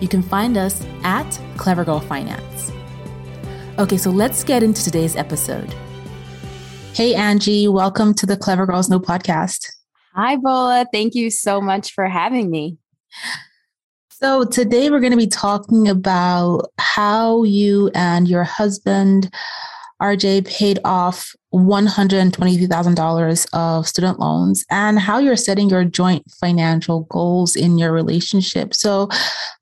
you 0.00 0.08
can 0.08 0.22
find 0.22 0.56
us 0.56 0.84
at 1.02 1.28
Clever 1.56 1.84
Girl 1.84 2.00
Finance. 2.00 2.72
Okay, 3.78 3.96
so 3.96 4.10
let's 4.10 4.44
get 4.44 4.62
into 4.62 4.82
today's 4.82 5.16
episode. 5.16 5.74
Hey, 6.94 7.14
Anjie, 7.14 7.72
welcome 7.72 8.14
to 8.14 8.26
the 8.26 8.36
Clever 8.36 8.66
Girls 8.66 8.88
Know 8.88 8.98
podcast. 8.98 9.68
Hi, 10.14 10.36
Bola. 10.36 10.86
Thank 10.92 11.14
you 11.14 11.30
so 11.30 11.60
much 11.60 11.92
for 11.92 12.06
having 12.08 12.50
me. 12.50 12.76
So, 14.10 14.44
today 14.44 14.90
we're 14.90 14.98
going 14.98 15.12
to 15.12 15.16
be 15.16 15.28
talking 15.28 15.86
about 15.88 16.72
how 16.78 17.44
you 17.44 17.88
and 17.94 18.26
your 18.26 18.42
husband 18.42 19.32
RJ 20.00 20.46
paid 20.46 20.78
off 20.84 21.34
$123,000 21.54 23.46
of 23.52 23.88
student 23.88 24.20
loans 24.20 24.64
and 24.70 24.98
how 24.98 25.18
you're 25.18 25.36
setting 25.36 25.70
your 25.70 25.84
joint 25.84 26.24
financial 26.40 27.02
goals 27.10 27.56
in 27.56 27.78
your 27.78 27.92
relationship. 27.92 28.74
So 28.74 29.08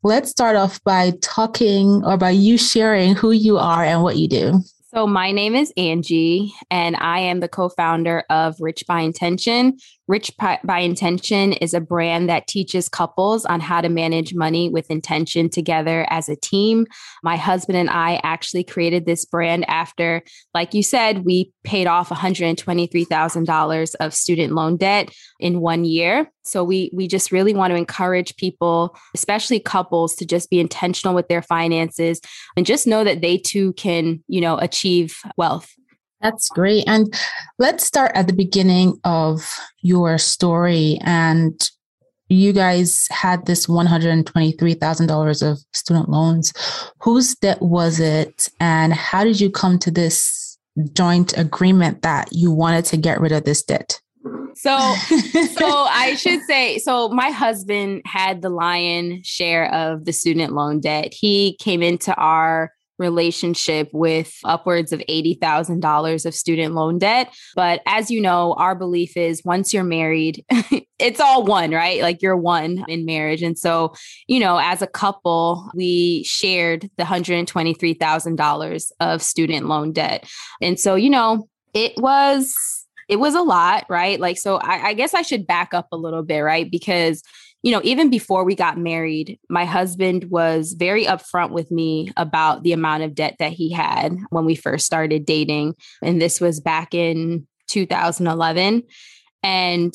let's 0.02 0.30
start 0.30 0.56
off 0.56 0.82
by 0.84 1.12
talking 1.22 2.02
or 2.04 2.16
by 2.16 2.30
you 2.30 2.58
sharing 2.58 3.14
who 3.14 3.30
you 3.30 3.58
are 3.58 3.84
and 3.84 4.02
what 4.02 4.16
you 4.16 4.28
do. 4.28 4.60
So, 4.94 5.06
my 5.06 5.30
name 5.30 5.54
is 5.54 5.72
Anjie, 5.76 6.52
and 6.70 6.96
I 6.96 7.18
am 7.18 7.40
the 7.40 7.48
co 7.48 7.68
founder 7.68 8.24
of 8.30 8.56
Rich 8.60 8.84
by 8.86 9.00
Intention. 9.00 9.76
Rich 10.08 10.32
by 10.38 10.78
Intention 10.78 11.52
is 11.54 11.74
a 11.74 11.80
brand 11.80 12.28
that 12.28 12.46
teaches 12.46 12.88
couples 12.88 13.44
on 13.44 13.60
how 13.60 13.80
to 13.80 13.88
manage 13.88 14.34
money 14.34 14.68
with 14.68 14.90
intention 14.90 15.50
together 15.50 16.06
as 16.10 16.28
a 16.28 16.36
team. 16.36 16.86
My 17.24 17.36
husband 17.36 17.76
and 17.76 17.90
I 17.90 18.20
actually 18.22 18.62
created 18.62 19.04
this 19.04 19.24
brand 19.24 19.68
after, 19.68 20.22
like 20.54 20.74
you 20.74 20.84
said, 20.84 21.24
we 21.24 21.52
paid 21.64 21.88
off 21.88 22.10
$123,000 22.10 23.94
of 23.98 24.14
student 24.14 24.52
loan 24.54 24.76
debt 24.76 25.12
in 25.40 25.60
one 25.60 25.84
year. 25.84 26.30
So 26.44 26.62
we 26.62 26.90
we 26.92 27.08
just 27.08 27.32
really 27.32 27.54
want 27.54 27.72
to 27.72 27.76
encourage 27.76 28.36
people, 28.36 28.96
especially 29.14 29.58
couples, 29.58 30.14
to 30.16 30.24
just 30.24 30.48
be 30.50 30.60
intentional 30.60 31.14
with 31.14 31.26
their 31.26 31.42
finances 31.42 32.20
and 32.56 32.64
just 32.64 32.86
know 32.86 33.02
that 33.02 33.20
they 33.20 33.38
too 33.38 33.72
can, 33.72 34.22
you 34.28 34.40
know, 34.40 34.56
achieve 34.58 35.16
wealth. 35.36 35.72
That's 36.26 36.48
great. 36.48 36.82
And 36.88 37.14
let's 37.60 37.84
start 37.84 38.10
at 38.16 38.26
the 38.26 38.32
beginning 38.32 38.98
of 39.04 39.56
your 39.82 40.18
story. 40.18 40.98
And 41.04 41.54
you 42.28 42.52
guys 42.52 43.06
had 43.12 43.46
this 43.46 43.66
$123,000 43.66 45.48
of 45.48 45.58
student 45.72 46.08
loans. 46.08 46.52
Whose 47.00 47.36
debt 47.36 47.62
was 47.62 48.00
it? 48.00 48.48
And 48.58 48.92
how 48.92 49.22
did 49.22 49.40
you 49.40 49.52
come 49.52 49.78
to 49.78 49.90
this 49.92 50.58
joint 50.94 51.38
agreement 51.38 52.02
that 52.02 52.30
you 52.32 52.50
wanted 52.50 52.86
to 52.86 52.96
get 52.96 53.20
rid 53.20 53.30
of 53.30 53.44
this 53.44 53.62
debt? 53.62 54.00
So, 54.56 54.76
so 55.56 55.68
I 55.68 56.16
should 56.18 56.42
say, 56.42 56.78
so 56.78 57.08
my 57.10 57.30
husband 57.30 58.02
had 58.04 58.42
the 58.42 58.48
lion 58.48 59.22
share 59.22 59.72
of 59.72 60.06
the 60.06 60.12
student 60.12 60.54
loan 60.54 60.80
debt. 60.80 61.14
He 61.14 61.56
came 61.60 61.84
into 61.84 62.12
our 62.16 62.72
relationship 62.98 63.88
with 63.92 64.34
upwards 64.44 64.92
of 64.92 65.00
$80,000 65.08 66.26
of 66.26 66.34
student 66.34 66.74
loan 66.74 66.98
debt. 66.98 67.34
But 67.54 67.82
as 67.86 68.10
you 68.10 68.20
know, 68.20 68.54
our 68.54 68.74
belief 68.74 69.16
is 69.16 69.44
once 69.44 69.72
you're 69.72 69.84
married, 69.84 70.44
it's 70.98 71.20
all 71.20 71.44
one, 71.44 71.70
right? 71.70 72.02
Like 72.02 72.22
you're 72.22 72.36
one 72.36 72.84
in 72.88 73.04
marriage. 73.04 73.42
And 73.42 73.58
so, 73.58 73.94
you 74.26 74.40
know, 74.40 74.58
as 74.58 74.82
a 74.82 74.86
couple, 74.86 75.70
we 75.74 76.24
shared 76.24 76.90
the 76.96 77.04
$123,000 77.04 78.90
of 79.00 79.22
student 79.22 79.66
loan 79.66 79.92
debt. 79.92 80.28
And 80.62 80.78
so, 80.78 80.94
you 80.94 81.10
know, 81.10 81.48
it 81.74 81.92
was 81.98 82.54
it 83.08 83.20
was 83.20 83.34
a 83.34 83.42
lot, 83.42 83.86
right? 83.88 84.18
Like, 84.18 84.36
so 84.36 84.56
I, 84.56 84.88
I 84.88 84.94
guess 84.94 85.14
I 85.14 85.22
should 85.22 85.46
back 85.46 85.72
up 85.72 85.86
a 85.92 85.96
little 85.96 86.22
bit, 86.22 86.40
right? 86.40 86.68
Because 86.68 87.22
you 87.62 87.72
know, 87.72 87.80
even 87.82 88.10
before 88.10 88.44
we 88.44 88.54
got 88.54 88.78
married, 88.78 89.38
my 89.48 89.64
husband 89.64 90.26
was 90.30 90.74
very 90.78 91.04
upfront 91.04 91.50
with 91.50 91.70
me 91.70 92.12
about 92.16 92.62
the 92.62 92.72
amount 92.72 93.02
of 93.02 93.14
debt 93.14 93.36
that 93.38 93.52
he 93.52 93.72
had 93.72 94.16
when 94.30 94.44
we 94.44 94.54
first 94.54 94.86
started 94.86 95.26
dating. 95.26 95.74
And 96.02 96.20
this 96.22 96.40
was 96.40 96.60
back 96.60 96.94
in 96.94 97.46
2011. 97.68 98.82
And 99.42 99.94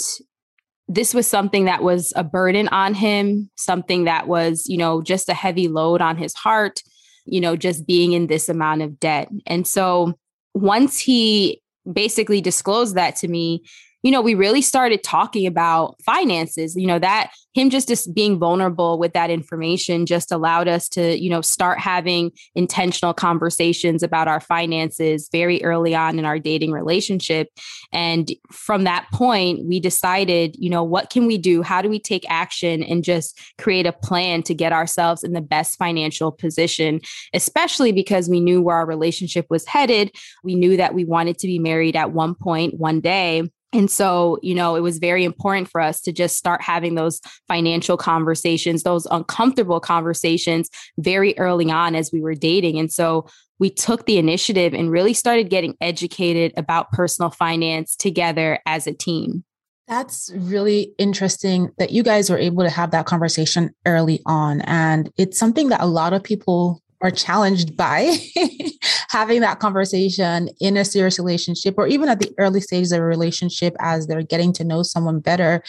this 0.87 1.13
was 1.13 1.27
something 1.27 1.65
that 1.65 1.83
was 1.83 2.11
a 2.15 2.23
burden 2.23 2.67
on 2.69 2.93
him, 2.93 3.49
something 3.57 4.03
that 4.03 4.27
was, 4.27 4.65
you 4.67 4.77
know, 4.77 5.01
just 5.01 5.29
a 5.29 5.33
heavy 5.33 5.69
load 5.69 6.01
on 6.01 6.17
his 6.17 6.33
heart, 6.33 6.81
you 7.25 7.39
know, 7.39 7.55
just 7.55 7.87
being 7.87 8.11
in 8.11 8.27
this 8.27 8.49
amount 8.49 8.81
of 8.81 8.99
debt. 8.99 9.29
And 9.47 9.65
so 9.65 10.13
once 10.53 10.99
he 10.99 11.61
basically 11.91 12.41
disclosed 12.41 12.95
that 12.95 13.15
to 13.17 13.27
me, 13.27 13.63
you 14.03 14.11
know, 14.11 14.21
we 14.21 14.33
really 14.33 14.61
started 14.61 15.03
talking 15.03 15.45
about 15.45 15.95
finances, 16.03 16.75
you 16.75 16.87
know, 16.87 16.99
that 16.99 17.31
him 17.53 17.69
just, 17.69 17.87
just 17.87 18.13
being 18.13 18.39
vulnerable 18.39 18.97
with 18.97 19.13
that 19.13 19.29
information 19.29 20.05
just 20.05 20.31
allowed 20.31 20.67
us 20.67 20.87
to, 20.89 21.21
you 21.21 21.29
know, 21.29 21.41
start 21.41 21.79
having 21.79 22.31
intentional 22.55 23.13
conversations 23.13 24.01
about 24.01 24.27
our 24.27 24.39
finances 24.39 25.27
very 25.31 25.61
early 25.63 25.93
on 25.93 26.17
in 26.17 26.25
our 26.25 26.39
dating 26.39 26.71
relationship. 26.71 27.49
And 27.91 28.31
from 28.51 28.85
that 28.85 29.05
point, 29.11 29.65
we 29.65 29.79
decided, 29.79 30.55
you 30.57 30.69
know, 30.69 30.83
what 30.83 31.09
can 31.09 31.27
we 31.27 31.37
do? 31.37 31.61
How 31.61 31.81
do 31.81 31.89
we 31.89 31.99
take 31.99 32.25
action 32.29 32.83
and 32.83 33.03
just 33.03 33.39
create 33.57 33.85
a 33.85 33.91
plan 33.91 34.43
to 34.43 34.53
get 34.53 34.71
ourselves 34.71 35.23
in 35.23 35.33
the 35.33 35.41
best 35.41 35.77
financial 35.77 36.31
position, 36.31 37.01
especially 37.33 37.91
because 37.91 38.29
we 38.29 38.39
knew 38.39 38.61
where 38.61 38.77
our 38.77 38.85
relationship 38.85 39.45
was 39.49 39.65
headed. 39.65 40.11
We 40.43 40.55
knew 40.55 40.77
that 40.77 40.93
we 40.93 41.05
wanted 41.05 41.37
to 41.39 41.47
be 41.47 41.59
married 41.59 41.95
at 41.95 42.11
one 42.11 42.33
point, 42.33 42.79
one 42.79 43.01
day. 43.01 43.43
And 43.73 43.89
so, 43.89 44.37
you 44.41 44.53
know, 44.53 44.75
it 44.75 44.81
was 44.81 44.97
very 44.97 45.23
important 45.23 45.69
for 45.69 45.79
us 45.79 46.01
to 46.01 46.11
just 46.11 46.37
start 46.37 46.61
having 46.61 46.95
those 46.95 47.21
financial 47.47 47.97
conversations, 47.97 48.83
those 48.83 49.05
uncomfortable 49.09 49.79
conversations 49.79 50.69
very 50.97 51.37
early 51.37 51.71
on 51.71 51.95
as 51.95 52.11
we 52.11 52.21
were 52.21 52.35
dating. 52.35 52.79
And 52.79 52.91
so 52.91 53.27
we 53.59 53.69
took 53.69 54.05
the 54.05 54.17
initiative 54.17 54.73
and 54.73 54.91
really 54.91 55.13
started 55.13 55.49
getting 55.49 55.75
educated 55.79 56.51
about 56.57 56.91
personal 56.91 57.29
finance 57.29 57.95
together 57.95 58.59
as 58.65 58.87
a 58.87 58.93
team. 58.93 59.43
That's 59.87 60.31
really 60.35 60.93
interesting 60.97 61.69
that 61.77 61.91
you 61.91 62.01
guys 62.01 62.29
were 62.29 62.37
able 62.37 62.63
to 62.63 62.69
have 62.69 62.91
that 62.91 63.05
conversation 63.05 63.71
early 63.85 64.21
on. 64.25 64.61
And 64.61 65.11
it's 65.17 65.37
something 65.37 65.69
that 65.69 65.81
a 65.81 65.85
lot 65.85 66.13
of 66.13 66.23
people 66.23 66.81
are 67.01 67.11
challenged 67.11 67.75
by 67.75 68.15
having 69.09 69.41
that 69.41 69.59
conversation 69.59 70.49
in 70.59 70.77
a 70.77 70.85
serious 70.85 71.19
relationship 71.19 71.75
or 71.77 71.87
even 71.87 72.07
at 72.07 72.19
the 72.19 72.33
early 72.37 72.61
stages 72.61 72.91
of 72.91 72.99
a 72.99 73.03
relationship 73.03 73.75
as 73.79 74.07
they're 74.07 74.23
getting 74.23 74.53
to 74.53 74.63
know 74.63 74.83
someone 74.83 75.19
better. 75.19 75.63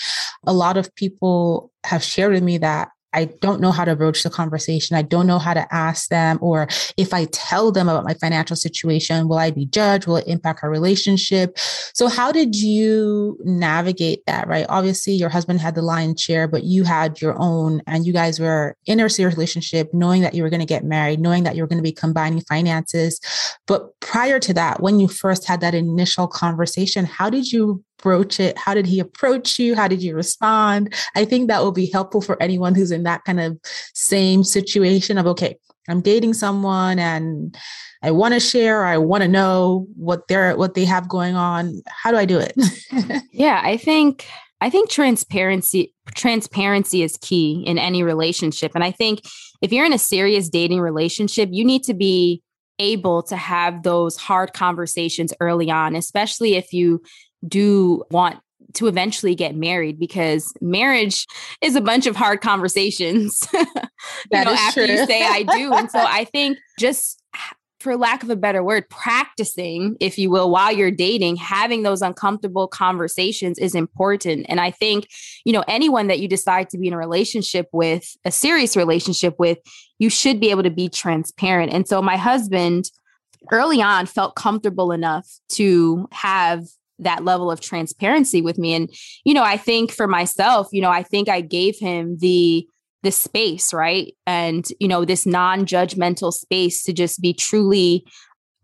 A 0.46 0.52
lot 0.52 0.76
of 0.76 0.94
people 0.94 1.72
have 1.84 2.02
shared 2.02 2.32
with 2.32 2.42
me 2.42 2.58
that 2.58 2.90
I 3.12 3.26
don't 3.26 3.60
know 3.60 3.72
how 3.72 3.84
to 3.84 3.94
broach 3.96 4.22
the 4.22 4.30
conversation. 4.30 4.96
I 4.96 5.02
don't 5.02 5.26
know 5.26 5.38
how 5.38 5.54
to 5.54 5.66
ask 5.74 6.08
them, 6.08 6.38
or 6.40 6.68
if 6.96 7.12
I 7.12 7.26
tell 7.26 7.70
them 7.70 7.88
about 7.88 8.04
my 8.04 8.14
financial 8.14 8.56
situation, 8.56 9.28
will 9.28 9.38
I 9.38 9.50
be 9.50 9.66
judged? 9.66 10.06
Will 10.06 10.16
it 10.16 10.26
impact 10.26 10.60
our 10.62 10.70
relationship? 10.70 11.58
So, 11.94 12.08
how 12.08 12.32
did 12.32 12.54
you 12.54 13.38
navigate 13.44 14.24
that? 14.26 14.48
Right. 14.48 14.66
Obviously, 14.68 15.12
your 15.14 15.28
husband 15.28 15.60
had 15.60 15.74
the 15.74 15.82
lion's 15.82 16.20
share, 16.20 16.48
but 16.48 16.64
you 16.64 16.84
had 16.84 17.20
your 17.20 17.36
own, 17.38 17.82
and 17.86 18.06
you 18.06 18.12
guys 18.12 18.40
were 18.40 18.76
in 18.86 19.00
a 19.00 19.08
serious 19.08 19.36
relationship, 19.36 19.92
knowing 19.92 20.22
that 20.22 20.34
you 20.34 20.42
were 20.42 20.50
going 20.50 20.60
to 20.60 20.66
get 20.66 20.84
married, 20.84 21.20
knowing 21.20 21.44
that 21.44 21.56
you 21.56 21.62
were 21.62 21.68
going 21.68 21.78
to 21.78 21.82
be 21.82 21.92
combining 21.92 22.40
finances. 22.40 23.20
But 23.66 23.98
prior 24.00 24.38
to 24.40 24.54
that, 24.54 24.80
when 24.80 25.00
you 25.00 25.08
first 25.08 25.46
had 25.46 25.60
that 25.60 25.74
initial 25.74 26.26
conversation, 26.26 27.04
how 27.04 27.30
did 27.30 27.52
you 27.52 27.84
broach 28.02 28.38
it? 28.38 28.58
How 28.58 28.74
did 28.74 28.86
he 28.86 29.00
approach 29.00 29.58
you? 29.58 29.74
How 29.74 29.88
did 29.88 30.02
you 30.02 30.14
respond? 30.14 30.94
I 31.16 31.24
think 31.24 31.48
that 31.48 31.62
will 31.62 31.72
be 31.72 31.90
helpful 31.90 32.20
for 32.20 32.42
anyone 32.42 32.74
who's 32.74 32.90
in 32.90 33.04
that 33.04 33.24
kind 33.24 33.40
of 33.40 33.58
same 33.94 34.44
situation 34.44 35.16
of, 35.16 35.26
okay, 35.28 35.56
I'm 35.88 36.00
dating 36.00 36.34
someone 36.34 36.98
and 36.98 37.56
I 38.02 38.10
want 38.10 38.34
to 38.34 38.40
share, 38.40 38.84
I 38.84 38.98
want 38.98 39.22
to 39.22 39.28
know 39.28 39.86
what 39.96 40.28
they're 40.28 40.56
what 40.56 40.74
they 40.74 40.84
have 40.84 41.08
going 41.08 41.34
on. 41.34 41.82
How 41.86 42.10
do 42.10 42.16
I 42.16 42.24
do 42.24 42.38
it? 42.38 42.54
yeah, 43.32 43.60
I 43.64 43.76
think 43.76 44.26
I 44.60 44.70
think 44.70 44.90
transparency 44.90 45.94
transparency 46.14 47.02
is 47.02 47.18
key 47.20 47.64
in 47.66 47.78
any 47.78 48.02
relationship. 48.02 48.72
And 48.74 48.84
I 48.84 48.90
think 48.90 49.22
if 49.60 49.72
you're 49.72 49.86
in 49.86 49.92
a 49.92 49.98
serious 49.98 50.48
dating 50.48 50.80
relationship, 50.80 51.48
you 51.52 51.64
need 51.64 51.82
to 51.84 51.94
be 51.94 52.42
able 52.78 53.22
to 53.24 53.36
have 53.36 53.82
those 53.82 54.16
hard 54.16 54.52
conversations 54.52 55.32
early 55.40 55.70
on, 55.70 55.94
especially 55.94 56.54
if 56.54 56.72
you 56.72 57.02
do 57.46 58.04
want 58.10 58.38
to 58.74 58.86
eventually 58.86 59.34
get 59.34 59.54
married 59.54 59.98
because 59.98 60.52
marriage 60.60 61.26
is 61.60 61.76
a 61.76 61.80
bunch 61.80 62.06
of 62.06 62.16
hard 62.16 62.40
conversations 62.40 63.46
you 63.52 63.64
know 64.32 64.52
after 64.52 64.86
true. 64.86 64.94
you 64.94 65.06
say 65.06 65.22
i 65.24 65.42
do 65.42 65.72
and 65.72 65.90
so 65.90 65.98
i 66.08 66.24
think 66.24 66.58
just 66.78 67.22
for 67.82 67.96
lack 67.96 68.22
of 68.22 68.30
a 68.30 68.36
better 68.36 68.62
word, 68.62 68.88
practicing, 68.88 69.96
if 70.00 70.16
you 70.16 70.30
will, 70.30 70.50
while 70.50 70.72
you're 70.72 70.90
dating, 70.90 71.36
having 71.36 71.82
those 71.82 72.00
uncomfortable 72.00 72.68
conversations 72.68 73.58
is 73.58 73.74
important. 73.74 74.46
And 74.48 74.60
I 74.60 74.70
think, 74.70 75.08
you 75.44 75.52
know, 75.52 75.64
anyone 75.66 76.06
that 76.06 76.20
you 76.20 76.28
decide 76.28 76.70
to 76.70 76.78
be 76.78 76.86
in 76.86 76.94
a 76.94 76.98
relationship 76.98 77.68
with, 77.72 78.16
a 78.24 78.30
serious 78.30 78.76
relationship 78.76 79.34
with, 79.38 79.58
you 79.98 80.08
should 80.08 80.40
be 80.40 80.50
able 80.50 80.62
to 80.62 80.70
be 80.70 80.88
transparent. 80.88 81.72
And 81.72 81.86
so 81.86 82.00
my 82.00 82.16
husband 82.16 82.90
early 83.50 83.82
on 83.82 84.06
felt 84.06 84.36
comfortable 84.36 84.92
enough 84.92 85.26
to 85.50 86.08
have 86.12 86.64
that 86.98 87.24
level 87.24 87.50
of 87.50 87.60
transparency 87.60 88.40
with 88.40 88.58
me. 88.58 88.74
And, 88.74 88.90
you 89.24 89.34
know, 89.34 89.42
I 89.42 89.56
think 89.56 89.90
for 89.90 90.06
myself, 90.06 90.68
you 90.72 90.82
know, 90.82 90.90
I 90.90 91.02
think 91.02 91.28
I 91.28 91.40
gave 91.40 91.78
him 91.78 92.18
the 92.20 92.66
the 93.02 93.10
space, 93.10 93.74
right? 93.74 94.14
And, 94.28 94.64
you 94.78 94.86
know, 94.86 95.04
this 95.04 95.26
non 95.26 95.66
judgmental 95.66 96.32
space 96.32 96.84
to 96.84 96.92
just 96.92 97.20
be 97.20 97.34
truly 97.34 98.04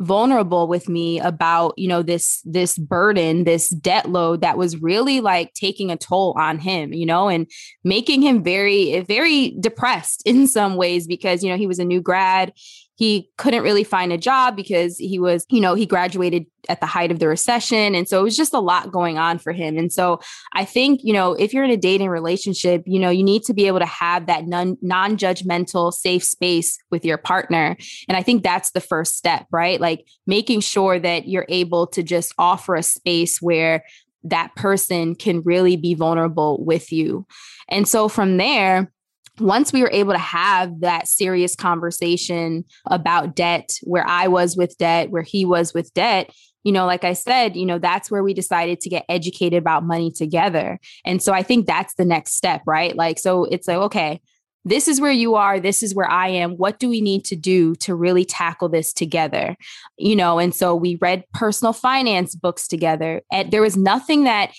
vulnerable 0.00 0.68
with 0.68 0.88
me 0.88 1.18
about 1.18 1.74
you 1.76 1.88
know 1.88 2.02
this 2.02 2.40
this 2.44 2.78
burden 2.78 3.42
this 3.42 3.68
debt 3.70 4.08
load 4.08 4.42
that 4.42 4.56
was 4.56 4.80
really 4.80 5.20
like 5.20 5.52
taking 5.54 5.90
a 5.90 5.96
toll 5.96 6.36
on 6.38 6.56
him 6.58 6.92
you 6.92 7.04
know 7.04 7.28
and 7.28 7.50
making 7.82 8.22
him 8.22 8.42
very 8.42 9.00
very 9.00 9.56
depressed 9.58 10.22
in 10.24 10.46
some 10.46 10.76
ways 10.76 11.06
because 11.08 11.42
you 11.42 11.50
know 11.50 11.56
he 11.56 11.66
was 11.66 11.80
a 11.80 11.84
new 11.84 12.00
grad 12.00 12.52
he 12.98 13.30
couldn't 13.36 13.62
really 13.62 13.84
find 13.84 14.12
a 14.12 14.18
job 14.18 14.56
because 14.56 14.98
he 14.98 15.20
was, 15.20 15.46
you 15.50 15.60
know, 15.60 15.76
he 15.76 15.86
graduated 15.86 16.46
at 16.68 16.80
the 16.80 16.86
height 16.86 17.12
of 17.12 17.20
the 17.20 17.28
recession. 17.28 17.94
And 17.94 18.08
so 18.08 18.18
it 18.18 18.24
was 18.24 18.36
just 18.36 18.52
a 18.52 18.58
lot 18.58 18.90
going 18.90 19.18
on 19.18 19.38
for 19.38 19.52
him. 19.52 19.78
And 19.78 19.92
so 19.92 20.18
I 20.52 20.64
think, 20.64 21.02
you 21.04 21.12
know, 21.12 21.34
if 21.34 21.54
you're 21.54 21.62
in 21.62 21.70
a 21.70 21.76
dating 21.76 22.08
relationship, 22.08 22.82
you 22.86 22.98
know, 22.98 23.08
you 23.08 23.22
need 23.22 23.44
to 23.44 23.54
be 23.54 23.68
able 23.68 23.78
to 23.78 23.86
have 23.86 24.26
that 24.26 24.48
non 24.48 24.76
judgmental, 25.16 25.92
safe 25.92 26.24
space 26.24 26.76
with 26.90 27.04
your 27.04 27.18
partner. 27.18 27.76
And 28.08 28.16
I 28.16 28.24
think 28.24 28.42
that's 28.42 28.72
the 28.72 28.80
first 28.80 29.16
step, 29.16 29.46
right? 29.52 29.80
Like 29.80 30.04
making 30.26 30.60
sure 30.60 30.98
that 30.98 31.28
you're 31.28 31.46
able 31.48 31.86
to 31.88 32.02
just 32.02 32.34
offer 32.36 32.74
a 32.74 32.82
space 32.82 33.40
where 33.40 33.84
that 34.24 34.56
person 34.56 35.14
can 35.14 35.40
really 35.42 35.76
be 35.76 35.94
vulnerable 35.94 36.64
with 36.64 36.90
you. 36.90 37.28
And 37.68 37.86
so 37.86 38.08
from 38.08 38.38
there, 38.38 38.90
once 39.40 39.72
we 39.72 39.82
were 39.82 39.90
able 39.92 40.12
to 40.12 40.18
have 40.18 40.80
that 40.80 41.08
serious 41.08 41.54
conversation 41.54 42.64
about 42.86 43.34
debt, 43.34 43.70
where 43.82 44.06
I 44.06 44.28
was 44.28 44.56
with 44.56 44.76
debt, 44.78 45.10
where 45.10 45.22
he 45.22 45.44
was 45.44 45.74
with 45.74 45.92
debt, 45.94 46.30
you 46.64 46.72
know, 46.72 46.86
like 46.86 47.04
I 47.04 47.12
said, 47.12 47.56
you 47.56 47.64
know, 47.64 47.78
that's 47.78 48.10
where 48.10 48.22
we 48.22 48.34
decided 48.34 48.80
to 48.80 48.90
get 48.90 49.04
educated 49.08 49.58
about 49.58 49.84
money 49.84 50.10
together. 50.10 50.78
And 51.04 51.22
so 51.22 51.32
I 51.32 51.42
think 51.42 51.66
that's 51.66 51.94
the 51.94 52.04
next 52.04 52.34
step, 52.34 52.62
right? 52.66 52.94
Like, 52.94 53.18
so 53.18 53.44
it's 53.44 53.68
like, 53.68 53.78
okay, 53.78 54.20
this 54.64 54.88
is 54.88 55.00
where 55.00 55.12
you 55.12 55.34
are 55.34 55.60
this 55.60 55.82
is 55.82 55.94
where 55.94 56.10
i 56.10 56.28
am 56.28 56.52
what 56.52 56.78
do 56.78 56.88
we 56.88 57.00
need 57.00 57.24
to 57.24 57.36
do 57.36 57.74
to 57.76 57.94
really 57.94 58.24
tackle 58.24 58.68
this 58.68 58.92
together 58.92 59.56
you 59.96 60.16
know 60.16 60.38
and 60.38 60.54
so 60.54 60.74
we 60.74 60.98
read 61.00 61.24
personal 61.32 61.72
finance 61.72 62.34
books 62.34 62.66
together 62.68 63.22
and 63.32 63.50
there 63.50 63.62
was 63.62 63.76
nothing 63.76 64.24
that 64.24 64.52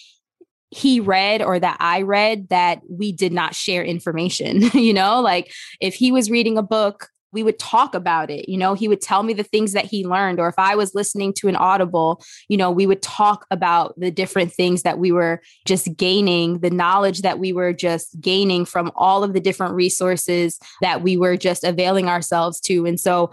he 0.72 1.00
read 1.00 1.42
or 1.42 1.60
that 1.60 1.78
I 1.80 2.04
read 2.04 2.50
that 2.50 2.82
we 2.90 3.12
did 3.12 3.34
not 3.34 3.56
share 3.56 3.84
information. 3.84 4.62
you 4.74 4.94
know, 4.94 5.22
like 5.22 5.52
if 5.80 5.96
he 5.96 6.12
was 6.12 6.30
reading 6.30 6.58
a 6.58 6.64
book, 6.64 7.10
we 7.32 7.44
would 7.44 7.60
talk 7.60 7.94
about 7.94 8.30
it. 8.30 8.50
You 8.50 8.58
know, 8.58 8.74
he 8.74 8.88
would 8.88 9.02
tell 9.02 9.24
me 9.24 9.34
the 9.34 9.44
things 9.44 9.74
that 9.74 9.86
he 9.86 10.06
learned. 10.06 10.40
Or 10.40 10.48
if 10.48 10.58
I 10.58 10.76
was 10.76 10.96
listening 10.96 11.34
to 11.36 11.48
an 11.48 11.56
audible, 11.56 12.24
you 12.48 12.58
know, 12.58 12.72
we 12.72 12.88
would 12.88 13.02
talk 13.02 13.46
about 13.52 13.94
the 14.00 14.12
different 14.12 14.52
things 14.52 14.82
that 14.82 14.98
we 14.98 15.12
were 15.12 15.42
just 15.66 15.96
gaining, 15.96 16.60
the 16.60 16.72
knowledge 16.72 17.22
that 17.22 17.40
we 17.40 17.54
were 17.54 17.74
just 17.74 18.20
gaining 18.20 18.66
from 18.66 18.92
all 18.96 19.24
of 19.24 19.34
the 19.34 19.40
different 19.40 19.76
resources 19.76 20.60
that 20.82 21.04
we 21.04 21.18
were 21.18 21.38
just 21.38 21.64
availing 21.64 22.08
ourselves 22.08 22.60
to. 22.62 22.86
And 22.86 23.00
so 23.00 23.32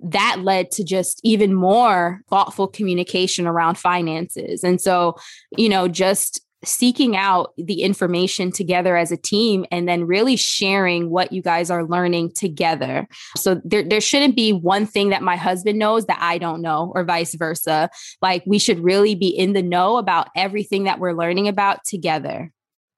that 0.00 0.40
led 0.42 0.70
to 0.72 0.84
just 0.84 1.20
even 1.22 1.54
more 1.54 2.20
thoughtful 2.28 2.66
communication 2.66 3.46
around 3.46 3.78
finances. 3.78 4.62
And 4.64 4.80
so, 4.80 5.16
you 5.56 5.68
know, 5.68 5.88
just 5.88 6.43
seeking 6.66 7.16
out 7.16 7.52
the 7.56 7.82
information 7.82 8.50
together 8.50 8.96
as 8.96 9.12
a 9.12 9.16
team 9.16 9.64
and 9.70 9.88
then 9.88 10.04
really 10.04 10.36
sharing 10.36 11.10
what 11.10 11.32
you 11.32 11.42
guys 11.42 11.70
are 11.70 11.84
learning 11.84 12.32
together. 12.34 13.06
So 13.36 13.60
there, 13.64 13.82
there 13.82 14.00
shouldn't 14.00 14.36
be 14.36 14.52
one 14.52 14.86
thing 14.86 15.10
that 15.10 15.22
my 15.22 15.36
husband 15.36 15.78
knows 15.78 16.06
that 16.06 16.18
I 16.20 16.38
don't 16.38 16.62
know, 16.62 16.92
or 16.94 17.04
vice 17.04 17.34
versa. 17.34 17.90
Like 18.22 18.42
we 18.46 18.58
should 18.58 18.80
really 18.80 19.14
be 19.14 19.28
in 19.28 19.52
the 19.52 19.62
know 19.62 19.96
about 19.96 20.28
everything 20.36 20.84
that 20.84 20.98
we're 20.98 21.12
learning 21.12 21.48
about 21.48 21.84
together. 21.84 22.52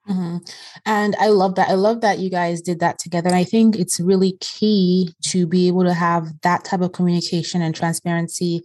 Mm-hmm. 0.08 0.38
And 0.84 1.16
I 1.18 1.28
love 1.28 1.56
that. 1.56 1.68
I 1.68 1.74
love 1.74 2.00
that 2.02 2.18
you 2.18 2.30
guys 2.30 2.60
did 2.60 2.80
that 2.80 2.98
together. 2.98 3.28
And 3.28 3.36
I 3.36 3.44
think 3.44 3.76
it's 3.76 3.98
really 3.98 4.36
key 4.40 5.14
to 5.26 5.46
be 5.46 5.68
able 5.68 5.84
to 5.84 5.94
have 5.94 6.28
that 6.42 6.64
type 6.64 6.80
of 6.80 6.92
communication 6.92 7.60
and 7.60 7.74
transparency 7.74 8.62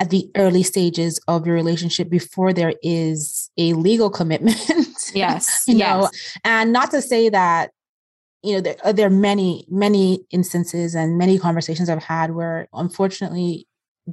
at 0.00 0.10
the 0.10 0.30
early 0.36 0.62
stages 0.62 1.20
of 1.28 1.46
your 1.46 1.54
relationship 1.54 2.08
before 2.08 2.52
there 2.52 2.74
is 2.82 3.50
a 3.58 3.74
legal 3.74 4.10
commitment. 4.18 4.56
Yes. 5.14 5.64
you 5.66 5.76
yes. 5.76 6.02
know, 6.02 6.10
and 6.44 6.72
not 6.72 6.90
to 6.92 7.02
say 7.02 7.28
that 7.28 7.70
you 8.42 8.54
know 8.54 8.60
there, 8.60 8.76
uh, 8.84 8.92
there 8.92 9.06
are 9.06 9.10
many 9.10 9.66
many 9.68 10.24
instances 10.30 10.94
and 10.94 11.18
many 11.18 11.38
conversations 11.38 11.88
i've 11.88 12.02
had 12.04 12.32
where 12.32 12.68
unfortunately 12.72 13.66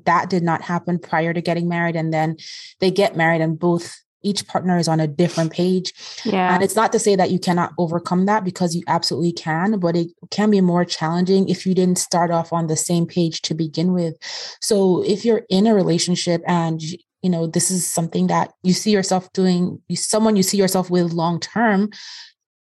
that 0.06 0.30
did 0.30 0.44
not 0.44 0.62
happen 0.62 1.00
prior 1.00 1.33
to 1.33 1.42
getting 1.42 1.69
married 1.69 1.95
and 1.95 2.12
then 2.13 2.36
they 2.80 2.92
get 2.92 3.16
married 3.16 3.42
and 3.42 3.60
both 3.60 4.01
each 4.25 4.48
partner 4.48 4.77
is 4.77 4.88
on 4.88 5.00
a 5.00 5.07
different 5.07 5.53
page. 5.53 5.94
Yeah. 6.25 6.53
And 6.53 6.63
it's 6.63 6.75
not 6.75 6.91
to 6.91 7.00
say 7.00 7.15
that 7.15 7.32
you 7.32 7.39
cannot 7.39 7.74
overcome 7.77 8.25
that 8.25 8.44
because 8.44 8.75
you 8.75 8.84
absolutely 8.88 9.32
can, 9.32 9.79
but 9.79 9.96
it 9.96 10.08
can 10.32 10.50
be 10.50 10.62
more 10.62 10.84
challenging 10.84 11.48
if 11.48 11.65
you 11.65 11.74
didn't 11.74 12.00
start 12.00 12.32
off 12.32 12.51
on 12.51 12.67
the 12.67 12.75
same 12.75 13.05
page 13.05 13.41
to 13.44 13.53
begin 13.53 13.94
with. 13.94 14.15
So 14.62 15.03
if 15.03 15.24
you're 15.24 15.44
in 15.50 15.67
a 15.67 15.75
relationship 15.75 16.41
and 16.48 16.82
you 17.22 17.29
know 17.29 17.48
this 17.48 17.72
is 17.72 17.88
something 17.88 18.27
that 18.27 18.51
you 18.63 18.74
see 18.74 18.91
yourself 18.91 19.32
doing, 19.34 19.82
someone 19.94 20.36
you 20.36 20.44
see 20.44 20.58
yourself 20.58 20.89
with 20.89 21.13
long 21.13 21.39
term, 21.39 21.89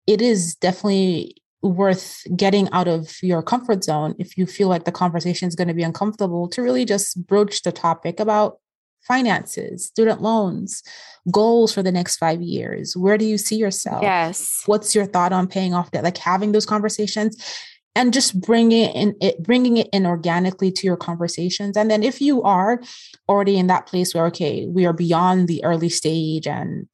it 0.07 0.21
is 0.21 0.55
definitely 0.55 1.35
worth 1.61 2.23
getting 2.35 2.69
out 2.71 2.87
of 2.87 3.21
your 3.21 3.43
comfort 3.43 3.83
zone 3.83 4.15
if 4.17 4.37
you 4.37 4.45
feel 4.45 4.69
like 4.69 4.85
the 4.85 4.91
conversation 4.91 5.47
is 5.47 5.55
going 5.55 5.67
to 5.67 5.73
be 5.73 5.83
uncomfortable 5.83 6.47
to 6.47 6.61
really 6.61 6.85
just 6.85 7.25
broach 7.27 7.63
the 7.63 7.71
topic 7.71 8.19
about 8.19 8.59
finances, 9.09 9.87
student 9.87 10.21
loans, 10.21 10.81
goals 11.31 11.73
for 11.73 11.83
the 11.83 11.91
next 11.91 12.15
five 12.15 12.41
years. 12.41 12.95
Where 12.95 13.17
do 13.17 13.25
you 13.25 13.37
see 13.37 13.57
yourself? 13.57 14.03
Yes. 14.03 14.63
What's 14.67 14.95
your 14.95 15.05
thought 15.05 15.33
on 15.33 15.47
paying 15.47 15.73
off 15.73 15.91
debt? 15.91 16.05
Like 16.05 16.17
having 16.17 16.53
those 16.53 16.65
conversations 16.65 17.35
and 17.95 18.13
just 18.13 18.39
bringing 18.39 18.85
it 18.85 18.95
in 18.95 19.15
it 19.19 19.41
bringing 19.43 19.77
it 19.77 19.89
in 19.91 20.05
organically 20.05 20.71
to 20.71 20.85
your 20.85 20.95
conversations 20.95 21.75
and 21.75 21.89
then 21.89 22.03
if 22.03 22.21
you 22.21 22.41
are 22.43 22.79
already 23.27 23.57
in 23.57 23.67
that 23.67 23.87
place 23.87 24.13
where 24.13 24.27
okay 24.27 24.67
we 24.67 24.85
are 24.85 24.93
beyond 24.93 25.47
the 25.47 25.63
early 25.63 25.89
stage 25.89 26.47
and 26.47 26.87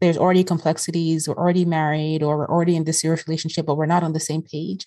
there's 0.00 0.18
already 0.18 0.44
complexities 0.44 1.26
we're 1.26 1.34
already 1.34 1.64
married 1.64 2.22
or 2.22 2.36
we're 2.36 2.50
already 2.50 2.76
in 2.76 2.84
this 2.84 3.00
serious 3.00 3.26
relationship 3.26 3.64
but 3.64 3.76
we're 3.76 3.86
not 3.86 4.02
on 4.02 4.12
the 4.12 4.20
same 4.20 4.42
page 4.42 4.84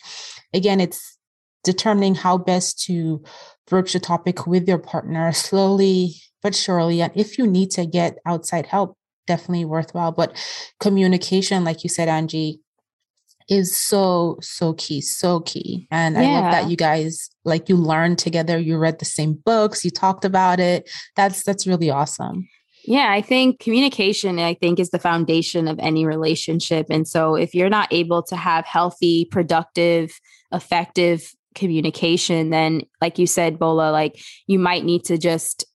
again 0.54 0.80
it's 0.80 1.18
determining 1.64 2.14
how 2.14 2.38
best 2.38 2.80
to 2.84 3.24
broach 3.68 3.94
the 3.94 4.00
topic 4.00 4.46
with 4.46 4.68
your 4.68 4.78
partner 4.78 5.32
slowly 5.32 6.16
but 6.44 6.54
surely. 6.54 7.02
And 7.02 7.12
if 7.16 7.38
you 7.38 7.48
need 7.48 7.72
to 7.72 7.86
get 7.86 8.20
outside 8.26 8.68
help, 8.68 8.98
definitely 9.26 9.66
worthwhile. 9.66 10.12
But 10.12 10.38
communication, 10.80 11.64
like 11.64 11.84
you 11.84 11.90
said, 11.90 12.10
Anjie, 12.10 12.60
is 13.50 13.76
so 13.76 14.38
so 14.42 14.72
key 14.76 15.02
so 15.02 15.42
key 15.42 15.86
and 15.92 16.16
yeah. 16.16 16.22
i 16.22 16.40
love 16.40 16.52
that 16.54 16.70
you 16.70 16.78
guys 16.78 17.30
like 17.44 17.68
you 17.68 17.76
learned 17.76 18.18
together 18.18 18.58
you 18.58 18.78
read 18.78 19.00
the 19.00 19.06
same 19.06 19.34
books 19.34 19.84
you 19.84 19.92
talked 19.92 20.24
about 20.24 20.62
it 20.62 20.90
that's 21.18 21.44
that's 21.44 21.68
really 21.68 21.90
awesome 21.90 22.48
yeah, 22.86 23.14
I 23.14 23.22
think 23.22 23.60
communication, 23.60 24.40
I 24.40 24.56
think, 24.56 24.78
is 24.78 24.90
the 24.90 25.00
foundation 25.00 25.70
of 25.70 25.80
any 25.80 26.06
relationship. 26.06 26.88
And 26.90 27.08
so 27.08 27.34
if 27.36 27.56
you're 27.56 27.70
not 27.70 27.88
able 27.94 28.22
to 28.24 28.36
have 28.36 28.66
healthy, 28.66 29.24
productive, 29.24 30.12
effective 30.52 31.32
communication, 31.56 32.50
then 32.50 32.82
like 33.02 33.20
you 33.20 33.28
said, 33.28 33.60
Bola, 33.60 33.92
like 33.92 34.22
you 34.48 34.60
might 34.60 34.84
need 34.84 35.06
to 35.06 35.18
just 35.18 35.66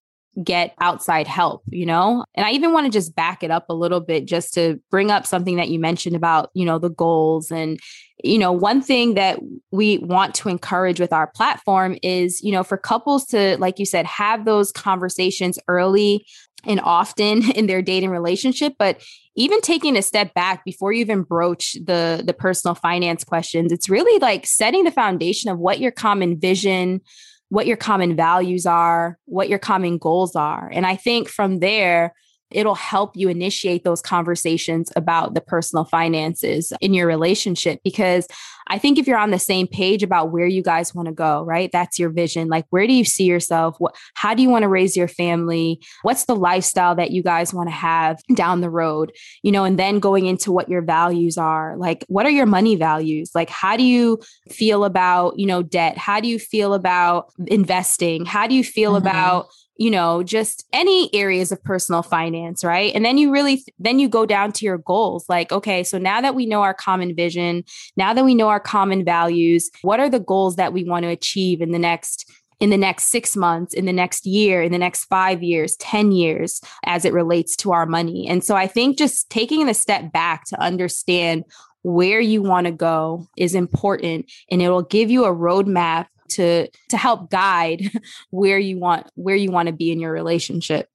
get 0.43 0.73
outside 0.79 1.27
help, 1.27 1.63
you 1.69 1.85
know? 1.85 2.23
And 2.35 2.45
I 2.45 2.51
even 2.51 2.71
want 2.71 2.85
to 2.85 2.91
just 2.91 3.15
back 3.15 3.43
it 3.43 3.51
up 3.51 3.65
a 3.69 3.73
little 3.73 3.99
bit 3.99 4.25
just 4.25 4.53
to 4.53 4.79
bring 4.89 5.11
up 5.11 5.25
something 5.25 5.57
that 5.57 5.69
you 5.69 5.79
mentioned 5.79 6.15
about, 6.15 6.49
you 6.53 6.65
know, 6.65 6.79
the 6.79 6.89
goals 6.89 7.51
and 7.51 7.79
you 8.23 8.37
know, 8.37 8.51
one 8.51 8.81
thing 8.81 9.13
that 9.13 9.39
we 9.71 9.97
want 9.99 10.35
to 10.35 10.49
encourage 10.49 10.99
with 10.99 11.13
our 11.13 11.27
platform 11.27 11.97
is, 12.03 12.41
you 12.41 12.51
know, 12.51 12.63
for 12.63 12.77
couples 12.77 13.25
to 13.27 13.57
like 13.57 13.79
you 13.79 13.85
said 13.85 14.05
have 14.05 14.45
those 14.45 14.71
conversations 14.71 15.57
early 15.67 16.25
and 16.65 16.79
often 16.81 17.49
in 17.55 17.67
their 17.67 17.81
dating 17.81 18.09
relationship, 18.09 18.73
but 18.77 19.01
even 19.35 19.61
taking 19.61 19.97
a 19.97 20.01
step 20.01 20.33
back 20.33 20.65
before 20.65 20.91
you 20.91 21.01
even 21.01 21.23
broach 21.23 21.73
the 21.83 22.21
the 22.25 22.33
personal 22.33 22.75
finance 22.75 23.23
questions, 23.23 23.71
it's 23.71 23.89
really 23.89 24.19
like 24.19 24.45
setting 24.45 24.83
the 24.83 24.91
foundation 24.91 25.49
of 25.49 25.59
what 25.59 25.79
your 25.79 25.91
common 25.91 26.39
vision, 26.39 27.01
what 27.49 27.67
your 27.67 27.77
common 27.77 28.15
values 28.15 28.65
are, 28.65 29.17
what 29.25 29.49
your 29.49 29.59
common 29.59 29.97
goals 29.97 30.35
are. 30.35 30.69
And 30.73 30.85
I 30.85 30.95
think 30.95 31.29
from 31.29 31.59
there, 31.59 32.13
it'll 32.51 32.75
help 32.75 33.15
you 33.15 33.29
initiate 33.29 33.83
those 33.83 34.01
conversations 34.01 34.91
about 34.95 35.33
the 35.33 35.41
personal 35.41 35.85
finances 35.85 36.73
in 36.81 36.93
your 36.93 37.07
relationship 37.07 37.79
because 37.83 38.27
I 38.69 38.77
think 38.77 38.99
if 38.99 39.07
you're 39.07 39.17
on 39.17 39.31
the 39.31 39.39
same 39.39 39.67
page 39.67 40.03
about 40.03 40.31
where 40.31 40.45
you 40.45 40.61
guys 40.61 40.93
want 40.93 41.07
to 41.07 41.13
go, 41.13 41.43
right? 41.43 41.71
That's 41.71 41.97
your 41.97 42.09
vision. 42.09 42.47
Like 42.47 42.65
where 42.69 42.85
do 42.85 42.93
you 42.93 43.03
see 43.03 43.23
yourself? 43.23 43.75
What 43.79 43.95
how 44.13 44.33
do 44.33 44.43
you 44.43 44.49
want 44.49 44.63
to 44.63 44.69
raise 44.69 44.95
your 44.95 45.07
family? 45.07 45.81
What's 46.03 46.25
the 46.25 46.35
lifestyle 46.35 46.95
that 46.95 47.11
you 47.11 47.23
guys 47.23 47.53
want 47.53 47.67
to 47.69 47.75
have 47.75 48.21
down 48.35 48.61
the 48.61 48.69
road? 48.69 49.11
You 49.41 49.51
know, 49.51 49.63
and 49.63 49.77
then 49.77 49.99
going 49.99 50.27
into 50.27 50.51
what 50.51 50.69
your 50.69 50.83
values 50.83 51.37
are. 51.37 51.75
Like 51.77 52.05
what 52.07 52.25
are 52.25 52.31
your 52.31 52.45
money 52.45 52.75
values? 52.75 53.31
Like 53.33 53.49
how 53.49 53.75
do 53.75 53.83
you 53.83 54.19
feel 54.49 54.85
about, 54.85 55.39
you 55.39 55.47
know, 55.47 55.63
debt? 55.63 55.97
How 55.97 56.19
do 56.19 56.27
you 56.27 56.37
feel 56.37 56.73
about 56.75 57.33
investing? 57.47 58.25
How 58.25 58.45
do 58.45 58.53
you 58.53 58.63
feel 58.63 58.91
mm-hmm. 58.91 59.07
about 59.07 59.47
you 59.79 59.89
know 59.89 60.21
just 60.21 60.65
any 60.73 61.09
areas 61.15 61.51
of 61.51 61.63
personal 61.63 62.03
finance 62.03 62.63
right 62.63 62.93
and 62.93 63.03
then 63.03 63.17
you 63.17 63.31
really 63.31 63.63
then 63.79 63.97
you 63.97 64.07
go 64.07 64.25
down 64.25 64.51
to 64.51 64.65
your 64.65 64.77
goals 64.77 65.25
like 65.27 65.51
okay 65.51 65.83
so 65.83 65.97
now 65.97 66.21
that 66.21 66.35
we 66.35 66.45
know 66.45 66.61
our 66.61 66.73
common 66.73 67.15
vision 67.15 67.63
now 67.97 68.13
that 68.13 68.25
we 68.25 68.35
know 68.35 68.49
our 68.49 68.59
common 68.59 69.03
values 69.03 69.71
what 69.81 69.99
are 69.99 70.09
the 70.09 70.19
goals 70.19 70.57
that 70.57 70.73
we 70.73 70.83
want 70.83 71.03
to 71.03 71.09
achieve 71.09 71.61
in 71.61 71.71
the 71.71 71.79
next 71.79 72.29
in 72.59 72.71
the 72.71 72.77
next 72.77 73.05
six 73.05 73.37
months, 73.37 73.73
in 73.73 73.85
the 73.85 73.93
next 73.93 74.25
year, 74.25 74.61
in 74.61 74.73
the 74.73 74.77
next 74.77 75.05
five 75.05 75.41
years, 75.41 75.77
10 75.77 76.11
years, 76.11 76.59
as 76.83 77.05
it 77.05 77.13
relates 77.13 77.55
to 77.55 77.71
our 77.71 77.85
money. 77.85 78.27
And 78.27 78.43
so 78.43 78.53
I 78.53 78.67
think 78.67 78.97
just 78.97 79.29
taking 79.29 79.69
a 79.69 79.73
step 79.73 80.11
back 80.11 80.43
to 80.47 80.59
understand 80.59 81.45
where 81.83 82.19
you 82.19 82.41
want 82.41 82.65
to 82.65 82.73
go 82.73 83.25
is 83.37 83.55
important 83.55 84.29
and 84.51 84.61
it 84.61 84.67
will 84.67 84.83
give 84.83 85.09
you 85.09 85.23
a 85.23 85.33
roadmap 85.33 86.07
to 86.31 86.67
to 86.89 86.97
help 86.97 87.29
guide 87.29 87.91
where 88.29 88.59
you 88.59 88.77
want 88.77 89.09
where 89.15 89.35
you 89.35 89.51
want 89.51 89.67
to 89.67 89.73
be 89.73 89.91
in 89.91 89.99
your 89.99 90.11
relationship 90.11 90.89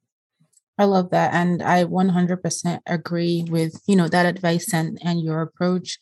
I 0.76 0.84
love 0.84 1.10
that. 1.10 1.32
And 1.32 1.62
I 1.62 1.84
100% 1.84 2.80
agree 2.86 3.44
with, 3.48 3.80
you 3.86 3.94
know, 3.94 4.08
that 4.08 4.26
advice 4.26 4.74
and, 4.74 4.98
and 5.02 5.20
your 5.20 5.40
approach. 5.40 5.98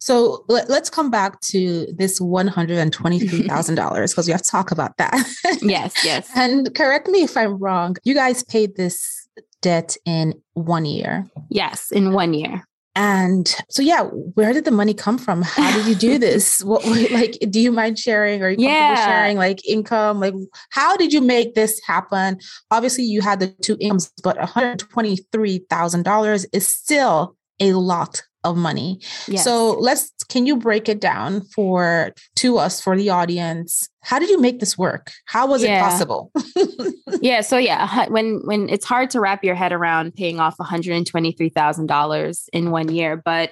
So 0.00 0.44
let, 0.48 0.68
us 0.68 0.90
come 0.90 1.10
back 1.10 1.40
to 1.42 1.86
this 1.96 2.20
$123,000 2.20 4.10
because 4.10 4.26
we 4.26 4.32
have 4.32 4.42
to 4.42 4.50
talk 4.50 4.72
about 4.72 4.96
that. 4.96 5.14
yes, 5.62 5.94
yes. 6.04 6.28
and 6.34 6.74
correct 6.74 7.08
me 7.08 7.22
if 7.22 7.36
I'm 7.36 7.56
wrong. 7.58 7.96
You 8.02 8.14
guys 8.14 8.42
paid 8.42 8.76
this 8.76 9.28
debt 9.62 9.96
in 10.04 10.34
one 10.54 10.84
year. 10.84 11.24
Yes, 11.48 11.92
in 11.92 12.12
one 12.12 12.34
year. 12.34 12.66
And 12.96 13.54
so, 13.68 13.82
yeah, 13.82 14.04
where 14.04 14.54
did 14.54 14.64
the 14.64 14.70
money 14.70 14.94
come 14.94 15.18
from? 15.18 15.42
How 15.42 15.70
did 15.76 15.86
you 15.86 15.94
do 15.94 16.18
this? 16.26 16.64
what, 16.64 16.82
like, 17.12 17.36
do 17.50 17.60
you 17.60 17.70
mind 17.70 17.98
sharing? 17.98 18.42
Or 18.42 18.48
yeah. 18.48 19.06
sharing 19.06 19.36
like 19.36 19.62
income? 19.66 20.18
Like, 20.18 20.32
how 20.70 20.96
did 20.96 21.12
you 21.12 21.20
make 21.20 21.54
this 21.54 21.78
happen? 21.86 22.38
Obviously, 22.70 23.04
you 23.04 23.20
had 23.20 23.40
the 23.40 23.48
two 23.48 23.76
incomes, 23.80 24.10
but 24.22 24.38
$123,000 24.38 26.46
is 26.52 26.66
still 26.66 27.36
a 27.60 27.72
lot 27.72 28.22
of 28.44 28.56
money. 28.56 29.00
Yes. 29.26 29.44
So 29.44 29.72
let's 29.72 30.12
can 30.28 30.46
you 30.46 30.56
break 30.56 30.88
it 30.88 31.00
down 31.00 31.42
for 31.42 32.12
to 32.36 32.58
us 32.58 32.80
for 32.80 32.96
the 32.96 33.10
audience? 33.10 33.88
How 34.02 34.18
did 34.20 34.30
you 34.30 34.40
make 34.40 34.60
this 34.60 34.78
work? 34.78 35.10
How 35.26 35.48
was 35.48 35.62
yeah. 35.62 35.78
it 35.78 35.80
possible? 35.80 36.30
yeah, 37.20 37.40
so 37.40 37.58
yeah, 37.58 38.06
when 38.08 38.40
when 38.44 38.68
it's 38.68 38.84
hard 38.84 39.10
to 39.10 39.20
wrap 39.20 39.42
your 39.42 39.56
head 39.56 39.72
around 39.72 40.14
paying 40.14 40.38
off 40.38 40.56
$123,000 40.58 42.48
in 42.52 42.70
one 42.70 42.88
year, 42.94 43.16
but 43.16 43.50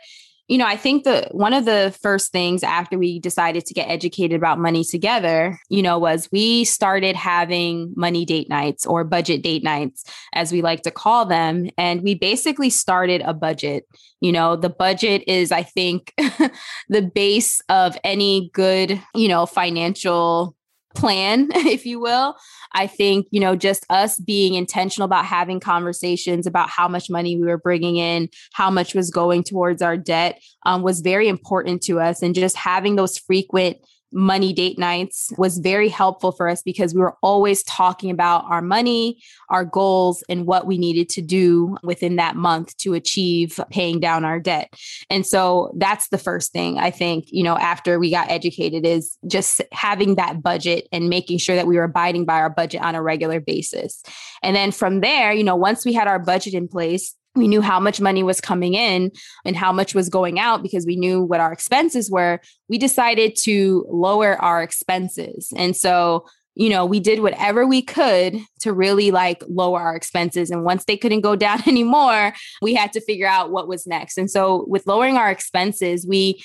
you 0.48 0.58
know, 0.58 0.66
I 0.66 0.76
think 0.76 1.04
that 1.04 1.34
one 1.34 1.54
of 1.54 1.64
the 1.64 1.96
first 2.02 2.30
things 2.30 2.62
after 2.62 2.98
we 2.98 3.18
decided 3.18 3.64
to 3.64 3.74
get 3.74 3.88
educated 3.88 4.36
about 4.36 4.58
money 4.58 4.84
together, 4.84 5.58
you 5.70 5.82
know, 5.82 5.98
was 5.98 6.28
we 6.30 6.64
started 6.64 7.16
having 7.16 7.94
money 7.96 8.26
date 8.26 8.50
nights 8.50 8.84
or 8.84 9.04
budget 9.04 9.42
date 9.42 9.62
nights, 9.62 10.04
as 10.34 10.52
we 10.52 10.60
like 10.60 10.82
to 10.82 10.90
call 10.90 11.24
them. 11.24 11.70
And 11.78 12.02
we 12.02 12.14
basically 12.14 12.68
started 12.68 13.22
a 13.22 13.32
budget. 13.32 13.86
You 14.20 14.32
know, 14.32 14.54
the 14.54 14.68
budget 14.68 15.24
is, 15.26 15.50
I 15.50 15.62
think, 15.62 16.12
the 16.88 17.02
base 17.02 17.62
of 17.70 17.96
any 18.04 18.50
good, 18.52 19.00
you 19.14 19.28
know, 19.28 19.46
financial 19.46 20.54
plan, 20.94 21.48
if 21.54 21.84
you 21.84 22.00
will. 22.00 22.36
I 22.72 22.86
think, 22.86 23.26
you 23.30 23.40
know, 23.40 23.56
just 23.56 23.84
us 23.90 24.18
being 24.18 24.54
intentional 24.54 25.06
about 25.06 25.26
having 25.26 25.60
conversations 25.60 26.46
about 26.46 26.70
how 26.70 26.88
much 26.88 27.10
money 27.10 27.36
we 27.36 27.46
were 27.46 27.58
bringing 27.58 27.96
in, 27.96 28.28
how 28.52 28.70
much 28.70 28.94
was 28.94 29.10
going 29.10 29.44
towards 29.44 29.82
our 29.82 29.96
debt 29.96 30.40
um, 30.66 30.82
was 30.82 31.00
very 31.00 31.28
important 31.28 31.82
to 31.82 32.00
us. 32.00 32.22
And 32.22 32.34
just 32.34 32.56
having 32.56 32.96
those 32.96 33.18
frequent 33.18 33.78
money 34.14 34.52
date 34.52 34.78
nights 34.78 35.32
was 35.36 35.58
very 35.58 35.88
helpful 35.88 36.30
for 36.30 36.48
us 36.48 36.62
because 36.62 36.94
we 36.94 37.00
were 37.00 37.16
always 37.22 37.62
talking 37.64 38.10
about 38.10 38.44
our 38.44 38.62
money, 38.62 39.20
our 39.48 39.64
goals, 39.64 40.22
and 40.28 40.46
what 40.46 40.66
we 40.66 40.78
needed 40.78 41.08
to 41.10 41.20
do 41.20 41.76
within 41.82 42.16
that 42.16 42.36
month 42.36 42.76
to 42.78 42.94
achieve 42.94 43.58
paying 43.70 43.98
down 43.98 44.24
our 44.24 44.38
debt. 44.38 44.72
And 45.10 45.26
so 45.26 45.72
that's 45.76 46.08
the 46.08 46.18
first 46.18 46.52
thing 46.52 46.78
I 46.78 46.90
think, 46.90 47.26
you 47.28 47.42
know, 47.42 47.58
after 47.58 47.98
we 47.98 48.10
got 48.10 48.30
educated 48.30 48.86
is 48.86 49.18
just 49.26 49.60
having 49.72 50.14
that 50.14 50.42
budget 50.42 50.88
and 50.92 51.08
making 51.08 51.38
sure 51.38 51.56
that 51.56 51.66
we 51.66 51.76
were 51.76 51.84
abiding 51.84 52.24
by 52.24 52.40
our 52.40 52.50
budget 52.50 52.82
on 52.82 52.94
a 52.94 53.02
regular 53.02 53.40
basis. 53.40 54.02
And 54.42 54.54
then 54.54 54.70
from 54.70 55.00
there, 55.00 55.32
you 55.32 55.44
know, 55.44 55.56
once 55.56 55.84
we 55.84 55.92
had 55.92 56.06
our 56.06 56.20
budget 56.20 56.54
in 56.54 56.68
place, 56.68 57.16
we 57.34 57.48
knew 57.48 57.60
how 57.60 57.80
much 57.80 58.00
money 58.00 58.22
was 58.22 58.40
coming 58.40 58.74
in 58.74 59.10
and 59.44 59.56
how 59.56 59.72
much 59.72 59.94
was 59.94 60.08
going 60.08 60.38
out 60.38 60.62
because 60.62 60.86
we 60.86 60.96
knew 60.96 61.22
what 61.22 61.40
our 61.40 61.52
expenses 61.52 62.10
were. 62.10 62.40
We 62.68 62.78
decided 62.78 63.36
to 63.42 63.86
lower 63.90 64.40
our 64.40 64.62
expenses. 64.62 65.52
And 65.56 65.76
so, 65.76 66.26
you 66.54 66.68
know, 66.68 66.86
we 66.86 67.00
did 67.00 67.20
whatever 67.20 67.66
we 67.66 67.82
could 67.82 68.38
to 68.60 68.72
really 68.72 69.10
like 69.10 69.42
lower 69.48 69.80
our 69.80 69.96
expenses. 69.96 70.50
And 70.50 70.64
once 70.64 70.84
they 70.84 70.96
couldn't 70.96 71.22
go 71.22 71.34
down 71.44 71.62
anymore, 71.66 72.32
we 72.62 72.74
had 72.74 72.92
to 72.92 73.00
figure 73.00 73.26
out 73.26 73.50
what 73.50 73.68
was 73.68 73.86
next. 73.86 74.16
And 74.16 74.30
so, 74.30 74.64
with 74.68 74.86
lowering 74.86 75.16
our 75.16 75.30
expenses, 75.30 76.06
we 76.06 76.42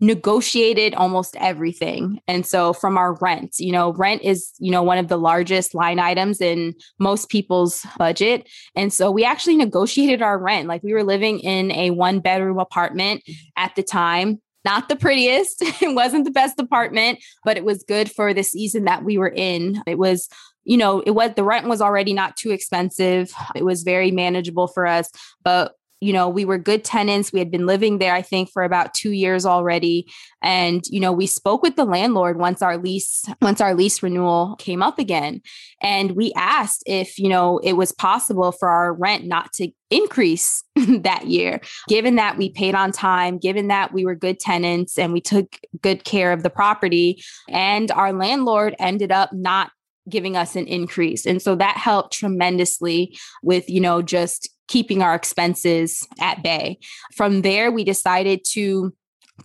negotiated 0.00 0.94
almost 0.94 1.36
everything. 1.36 2.20
And 2.26 2.46
so 2.46 2.72
from 2.72 2.96
our 2.96 3.14
rent, 3.14 3.56
you 3.58 3.72
know, 3.72 3.92
rent 3.92 4.22
is, 4.22 4.52
you 4.58 4.70
know, 4.70 4.82
one 4.82 4.98
of 4.98 5.08
the 5.08 5.18
largest 5.18 5.74
line 5.74 5.98
items 5.98 6.40
in 6.40 6.74
most 6.98 7.28
people's 7.28 7.86
budget. 7.98 8.48
And 8.74 8.92
so 8.92 9.10
we 9.10 9.24
actually 9.24 9.56
negotiated 9.56 10.22
our 10.22 10.38
rent. 10.38 10.68
Like 10.68 10.82
we 10.82 10.94
were 10.94 11.04
living 11.04 11.40
in 11.40 11.70
a 11.72 11.90
one 11.90 12.20
bedroom 12.20 12.58
apartment 12.58 13.22
at 13.56 13.74
the 13.76 13.82
time. 13.82 14.40
Not 14.64 14.88
the 14.88 14.96
prettiest. 14.96 15.62
it 15.82 15.94
wasn't 15.94 16.24
the 16.24 16.30
best 16.30 16.58
apartment, 16.58 17.18
but 17.44 17.56
it 17.56 17.64
was 17.64 17.82
good 17.82 18.10
for 18.10 18.34
the 18.34 18.42
season 18.42 18.84
that 18.84 19.04
we 19.04 19.18
were 19.18 19.32
in. 19.34 19.82
It 19.86 19.98
was 19.98 20.28
you 20.64 20.76
know, 20.76 21.00
it 21.00 21.12
was 21.12 21.32
the 21.34 21.42
rent 21.42 21.66
was 21.66 21.80
already 21.80 22.12
not 22.12 22.36
too 22.36 22.50
expensive. 22.50 23.32
It 23.56 23.64
was 23.64 23.82
very 23.82 24.10
manageable 24.10 24.68
for 24.68 24.86
us, 24.86 25.10
but 25.42 25.72
you 26.00 26.12
know, 26.14 26.28
we 26.28 26.44
were 26.44 26.58
good 26.58 26.82
tenants. 26.82 27.32
We 27.32 27.38
had 27.38 27.50
been 27.50 27.66
living 27.66 27.98
there, 27.98 28.14
I 28.14 28.22
think, 28.22 28.50
for 28.50 28.62
about 28.62 28.94
two 28.94 29.12
years 29.12 29.44
already. 29.44 30.10
And, 30.42 30.82
you 30.88 30.98
know, 30.98 31.12
we 31.12 31.26
spoke 31.26 31.62
with 31.62 31.76
the 31.76 31.84
landlord 31.84 32.38
once 32.38 32.62
our 32.62 32.78
lease, 32.78 33.24
once 33.42 33.60
our 33.60 33.74
lease 33.74 34.02
renewal 34.02 34.56
came 34.58 34.82
up 34.82 34.98
again. 34.98 35.42
And 35.82 36.12
we 36.12 36.32
asked 36.36 36.82
if, 36.86 37.18
you 37.18 37.28
know, 37.28 37.58
it 37.58 37.74
was 37.74 37.92
possible 37.92 38.50
for 38.50 38.68
our 38.70 38.94
rent 38.94 39.26
not 39.26 39.52
to 39.54 39.70
increase 39.90 40.64
that 40.76 41.26
year, 41.26 41.60
given 41.88 42.16
that 42.16 42.38
we 42.38 42.48
paid 42.50 42.74
on 42.74 42.92
time, 42.92 43.38
given 43.38 43.68
that 43.68 43.92
we 43.92 44.04
were 44.04 44.14
good 44.14 44.40
tenants 44.40 44.98
and 44.98 45.12
we 45.12 45.20
took 45.20 45.58
good 45.82 46.04
care 46.04 46.32
of 46.32 46.42
the 46.42 46.50
property. 46.50 47.22
And 47.48 47.90
our 47.90 48.12
landlord 48.12 48.74
ended 48.78 49.12
up 49.12 49.32
not 49.34 49.70
giving 50.08 50.36
us 50.36 50.56
an 50.56 50.66
increase. 50.66 51.26
And 51.26 51.40
so 51.42 51.54
that 51.56 51.76
helped 51.76 52.14
tremendously 52.14 53.16
with, 53.42 53.68
you 53.68 53.80
know, 53.80 54.02
just 54.02 54.48
keeping 54.70 55.02
our 55.02 55.14
expenses 55.14 56.06
at 56.20 56.42
bay. 56.42 56.78
From 57.14 57.42
there, 57.42 57.70
we 57.70 57.84
decided 57.84 58.44
to 58.52 58.94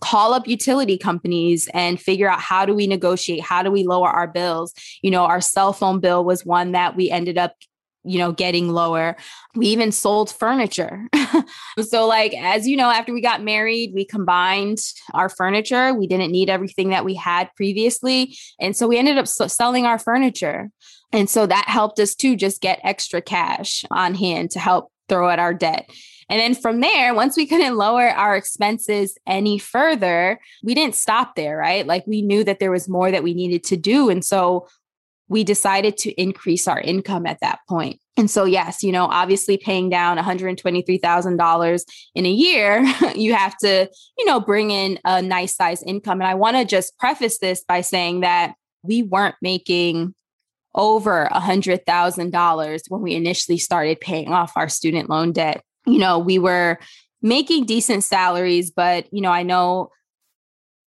call 0.00 0.32
up 0.32 0.46
utility 0.46 0.96
companies 0.96 1.68
and 1.74 2.00
figure 2.00 2.28
out 2.28 2.40
how 2.40 2.64
do 2.64 2.74
we 2.74 2.86
negotiate 2.86 3.40
how 3.40 3.62
do 3.62 3.70
we 3.70 3.82
lower 3.82 4.10
our 4.10 4.28
bills 4.28 4.74
you 5.00 5.10
know 5.10 5.24
our 5.24 5.40
cell 5.40 5.72
phone 5.72 6.00
bill 6.00 6.22
was 6.22 6.44
one 6.44 6.72
that 6.72 6.94
we 6.94 7.10
ended 7.10 7.38
up 7.38 7.54
you 8.06 8.18
know, 8.18 8.32
getting 8.32 8.68
lower. 8.68 9.16
We 9.56 9.66
even 9.66 9.90
sold 9.90 10.30
furniture. 10.30 11.08
so, 11.88 12.06
like, 12.06 12.34
as 12.34 12.66
you 12.66 12.76
know, 12.76 12.88
after 12.88 13.12
we 13.12 13.20
got 13.20 13.42
married, 13.42 13.92
we 13.94 14.04
combined 14.04 14.78
our 15.12 15.28
furniture. 15.28 15.92
We 15.92 16.06
didn't 16.06 16.30
need 16.30 16.48
everything 16.48 16.90
that 16.90 17.04
we 17.04 17.14
had 17.14 17.50
previously. 17.56 18.36
And 18.60 18.76
so 18.76 18.86
we 18.86 18.96
ended 18.96 19.18
up 19.18 19.26
selling 19.26 19.86
our 19.86 19.98
furniture. 19.98 20.70
And 21.12 21.28
so 21.28 21.46
that 21.46 21.64
helped 21.68 21.98
us 21.98 22.14
to 22.16 22.36
just 22.36 22.60
get 22.60 22.80
extra 22.84 23.20
cash 23.20 23.84
on 23.90 24.14
hand 24.14 24.52
to 24.52 24.60
help 24.60 24.92
throw 25.08 25.28
at 25.28 25.38
our 25.38 25.54
debt. 25.54 25.90
And 26.28 26.40
then 26.40 26.54
from 26.54 26.80
there, 26.80 27.14
once 27.14 27.36
we 27.36 27.46
couldn't 27.46 27.76
lower 27.76 28.08
our 28.08 28.36
expenses 28.36 29.16
any 29.26 29.58
further, 29.58 30.40
we 30.62 30.74
didn't 30.74 30.96
stop 30.96 31.36
there, 31.36 31.56
right? 31.56 31.86
Like 31.86 32.04
we 32.06 32.22
knew 32.22 32.42
that 32.44 32.58
there 32.58 32.72
was 32.72 32.88
more 32.88 33.10
that 33.10 33.22
we 33.22 33.32
needed 33.32 33.62
to 33.64 33.76
do. 33.76 34.10
And 34.10 34.24
so 34.24 34.66
we 35.28 35.44
decided 35.44 35.96
to 35.98 36.12
increase 36.20 36.68
our 36.68 36.80
income 36.80 37.26
at 37.26 37.40
that 37.40 37.60
point. 37.68 38.00
And 38.16 38.30
so, 38.30 38.44
yes, 38.44 38.82
you 38.82 38.92
know, 38.92 39.06
obviously 39.06 39.56
paying 39.56 39.90
down 39.90 40.16
$123,000 40.16 41.84
in 42.14 42.26
a 42.26 42.30
year, 42.30 42.84
you 43.14 43.34
have 43.34 43.56
to, 43.58 43.88
you 44.18 44.24
know, 44.24 44.40
bring 44.40 44.70
in 44.70 44.98
a 45.04 45.20
nice 45.20 45.54
size 45.54 45.82
income. 45.82 46.20
And 46.20 46.28
I 46.28 46.34
want 46.34 46.56
to 46.56 46.64
just 46.64 46.96
preface 46.98 47.38
this 47.38 47.64
by 47.64 47.82
saying 47.82 48.20
that 48.20 48.54
we 48.82 49.02
weren't 49.02 49.36
making 49.42 50.14
over 50.76 51.24
a 51.24 51.40
$100,000 51.40 52.80
when 52.88 53.02
we 53.02 53.14
initially 53.14 53.58
started 53.58 54.00
paying 54.00 54.32
off 54.32 54.52
our 54.56 54.68
student 54.68 55.10
loan 55.10 55.32
debt. 55.32 55.62
You 55.86 55.98
know, 55.98 56.18
we 56.18 56.38
were 56.38 56.78
making 57.22 57.64
decent 57.64 58.04
salaries, 58.04 58.70
but, 58.70 59.06
you 59.12 59.20
know, 59.20 59.32
I 59.32 59.42
know 59.42 59.90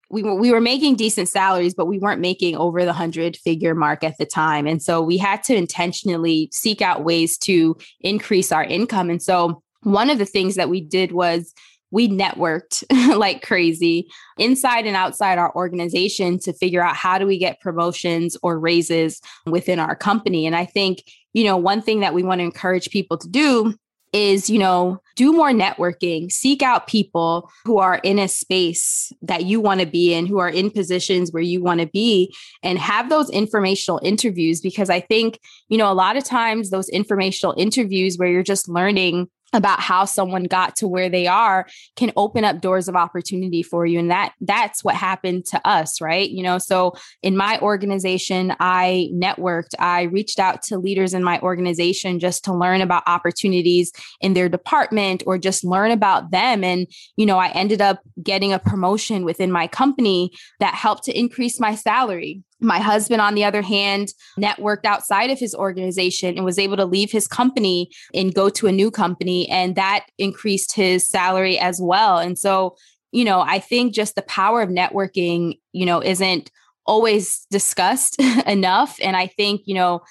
we 0.09 0.21
were 0.21 0.35
we 0.35 0.51
were 0.51 0.61
making 0.61 0.95
decent 0.95 1.27
salaries, 1.27 1.73
but 1.73 1.87
we 1.87 1.97
weren't 1.97 2.21
making 2.21 2.55
over 2.55 2.85
the 2.85 2.93
hundred 2.93 3.35
figure 3.35 3.73
mark 3.73 4.03
at 4.03 4.17
the 4.19 4.25
time. 4.25 4.67
And 4.67 4.81
so 4.81 5.01
we 5.01 5.17
had 5.17 5.43
to 5.45 5.55
intentionally 5.55 6.49
seek 6.51 6.81
out 6.81 7.03
ways 7.03 7.37
to 7.39 7.75
increase 7.99 8.51
our 8.51 8.63
income. 8.63 9.09
And 9.09 9.21
so 9.21 9.63
one 9.81 10.09
of 10.09 10.19
the 10.19 10.25
things 10.25 10.55
that 10.55 10.69
we 10.69 10.81
did 10.81 11.11
was 11.11 11.53
we 11.93 12.09
networked 12.09 12.83
like 13.17 13.43
crazy 13.43 14.09
inside 14.37 14.85
and 14.87 14.95
outside 14.95 15.37
our 15.37 15.55
organization 15.55 16.39
to 16.39 16.51
figure 16.51 16.83
out 16.83 16.95
how 16.95 17.19
do 17.19 17.27
we 17.27 17.37
get 17.37 17.61
promotions 17.61 18.35
or 18.41 18.59
raises 18.59 19.21
within 19.45 19.79
our 19.79 19.95
company. 19.95 20.47
And 20.47 20.55
I 20.55 20.65
think, 20.65 21.03
you 21.33 21.43
know, 21.43 21.55
one 21.55 21.83
thing 21.83 21.99
that 21.99 22.15
we 22.15 22.23
want 22.23 22.39
to 22.39 22.45
encourage 22.45 22.89
people 22.89 23.17
to 23.19 23.29
do 23.29 23.75
is, 24.11 24.49
you 24.49 24.59
know, 24.59 24.99
do 25.15 25.33
more 25.33 25.51
networking, 25.51 26.31
seek 26.31 26.61
out 26.61 26.87
people 26.87 27.49
who 27.65 27.77
are 27.77 27.99
in 28.03 28.17
a 28.19 28.27
space 28.27 29.11
that 29.21 29.45
you 29.45 29.59
want 29.59 29.79
to 29.79 29.85
be 29.85 30.13
in, 30.13 30.25
who 30.25 30.39
are 30.39 30.49
in 30.49 30.71
positions 30.71 31.31
where 31.31 31.43
you 31.43 31.61
want 31.61 31.79
to 31.79 31.87
be, 31.87 32.33
and 32.61 32.77
have 32.77 33.09
those 33.09 33.29
informational 33.29 33.99
interviews. 34.03 34.61
Because 34.61 34.89
I 34.89 34.99
think, 34.99 35.39
you 35.67 35.77
know, 35.77 35.91
a 35.91 35.93
lot 35.93 36.15
of 36.15 36.23
times 36.23 36.69
those 36.69 36.89
informational 36.89 37.55
interviews 37.57 38.17
where 38.17 38.29
you're 38.29 38.43
just 38.43 38.69
learning 38.69 39.29
about 39.53 39.79
how 39.79 40.05
someone 40.05 40.43
got 40.45 40.75
to 40.77 40.87
where 40.87 41.09
they 41.09 41.27
are 41.27 41.67
can 41.95 42.11
open 42.15 42.43
up 42.43 42.61
doors 42.61 42.87
of 42.87 42.95
opportunity 42.95 43.63
for 43.63 43.85
you. 43.85 43.99
And 43.99 44.11
that 44.11 44.33
that's 44.41 44.83
what 44.83 44.95
happened 44.95 45.45
to 45.47 45.67
us 45.67 46.01
right? 46.01 46.29
You 46.29 46.43
know 46.43 46.57
so 46.57 46.93
in 47.21 47.37
my 47.37 47.59
organization 47.59 48.55
i 48.59 49.09
networked. 49.13 49.73
I 49.79 50.03
reached 50.03 50.39
out 50.39 50.61
to 50.63 50.77
leaders 50.77 51.13
in 51.13 51.23
my 51.23 51.39
organization 51.41 52.19
just 52.19 52.43
to 52.45 52.53
learn 52.53 52.81
about 52.81 53.03
opportunities 53.07 53.91
in 54.21 54.33
their 54.33 54.49
department 54.49 55.23
or 55.25 55.37
just 55.37 55.63
learn 55.63 55.91
about 55.91 56.31
them. 56.31 56.63
And 56.63 56.87
you 57.15 57.25
know 57.25 57.37
i 57.37 57.49
ended 57.49 57.81
up 57.81 57.99
getting 58.21 58.53
a 58.53 58.59
promotion 58.59 59.23
within 59.25 59.51
my 59.51 59.67
company 59.67 60.31
that 60.59 60.73
helped 60.73 61.03
to 61.03 61.17
increase 61.17 61.59
my 61.59 61.75
salary 61.75 62.41
my 62.63 62.79
husband, 62.79 63.21
on 63.21 63.35
the 63.35 63.43
other 63.43 63.61
hand, 63.61 64.09
networked 64.39 64.85
outside 64.85 65.29
of 65.29 65.39
his 65.39 65.53
organization 65.53 66.35
and 66.35 66.45
was 66.45 66.57
able 66.57 66.77
to 66.77 66.85
leave 66.85 67.11
his 67.11 67.27
company 67.27 67.89
and 68.13 68.33
go 68.33 68.49
to 68.49 68.67
a 68.67 68.71
new 68.71 68.89
company. 68.89 69.49
And 69.49 69.75
that 69.75 70.05
increased 70.17 70.73
his 70.73 71.07
salary 71.07 71.59
as 71.59 71.79
well. 71.81 72.17
And 72.17 72.37
so, 72.37 72.75
you 73.11 73.25
know, 73.25 73.41
I 73.41 73.59
think 73.59 73.93
just 73.93 74.15
the 74.15 74.21
power 74.23 74.61
of 74.61 74.69
networking, 74.69 75.59
you 75.71 75.85
know, 75.85 76.01
isn't 76.01 76.49
always 76.85 77.45
discussed 77.51 78.19
enough. 78.47 78.97
And 79.01 79.15
I 79.15 79.27
think, 79.27 79.61
you 79.65 79.75
know, 79.75 80.01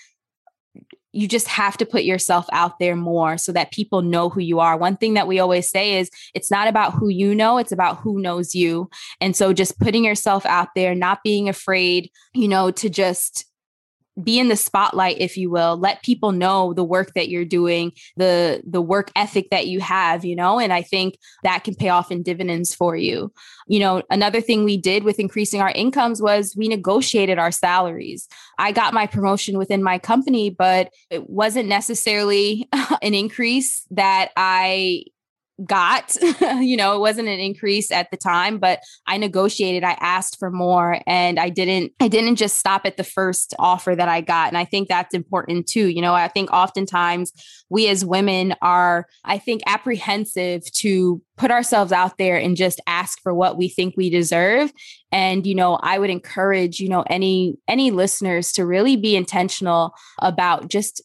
you 1.12 1.28
just 1.28 1.47
have 1.47 1.76
to 1.76 1.87
put 1.87 2.04
yourself 2.04 2.47
out 2.52 2.78
there 2.78 2.97
more 2.97 3.38
so 3.38 3.52
that 3.52 3.73
people 3.73 4.02
know 4.02 4.28
who 4.28 4.40
you 4.40 4.61
are. 4.61 4.76
One 4.76 4.97
thing 4.97 5.14
that 5.14 5.26
we 5.26 5.38
always 5.38 5.71
say 5.71 5.99
is 5.99 6.11
it's 6.35 6.50
not 6.50 6.69
about 6.69 6.95
who 6.95 7.09
you 7.09 7.35
know, 7.35 7.59
it's 7.59 7.73
about 7.73 7.98
who 7.98 8.20
knows 8.20 8.55
you. 8.55 8.88
And 9.20 9.37
so 9.37 9.53
just 9.53 9.79
putting 9.79 10.05
yourself 10.05 10.44
out 10.46 10.68
there, 10.75 10.94
not 10.94 11.22
being 11.22 11.48
afraid, 11.48 12.11
you 12.35 12.48
know, 12.48 12.70
to 12.72 12.88
just 12.88 13.44
be 14.22 14.38
in 14.38 14.48
the 14.48 14.57
spotlight 14.57 15.16
if 15.20 15.37
you 15.37 15.51
will 15.51 15.77
let 15.77 16.03
people 16.03 16.33
know 16.33 16.72
the 16.75 16.85
work 16.85 17.12
that 17.14 17.29
you're 17.29 17.44
doing 17.44 17.92
the 18.16 18.62
the 18.66 18.81
work 18.81 19.11
ethic 19.16 19.48
that 19.51 19.66
you 19.66 19.81
have 19.81 20.25
you 20.25 20.37
know 20.37 20.59
and 20.59 20.72
i 20.72 20.83
think 20.83 21.16
that 21.42 21.64
can 21.64 21.75
pay 21.75 21.88
off 21.88 22.11
in 22.11 22.22
dividends 22.22 22.75
for 22.75 22.96
you. 22.96 23.33
You 23.66 23.81
know 23.81 24.03
another 24.11 24.40
thing 24.40 24.64
we 24.64 24.77
did 24.77 25.05
with 25.05 25.18
increasing 25.18 25.61
our 25.61 25.70
incomes 25.70 26.20
was 26.20 26.55
we 26.57 26.68
negotiated 26.68 27.38
our 27.38 27.51
salaries. 27.51 28.29
I 28.59 28.72
got 28.72 28.94
my 28.94 29.07
promotion 29.07 29.59
within 29.59 29.83
my 29.83 29.98
company 29.98 30.51
but 30.51 30.90
it 31.11 31.29
wasn't 31.29 31.68
necessarily 31.68 32.68
an 33.03 33.14
increase 33.14 33.87
that 33.90 34.31
i 34.37 35.05
got 35.67 36.17
you 36.61 36.77
know 36.77 36.97
it 36.97 37.01
wasn't 37.01 37.29
an 37.29 37.38
increase 37.38 37.91
at 37.91 38.11
the 38.11 38.17
time 38.17 38.59
but 38.59 38.81
i 39.07 39.19
negotiated 39.19 39.85
i 39.85 39.93
asked 40.01 40.38
for 40.38 40.51
more 40.51 41.01
and 41.07 41.38
i 41.38 41.49
didn't 41.49 41.93
i 42.01 42.09
didn't 42.09 42.37
just 42.37 42.59
stop 42.59 42.83
at 42.87 42.97
the 42.97 43.05
first 43.05 43.55
offer 43.59 43.95
that 43.95 44.09
i 44.09 44.21
got 44.21 44.49
and 44.49 44.57
i 44.57 44.65
think 44.65 44.88
that's 44.88 45.15
important 45.15 45.67
too 45.67 45.88
you 45.88 46.01
know 46.01 46.15
i 46.15 46.27
think 46.27 46.51
oftentimes 46.53 47.33
we 47.69 47.87
as 47.87 48.05
women 48.05 48.55
are 48.62 49.07
i 49.25 49.37
think 49.37 49.62
apprehensive 49.67 50.62
to 50.73 51.21
put 51.37 51.51
ourselves 51.51 51.93
out 51.93 52.17
there 52.17 52.38
and 52.38 52.57
just 52.57 52.81
ask 52.87 53.21
for 53.23 53.35
what 53.35 53.59
we 53.59 53.69
think 53.69 53.95
we 53.97 54.09
deserve 54.09 54.73
and 55.12 55.47
you 55.47 55.55
know 55.55 55.75
i 55.83 55.99
would 55.99 56.11
encourage 56.11 56.81
you 56.81 56.88
know 56.88 57.05
any 57.09 57.55
any 57.69 57.91
listeners 57.91 58.53
to 58.53 58.65
really 58.65 58.97
be 58.97 59.15
intentional 59.15 59.93
about 60.19 60.69
just 60.69 61.03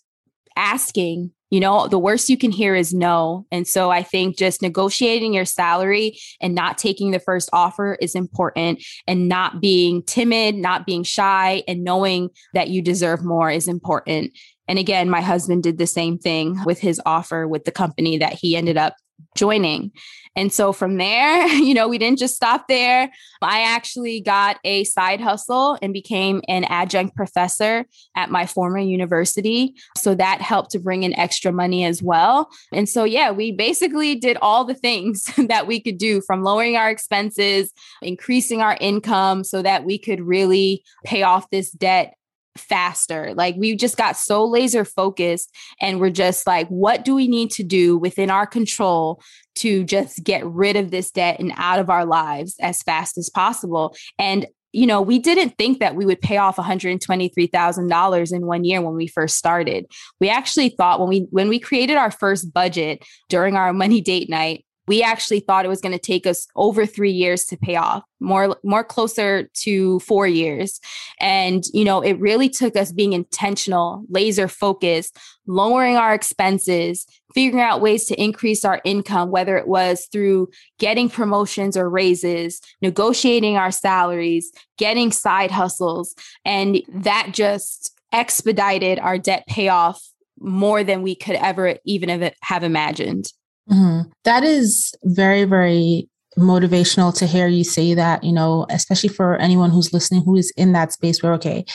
asking 0.55 1.31
you 1.49 1.59
know, 1.59 1.87
the 1.87 1.99
worst 1.99 2.29
you 2.29 2.37
can 2.37 2.51
hear 2.51 2.75
is 2.75 2.93
no. 2.93 3.45
And 3.51 3.67
so 3.67 3.89
I 3.89 4.03
think 4.03 4.37
just 4.37 4.61
negotiating 4.61 5.33
your 5.33 5.45
salary 5.45 6.19
and 6.41 6.53
not 6.53 6.77
taking 6.77 7.11
the 7.11 7.19
first 7.19 7.49
offer 7.53 7.97
is 8.01 8.15
important 8.15 8.83
and 9.07 9.29
not 9.29 9.61
being 9.61 10.03
timid, 10.03 10.55
not 10.55 10.85
being 10.85 11.03
shy, 11.03 11.63
and 11.67 11.83
knowing 11.83 12.29
that 12.53 12.69
you 12.69 12.81
deserve 12.81 13.23
more 13.23 13.49
is 13.49 13.67
important. 13.67 14.37
And 14.67 14.77
again, 14.77 15.09
my 15.09 15.21
husband 15.21 15.63
did 15.63 15.77
the 15.77 15.87
same 15.87 16.17
thing 16.17 16.59
with 16.65 16.79
his 16.79 17.01
offer 17.05 17.47
with 17.47 17.63
the 17.63 17.71
company 17.71 18.17
that 18.17 18.33
he 18.33 18.57
ended 18.57 18.77
up 18.77 18.95
joining. 19.35 19.91
And 20.37 20.53
so 20.53 20.71
from 20.71 20.97
there, 20.97 21.47
you 21.53 21.73
know, 21.73 21.87
we 21.87 21.97
didn't 21.97 22.19
just 22.19 22.35
stop 22.35 22.67
there. 22.69 23.11
I 23.41 23.61
actually 23.61 24.21
got 24.21 24.59
a 24.63 24.83
side 24.85 25.19
hustle 25.19 25.77
and 25.81 25.91
became 25.91 26.41
an 26.47 26.63
adjunct 26.65 27.15
professor 27.15 27.85
at 28.15 28.29
my 28.29 28.45
former 28.45 28.77
university. 28.77 29.73
So 29.97 30.13
that 30.15 30.39
helped 30.41 30.71
to 30.71 30.79
bring 30.79 31.03
in 31.03 31.17
extra 31.17 31.51
money 31.51 31.83
as 31.83 32.01
well. 32.01 32.49
And 32.71 32.87
so, 32.87 33.03
yeah, 33.03 33.31
we 33.31 33.51
basically 33.51 34.15
did 34.15 34.37
all 34.41 34.63
the 34.63 34.75
things 34.75 35.23
that 35.47 35.67
we 35.67 35.81
could 35.81 35.97
do 35.97 36.21
from 36.21 36.43
lowering 36.43 36.77
our 36.77 36.89
expenses, 36.89 37.73
increasing 38.01 38.61
our 38.61 38.77
income 38.79 39.43
so 39.43 39.61
that 39.63 39.83
we 39.83 39.97
could 39.97 40.21
really 40.21 40.83
pay 41.03 41.23
off 41.23 41.49
this 41.49 41.71
debt 41.71 42.13
faster. 42.59 43.33
Like 43.35 43.55
we 43.57 43.75
just 43.75 43.97
got 43.97 44.17
so 44.17 44.45
laser 44.45 44.85
focused 44.85 45.53
and 45.81 45.99
we're 45.99 46.09
just 46.09 46.47
like, 46.47 46.67
what 46.69 47.05
do 47.05 47.15
we 47.15 47.27
need 47.27 47.51
to 47.51 47.63
do 47.63 47.97
within 47.97 48.29
our 48.29 48.47
control 48.47 49.21
to 49.55 49.83
just 49.83 50.23
get 50.23 50.45
rid 50.45 50.75
of 50.75 50.91
this 50.91 51.11
debt 51.11 51.39
and 51.39 51.53
out 51.55 51.79
of 51.79 51.89
our 51.89 52.05
lives 52.05 52.55
as 52.61 52.81
fast 52.83 53.17
as 53.17 53.29
possible? 53.29 53.95
And 54.19 54.45
you 54.73 54.85
know, 54.85 55.01
we 55.01 55.17
didn't 55.17 55.57
think 55.57 55.79
that 55.79 55.95
we 55.95 56.05
would 56.05 56.21
pay 56.21 56.37
off 56.37 56.57
$123,000 56.57 58.33
in 58.33 58.45
one 58.45 58.63
year 58.63 58.81
when 58.81 58.93
we 58.93 59.07
first 59.07 59.37
started. 59.37 59.85
We 60.19 60.29
actually 60.29 60.69
thought 60.69 60.99
when 60.99 61.09
we 61.09 61.27
when 61.31 61.49
we 61.49 61.59
created 61.59 61.97
our 61.97 62.11
first 62.11 62.53
budget 62.53 63.03
during 63.29 63.55
our 63.55 63.73
money 63.73 64.01
date 64.01 64.29
night, 64.29 64.65
we 64.87 65.03
actually 65.03 65.41
thought 65.41 65.65
it 65.65 65.69
was 65.69 65.81
going 65.81 65.93
to 65.93 65.99
take 65.99 66.25
us 66.25 66.47
over 66.55 66.85
three 66.85 67.11
years 67.11 67.45
to 67.45 67.57
pay 67.57 67.75
off 67.75 68.03
more 68.19 68.57
more 68.63 68.83
closer 68.83 69.49
to 69.53 69.99
four 69.99 70.27
years. 70.27 70.79
And 71.19 71.63
you 71.73 71.83
know 71.83 72.01
it 72.01 72.19
really 72.19 72.49
took 72.49 72.75
us 72.75 72.91
being 72.91 73.13
intentional 73.13 74.03
laser 74.09 74.47
focused 74.47 75.17
lowering 75.45 75.95
our 75.95 76.13
expenses 76.13 77.05
figuring 77.33 77.63
out 77.63 77.81
ways 77.81 78.05
to 78.05 78.21
increase 78.21 78.65
our 78.65 78.81
income 78.83 79.29
whether 79.29 79.57
it 79.57 79.67
was 79.67 80.07
through 80.11 80.49
getting 80.79 81.09
promotions 81.09 81.77
or 81.77 81.89
raises 81.89 82.61
negotiating 82.81 83.57
our 83.57 83.71
salaries 83.71 84.51
getting 84.77 85.11
side 85.11 85.51
hustles. 85.51 86.15
And 86.45 86.81
that 86.89 87.29
just 87.31 87.93
expedited 88.11 88.99
our 88.99 89.17
debt 89.17 89.43
payoff 89.47 90.01
more 90.39 90.83
than 90.83 91.01
we 91.01 91.15
could 91.15 91.35
ever 91.35 91.77
even 91.85 92.31
have 92.41 92.63
imagined 92.63 93.31
Mm-hmm. 93.69 94.09
That 94.23 94.43
is 94.43 94.93
very, 95.03 95.43
very 95.43 96.09
motivational 96.37 97.15
to 97.17 97.25
hear 97.25 97.47
you 97.47 97.63
say 97.63 97.93
that, 97.93 98.23
you 98.23 98.31
know, 98.31 98.65
especially 98.69 99.09
for 99.09 99.37
anyone 99.37 99.71
who's 99.71 99.91
listening 99.93 100.21
who 100.23 100.35
is 100.35 100.51
in 100.55 100.73
that 100.73 100.93
space 100.93 101.21
where, 101.21 101.33
okay, 101.33 101.65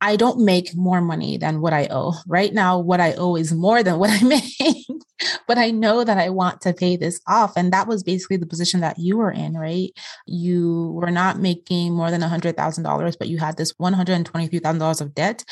I 0.00 0.16
don't 0.16 0.44
make 0.44 0.74
more 0.74 1.00
money 1.00 1.36
than 1.36 1.60
what 1.60 1.72
I 1.72 1.86
owe. 1.90 2.14
Right 2.26 2.54
now, 2.54 2.78
what 2.78 3.00
I 3.00 3.12
owe 3.14 3.36
is 3.36 3.52
more 3.52 3.82
than 3.82 3.98
what 3.98 4.10
I 4.10 4.22
make, 4.26 4.86
but 5.46 5.58
I 5.58 5.70
know 5.70 6.04
that 6.04 6.16
I 6.16 6.30
want 6.30 6.62
to 6.62 6.72
pay 6.72 6.96
this 6.96 7.20
off. 7.26 7.52
And 7.56 7.72
that 7.72 7.86
was 7.86 8.02
basically 8.02 8.38
the 8.38 8.46
position 8.46 8.80
that 8.80 8.98
you 8.98 9.18
were 9.18 9.30
in, 9.30 9.54
right? 9.54 9.90
You 10.26 10.92
were 10.94 11.10
not 11.10 11.38
making 11.38 11.92
more 11.92 12.10
than 12.10 12.22
$100,000, 12.22 13.18
but 13.18 13.28
you 13.28 13.38
had 13.38 13.56
this 13.56 13.72
$123,000 13.74 15.00
of 15.00 15.14
debt. 15.14 15.44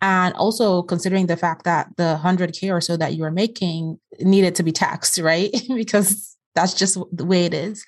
And 0.00 0.34
also 0.34 0.82
considering 0.82 1.26
the 1.26 1.36
fact 1.36 1.64
that 1.64 1.88
the 1.96 2.20
100K 2.22 2.72
or 2.72 2.80
so 2.80 2.96
that 2.96 3.14
you 3.14 3.22
were 3.22 3.32
making 3.32 3.98
needed 4.20 4.54
to 4.56 4.62
be 4.62 4.72
taxed, 4.72 5.18
right? 5.22 5.50
because 5.68 6.36
that's 6.54 6.74
just 6.74 6.98
the 7.12 7.24
way 7.24 7.44
it 7.44 7.54
is. 7.54 7.84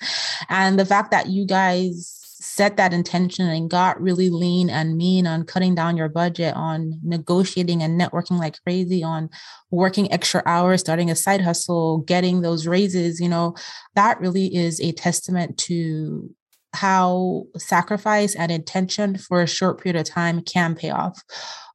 And 0.49 0.77
the 0.77 0.85
fact 0.85 1.11
that 1.11 1.27
you 1.27 1.45
guys 1.45 2.18
set 2.41 2.77
that 2.77 2.93
intention 2.93 3.47
and 3.47 3.69
got 3.69 4.01
really 4.01 4.29
lean 4.29 4.69
and 4.69 4.95
mean 4.95 5.27
on 5.27 5.43
cutting 5.43 5.75
down 5.75 5.97
your 5.97 6.07
budget, 6.07 6.55
on 6.55 6.99
negotiating 7.03 7.83
and 7.83 7.99
networking 7.99 8.39
like 8.39 8.61
crazy, 8.63 9.03
on 9.03 9.29
working 9.71 10.11
extra 10.11 10.41
hours, 10.45 10.79
starting 10.79 11.09
a 11.09 11.15
side 11.15 11.41
hustle, 11.41 11.99
getting 11.99 12.41
those 12.41 12.65
raises, 12.67 13.19
you 13.19 13.27
know, 13.27 13.55
that 13.95 14.19
really 14.21 14.55
is 14.55 14.79
a 14.79 14.91
testament 14.93 15.57
to 15.57 16.29
how 16.73 17.45
sacrifice 17.57 18.35
and 18.35 18.51
intention 18.51 19.17
for 19.17 19.41
a 19.41 19.47
short 19.47 19.81
period 19.81 19.99
of 19.99 20.07
time 20.07 20.41
can 20.41 20.75
pay 20.75 20.91
off. 20.91 21.21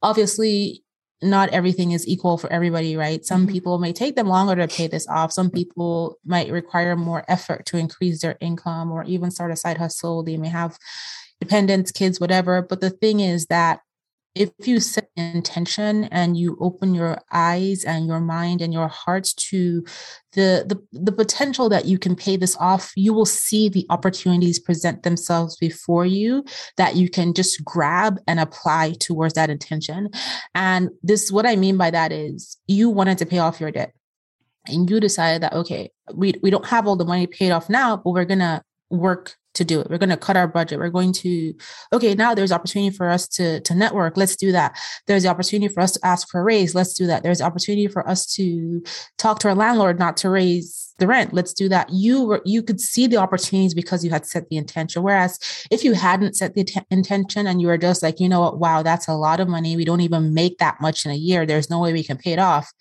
Obviously, 0.03 0.84
not 1.25 1.49
everything 1.51 1.93
is 1.93 2.07
equal 2.07 2.39
for 2.39 2.53
everybody, 2.53 2.97
right? 2.97 3.25
Some 3.25 3.43
mm-hmm. 3.43 3.53
people 3.53 3.79
may 3.79 3.93
take 3.93 4.15
them 4.15 4.29
longer 4.29 4.55
to 4.55 4.69
pay 4.69 4.87
this 4.87 5.09
off. 5.09 5.33
Some 5.33 5.51
people 5.51 6.19
might 6.25 6.51
require 6.51 6.97
more 6.97 7.25
effort 7.29 7.67
to 7.67 7.79
increase 7.79 8.21
their 8.23 8.37
income 8.41 8.93
or 8.93 9.05
even 9.05 9.31
start 9.31 9.51
a 9.51 9.57
side 9.57 9.79
hustle. 9.79 10.23
They 10.23 10.37
may 10.37 10.49
have 10.49 10.79
dependents, 11.41 11.91
kids, 11.91 12.21
whatever. 12.21 12.63
But 12.63 12.81
the 12.81 12.91
thing 12.91 13.21
is 13.21 13.47
that 13.47 13.81
if 14.35 14.51
you 14.65 14.81
set 14.81 15.09
intention 15.17 16.05
and 16.05 16.37
you 16.37 16.57
open 16.61 16.95
your 16.95 17.19
eyes 17.33 17.85
and 17.85 18.07
your 18.07 18.21
mind 18.21 18.61
and 18.61 18.73
your 18.73 18.89
hearts 18.89 19.33
to 19.33 19.85
the, 20.33 20.65
the 20.67 20.99
the 20.99 21.13
potential 21.13 21.69
that 21.69 21.85
you 21.85 21.99
can 21.99 22.17
pay 22.17 22.37
this 22.37 22.57
off 22.59 22.93
you 22.97 23.13
will 23.13 23.27
see 23.27 23.69
the 23.69 23.87
opportunities 23.91 24.59
present 24.59 25.05
themselves 25.05 25.57
before 25.57 26.05
you 26.05 26.45
that 26.77 26.97
you 26.97 27.09
can 27.09 27.33
just 27.33 27.65
grab 27.65 28.19
and 28.27 28.41
apply 28.41 28.93
towards 28.99 29.35
that 29.35 29.51
intention. 29.51 30.11
And 30.55 30.91
this 31.03 31.31
what 31.31 31.47
i 31.47 31.57
mean 31.57 31.77
by 31.77 31.91
that 31.91 32.13
is 32.13 32.57
you 32.67 32.91
wanted 32.91 33.19
to 33.19 33.27
pay 33.27 33.39
off 33.39 33.61
your 33.61 33.71
debt 33.71 33.93
and 34.67 34.89
you 34.89 35.01
decided 35.01 35.43
that 35.43 35.53
okay 35.53 35.91
we, 36.13 36.35
we 36.43 36.51
don't 36.51 36.67
have 36.67 36.87
all 36.87 36.97
the 36.97 37.05
money 37.05 37.27
paid 37.27 37.51
off 37.51 37.69
now 37.69 37.97
but 37.97 38.11
we're 38.11 38.25
gonna 38.25 38.63
work 38.91 39.37
to 39.55 39.65
do 39.65 39.81
it. 39.81 39.89
We're 39.89 39.99
going 39.99 40.11
to 40.11 40.17
cut 40.17 40.37
our 40.37 40.47
budget. 40.49 40.79
We're 40.79 40.91
going 40.91 41.13
to, 41.15 41.55
okay, 41.93 42.15
now 42.15 42.35
there's 42.35 42.53
opportunity 42.53 42.95
for 42.95 43.09
us 43.09 43.27
to, 43.29 43.61
to 43.61 43.75
network. 43.75 44.17
Let's 44.17 44.37
do 44.37 44.53
that. 44.53 44.79
There's 45.07 45.23
the 45.23 45.29
opportunity 45.29 45.73
for 45.73 45.81
us 45.81 45.93
to 45.93 46.07
ask 46.07 46.29
for 46.29 46.41
a 46.41 46.45
raise. 46.45 46.75
Let's 46.75 46.95
do 46.95 47.07
that. 47.07 47.23
There's 47.23 47.41
opportunity 47.41 47.87
for 47.87 48.07
us 48.09 48.27
to 48.35 48.83
talk 49.19 49.39
to 49.41 49.49
our 49.49 49.55
landlord 49.55 49.99
not 49.99 50.17
to 50.19 50.31
raise 50.31 50.93
the 50.99 51.07
rent. 51.07 51.33
Let's 51.33 51.53
do 51.53 51.69
that. 51.71 51.91
You 51.91 52.25
were, 52.25 52.43
you 52.45 52.63
could 52.63 52.81
see 52.81 53.07
the 53.07 53.17
opportunities 53.17 53.75
because 53.75 54.05
you 54.05 54.11
had 54.11 54.27
set 54.27 54.49
the 54.49 54.57
intention. 54.57 55.03
Whereas 55.03 55.39
if 55.71 55.83
you 55.83 55.95
hadn't 55.95 56.37
set 56.37 56.55
the 56.55 56.65
t- 56.65 56.81
intention 56.91 57.47
and 57.47 57.61
you 57.61 57.67
were 57.67 57.79
just 57.79 58.03
like, 58.03 58.21
you 58.21 58.29
know 58.29 58.41
what, 58.41 58.59
wow, 58.59 58.83
that's 58.83 59.09
a 59.09 59.15
lot 59.15 59.41
of 59.41 59.49
money. 59.49 59.77
We 59.77 59.85
don't 59.85 60.03
even 60.03 60.35
make 60.35 60.59
that 60.59 60.81
much 60.81 61.05
in 61.05 61.11
a 61.11 61.17
year. 61.17 61.47
There's 61.47 61.71
no 61.71 61.81
way 61.81 61.93
we 61.93 62.05
can 62.05 62.17
pay 62.17 62.33
it 62.33 62.39
off 62.39 62.73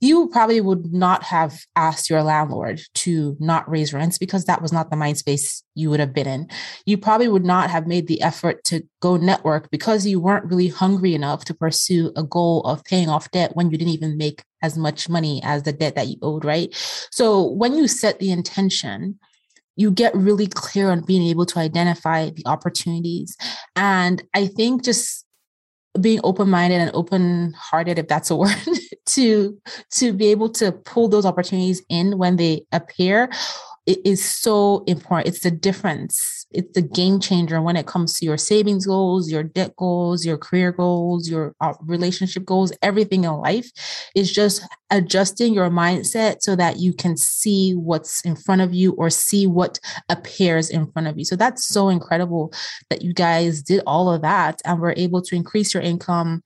you 0.00 0.28
probably 0.28 0.62
would 0.62 0.92
not 0.92 1.22
have 1.24 1.60
asked 1.76 2.08
your 2.08 2.22
landlord 2.22 2.80
to 2.94 3.36
not 3.38 3.68
raise 3.68 3.92
rents 3.92 4.16
because 4.16 4.46
that 4.46 4.62
was 4.62 4.72
not 4.72 4.90
the 4.90 4.96
mind 4.96 5.18
space 5.18 5.62
you 5.74 5.90
would 5.90 6.00
have 6.00 6.14
been 6.14 6.26
in. 6.26 6.48
You 6.86 6.96
probably 6.96 7.28
would 7.28 7.44
not 7.44 7.68
have 7.68 7.86
made 7.86 8.06
the 8.06 8.22
effort 8.22 8.64
to 8.64 8.82
go 9.00 9.18
network 9.18 9.70
because 9.70 10.06
you 10.06 10.18
weren't 10.18 10.46
really 10.46 10.68
hungry 10.68 11.14
enough 11.14 11.44
to 11.46 11.54
pursue 11.54 12.12
a 12.16 12.22
goal 12.22 12.62
of 12.62 12.82
paying 12.84 13.10
off 13.10 13.30
debt 13.30 13.54
when 13.54 13.70
you 13.70 13.76
didn't 13.76 13.92
even 13.92 14.16
make 14.16 14.42
as 14.62 14.78
much 14.78 15.08
money 15.08 15.42
as 15.44 15.64
the 15.64 15.72
debt 15.72 15.96
that 15.96 16.08
you 16.08 16.16
owed, 16.22 16.46
right? 16.46 16.74
So 17.10 17.44
when 17.44 17.74
you 17.74 17.86
set 17.86 18.18
the 18.18 18.30
intention, 18.30 19.18
you 19.76 19.90
get 19.90 20.14
really 20.14 20.46
clear 20.46 20.90
on 20.90 21.02
being 21.02 21.22
able 21.28 21.46
to 21.46 21.58
identify 21.58 22.30
the 22.30 22.46
opportunities. 22.46 23.36
And 23.76 24.22
I 24.34 24.46
think 24.46 24.82
just 24.82 25.26
being 26.00 26.20
open-minded 26.22 26.80
and 26.80 26.90
open-hearted 26.94 27.98
if 27.98 28.08
that's 28.08 28.30
a 28.30 28.36
word 28.36 28.54
to 29.14 29.58
to 29.92 30.12
be 30.12 30.28
able 30.28 30.50
to 30.50 30.72
pull 30.72 31.08
those 31.08 31.26
opportunities 31.26 31.82
in 31.88 32.18
when 32.18 32.36
they 32.36 32.66
appear 32.72 33.30
it 33.86 33.98
is 34.04 34.24
so 34.24 34.84
important. 34.86 35.28
It's 35.28 35.42
the 35.42 35.50
difference. 35.50 36.46
It's 36.52 36.72
the 36.74 36.82
game 36.82 37.18
changer 37.18 37.62
when 37.62 37.76
it 37.76 37.86
comes 37.86 38.18
to 38.18 38.24
your 38.24 38.36
savings 38.36 38.86
goals, 38.86 39.30
your 39.30 39.42
debt 39.42 39.74
goals, 39.76 40.24
your 40.24 40.36
career 40.36 40.70
goals, 40.70 41.28
your 41.28 41.54
uh, 41.60 41.74
relationship 41.80 42.44
goals, 42.44 42.72
everything 42.82 43.24
in 43.24 43.32
life 43.32 43.70
is 44.14 44.32
just 44.32 44.62
adjusting 44.90 45.54
your 45.54 45.70
mindset 45.70 46.36
so 46.40 46.56
that 46.56 46.78
you 46.78 46.92
can 46.92 47.16
see 47.16 47.72
what's 47.72 48.20
in 48.22 48.36
front 48.36 48.60
of 48.60 48.74
you 48.74 48.92
or 48.92 49.10
see 49.10 49.46
what 49.46 49.80
appears 50.08 50.70
in 50.70 50.90
front 50.92 51.08
of 51.08 51.18
you. 51.18 51.24
So 51.24 51.36
that's 51.36 51.64
so 51.64 51.88
incredible 51.88 52.52
that 52.90 53.02
you 53.02 53.14
guys 53.14 53.62
did 53.62 53.82
all 53.86 54.12
of 54.12 54.22
that 54.22 54.60
and 54.64 54.80
were 54.80 54.94
able 54.96 55.22
to 55.22 55.36
increase 55.36 55.72
your 55.72 55.82
income 55.82 56.42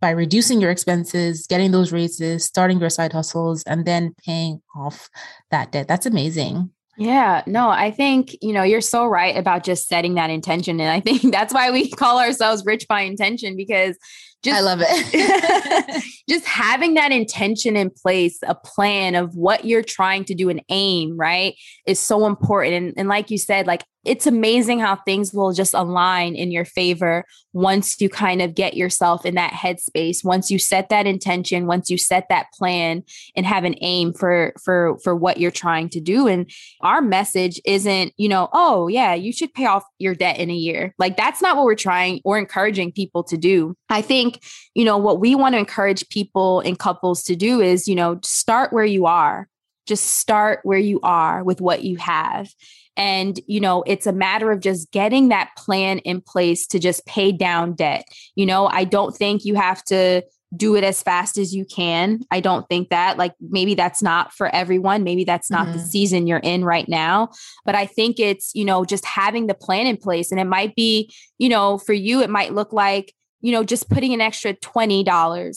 by 0.00 0.10
reducing 0.10 0.60
your 0.60 0.70
expenses, 0.70 1.46
getting 1.46 1.70
those 1.70 1.92
raises, 1.92 2.44
starting 2.44 2.78
your 2.78 2.90
side 2.90 3.12
hustles, 3.12 3.62
and 3.64 3.84
then 3.84 4.14
paying 4.24 4.62
off 4.76 5.08
that 5.50 5.72
debt. 5.72 5.88
That's 5.88 6.06
amazing. 6.06 6.70
Yeah, 6.98 7.44
no, 7.46 7.68
I 7.68 7.92
think, 7.92 8.36
you 8.42 8.52
know, 8.52 8.64
you're 8.64 8.80
so 8.80 9.06
right 9.06 9.36
about 9.36 9.62
just 9.62 9.86
setting 9.86 10.16
that 10.16 10.30
intention. 10.30 10.80
And 10.80 10.90
I 10.90 11.00
think 11.12 11.32
that's 11.32 11.54
why 11.54 11.70
we 11.70 11.90
call 11.90 12.18
ourselves 12.18 12.64
rich 12.66 12.86
by 12.88 13.02
intention 13.02 13.56
because 13.56 13.96
just 14.42 14.56
I 14.56 14.60
love 14.60 14.80
it. 14.82 16.04
just 16.28 16.44
having 16.44 16.94
that 16.94 17.12
intention 17.12 17.76
in 17.76 17.90
place, 17.90 18.38
a 18.46 18.54
plan 18.54 19.14
of 19.14 19.34
what 19.34 19.64
you're 19.64 19.82
trying 19.82 20.24
to 20.26 20.34
do 20.34 20.48
and 20.48 20.62
aim, 20.68 21.16
right, 21.16 21.54
is 21.86 21.98
so 21.98 22.26
important. 22.26 22.74
And, 22.74 22.94
and 22.96 23.08
like 23.08 23.30
you 23.30 23.38
said, 23.38 23.66
like 23.66 23.84
it's 24.08 24.26
amazing 24.26 24.80
how 24.80 24.96
things 24.96 25.34
will 25.34 25.52
just 25.52 25.74
align 25.74 26.34
in 26.34 26.50
your 26.50 26.64
favor 26.64 27.24
once 27.52 28.00
you 28.00 28.08
kind 28.08 28.40
of 28.40 28.54
get 28.54 28.74
yourself 28.74 29.26
in 29.26 29.34
that 29.34 29.52
headspace 29.52 30.24
once 30.24 30.50
you 30.50 30.58
set 30.58 30.88
that 30.88 31.06
intention 31.06 31.66
once 31.66 31.90
you 31.90 31.98
set 31.98 32.26
that 32.28 32.46
plan 32.52 33.02
and 33.36 33.44
have 33.44 33.64
an 33.64 33.74
aim 33.82 34.12
for 34.12 34.54
for 34.64 34.98
for 35.04 35.14
what 35.14 35.38
you're 35.38 35.50
trying 35.50 35.88
to 35.90 36.00
do. 36.00 36.26
And 36.26 36.50
our 36.80 37.02
message 37.02 37.60
isn't 37.64 38.12
you 38.16 38.28
know 38.28 38.48
oh 38.52 38.88
yeah 38.88 39.14
you 39.14 39.32
should 39.32 39.52
pay 39.52 39.66
off 39.66 39.84
your 39.98 40.14
debt 40.14 40.38
in 40.38 40.50
a 40.50 40.54
year. 40.54 40.94
Like 40.98 41.16
that's 41.16 41.42
not 41.42 41.56
what 41.56 41.66
we're 41.66 41.74
trying 41.74 42.20
or 42.24 42.38
encouraging 42.38 42.92
people 42.92 43.22
to 43.24 43.36
do. 43.36 43.74
I 43.90 44.00
think 44.00 44.42
you 44.74 44.84
know 44.84 44.96
what 44.96 45.20
we 45.20 45.34
want 45.34 45.54
to 45.54 45.58
encourage 45.58 46.08
people 46.08 46.60
and 46.60 46.78
couples 46.78 47.22
to 47.24 47.36
do 47.36 47.60
is 47.60 47.86
you 47.86 47.94
know 47.94 48.20
start 48.22 48.72
where 48.72 48.86
you 48.86 49.04
are. 49.06 49.48
Just 49.86 50.18
start 50.18 50.60
where 50.64 50.78
you 50.78 51.00
are 51.02 51.42
with 51.42 51.60
what 51.62 51.82
you 51.82 51.96
have 51.96 52.50
and, 52.98 53.40
you 53.46 53.60
know, 53.60 53.82
it's 53.86 54.06
a 54.06 54.12
matter 54.12 54.50
of 54.50 54.60
just 54.60 54.90
getting 54.90 55.28
that 55.28 55.50
plan 55.56 56.00
in 56.00 56.20
place 56.20 56.66
to 56.66 56.78
just 56.78 57.06
pay 57.06 57.32
down 57.32 57.74
debt. 57.74 58.06
You 58.34 58.44
know, 58.44 58.66
I 58.66 58.84
don't 58.84 59.16
think 59.16 59.44
you 59.44 59.54
have 59.54 59.82
to 59.84 60.22
do 60.56 60.76
it 60.76 60.82
as 60.82 61.02
fast 61.02 61.36
as 61.36 61.54
you 61.54 61.64
can. 61.64 62.20
I 62.30 62.40
don't 62.40 62.66
think 62.68 62.88
that. 62.88 63.18
Like 63.18 63.34
maybe 63.40 63.74
that's 63.74 64.02
not 64.02 64.32
for 64.32 64.48
everyone. 64.48 65.04
Maybe 65.04 65.24
that's 65.24 65.50
not 65.50 65.68
mm-hmm. 65.68 65.76
the 65.76 65.84
season 65.84 66.26
you're 66.26 66.38
in 66.38 66.64
right 66.64 66.88
now. 66.88 67.30
But 67.64 67.74
I 67.74 67.86
think 67.86 68.18
it's, 68.18 68.50
you 68.54 68.64
know, 68.64 68.84
just 68.84 69.04
having 69.04 69.46
the 69.46 69.54
plan 69.54 69.86
in 69.86 69.98
place. 69.98 70.30
And 70.30 70.40
it 70.40 70.46
might 70.46 70.74
be, 70.74 71.12
you 71.38 71.48
know, 71.48 71.78
for 71.78 71.92
you, 71.92 72.20
it 72.20 72.30
might 72.30 72.54
look 72.54 72.72
like, 72.72 73.14
you 73.40 73.52
know, 73.52 73.64
just 73.64 73.88
putting 73.88 74.12
an 74.12 74.20
extra 74.20 74.54
$20 74.54 75.06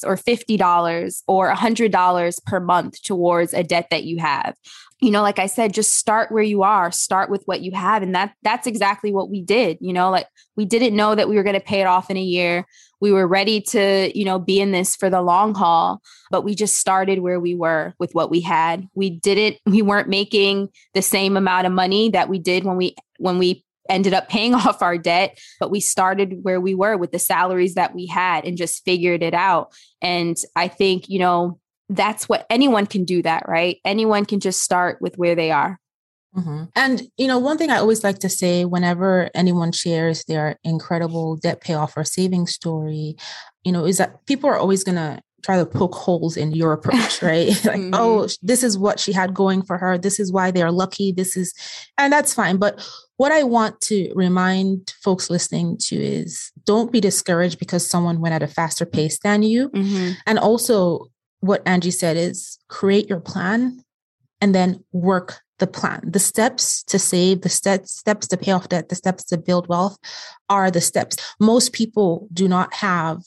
or 0.06 0.16
$50 0.16 1.24
or 1.28 1.54
$100 1.54 2.46
per 2.46 2.60
month 2.60 3.02
towards 3.04 3.54
a 3.54 3.64
debt 3.64 3.88
that 3.92 4.04
you 4.04 4.20
have. 4.20 4.56
You 5.04 5.10
know 5.10 5.24
like 5.24 5.40
i 5.40 5.48
said 5.48 5.74
just 5.74 5.98
start 5.98 6.32
where 6.32 6.44
you 6.44 6.62
are 6.62 6.92
start 6.92 7.32
with 7.32 7.42
what 7.46 7.62
you 7.62 7.72
have 7.72 8.04
and 8.04 8.14
that 8.14 8.36
that's 8.44 8.68
exactly 8.68 9.12
what 9.12 9.32
we 9.32 9.42
did 9.42 9.80
you 9.82 9.94
know 9.94 10.12
like 10.12 10.28
we 10.56 10.64
didn't 10.64 10.96
know 10.96 11.16
that 11.16 11.28
we 11.28 11.38
were 11.38 11.44
going 11.44 11.56
to 11.56 11.60
pay 11.60 11.82
it 11.82 11.88
off 11.88 12.12
in 12.12 12.18
a 12.18 12.22
year. 12.22 12.68
We 13.00 13.12
were 13.12 13.28
ready 13.28 13.62
to 13.62 14.12
you 14.16 14.26
know 14.26 14.38
be 14.38 14.62
in 14.62 14.72
this 14.72 14.96
for 14.96 15.10
the 15.10 15.24
long 15.24 15.56
haul 15.56 16.02
but 16.30 16.44
we 16.44 16.54
just 16.54 16.78
started 16.78 17.20
where 17.20 17.40
we 17.40 17.56
were 17.56 17.96
with 17.98 18.14
what 18.14 18.30
we 18.30 18.42
had. 18.42 18.88
We 18.94 19.10
didn't 19.10 19.58
we 19.66 19.82
weren't 19.82 20.08
making 20.08 20.70
the 20.94 21.02
same 21.02 21.36
amount 21.36 21.66
of 21.66 21.74
money 21.74 22.10
that 22.10 22.30
we 22.30 22.38
did 22.38 22.64
when 22.64 22.78
we 22.78 22.96
when 23.18 23.40
we 23.40 23.66
ended 23.92 24.14
up 24.14 24.30
paying 24.30 24.56
off 24.56 24.82
our 24.82 24.98
debt 24.98 25.38
but 25.60 25.70
we 25.70 25.80
started 25.80 26.40
where 26.42 26.60
we 26.60 26.74
were 26.74 26.98
with 26.98 27.12
the 27.12 27.20
salaries 27.20 27.76
that 27.76 27.94
we 27.94 28.08
had 28.08 28.46
and 28.46 28.58
just 28.58 28.84
figured 28.84 29.22
it 29.22 29.34
out 29.34 29.72
and 30.02 30.38
i 30.56 30.68
think 30.68 31.08
you 31.08 31.20
know 31.20 31.60
that's 31.92 32.30
what 32.30 32.46
anyone 32.50 32.88
can 32.88 33.04
do 33.04 33.22
that, 33.22 33.48
right? 33.48 33.78
Anyone 33.84 34.26
can 34.26 34.40
just 34.40 34.62
start 34.62 35.02
with 35.02 35.18
where 35.18 35.36
they 35.36 35.52
are. 35.52 35.80
Mm-hmm. 36.36 36.64
And, 36.76 37.04
you 37.18 37.28
know, 37.28 37.38
one 37.38 37.58
thing 37.58 37.70
I 37.70 37.78
always 37.78 38.04
like 38.04 38.20
to 38.20 38.30
say 38.30 38.64
whenever 38.64 39.30
anyone 39.36 39.74
shares 39.74 40.24
their 40.24 40.58
incredible 40.64 41.36
debt 41.36 41.60
payoff 41.60 41.98
or 41.98 42.06
saving 42.06 42.48
story, 42.48 43.18
you 43.66 43.74
know, 43.74 43.86
is 43.86 43.98
that 43.98 44.26
people 44.26 44.50
are 44.50 44.58
always 44.58 44.86
going 44.86 44.96
to 44.96 45.22
try 45.44 45.58
to 45.58 45.66
poke 45.66 45.96
holes 45.96 46.38
in 46.38 46.54
your 46.54 46.72
approach, 46.72 47.22
right? 47.22 47.48
like, 47.66 47.82
mm-hmm. 47.82 47.94
oh, 47.94 48.30
this 48.42 48.64
is 48.64 48.78
what 48.78 48.98
she 48.98 49.12
had 49.12 49.34
going 49.34 49.62
for 49.62 49.78
her. 49.78 49.98
This 49.98 50.20
is 50.20 50.32
why 50.32 50.52
they're 50.52 50.72
lucky. 50.72 51.12
This 51.12 51.36
is, 51.36 51.54
and 51.98 52.14
that's 52.14 52.34
fine. 52.34 52.56
But 52.56 52.88
what 53.22 53.32
I 53.32 53.44
want 53.44 53.80
to 53.82 54.12
remind 54.16 54.96
folks 55.04 55.30
listening 55.30 55.78
to 55.90 55.96
is 55.96 56.52
don't 56.66 56.92
be 56.92 57.00
discouraged 57.00 57.60
because 57.60 57.88
someone 57.88 58.20
went 58.20 58.34
at 58.34 58.42
a 58.42 58.48
faster 58.48 58.84
pace 58.84 59.20
than 59.20 59.44
you. 59.44 59.70
Mm-hmm. 59.70 60.14
And 60.26 60.40
also, 60.40 61.06
what 61.42 61.64
Anjie 61.66 61.94
said 61.94 62.18
is 62.18 62.58
create 62.68 63.08
your 63.08 63.20
plan 63.20 63.84
and 64.42 64.56
then 64.56 64.84
work 64.92 65.42
the 65.60 65.68
plan. 65.68 66.02
The 66.04 66.18
steps 66.18 66.82
to 66.86 66.98
save, 66.98 67.42
the 67.42 67.50
steps, 67.50 67.92
steps 67.92 68.26
to 68.26 68.38
pay 68.38 68.54
off 68.54 68.70
debt, 68.70 68.90
the 68.90 68.96
steps 68.96 69.24
to 69.26 69.38
build 69.38 69.68
wealth 69.68 70.00
are 70.50 70.72
the 70.72 70.82
steps. 70.82 71.16
Most 71.40 71.74
people 71.74 72.28
do 72.34 72.48
not 72.48 72.74
have 72.74 73.22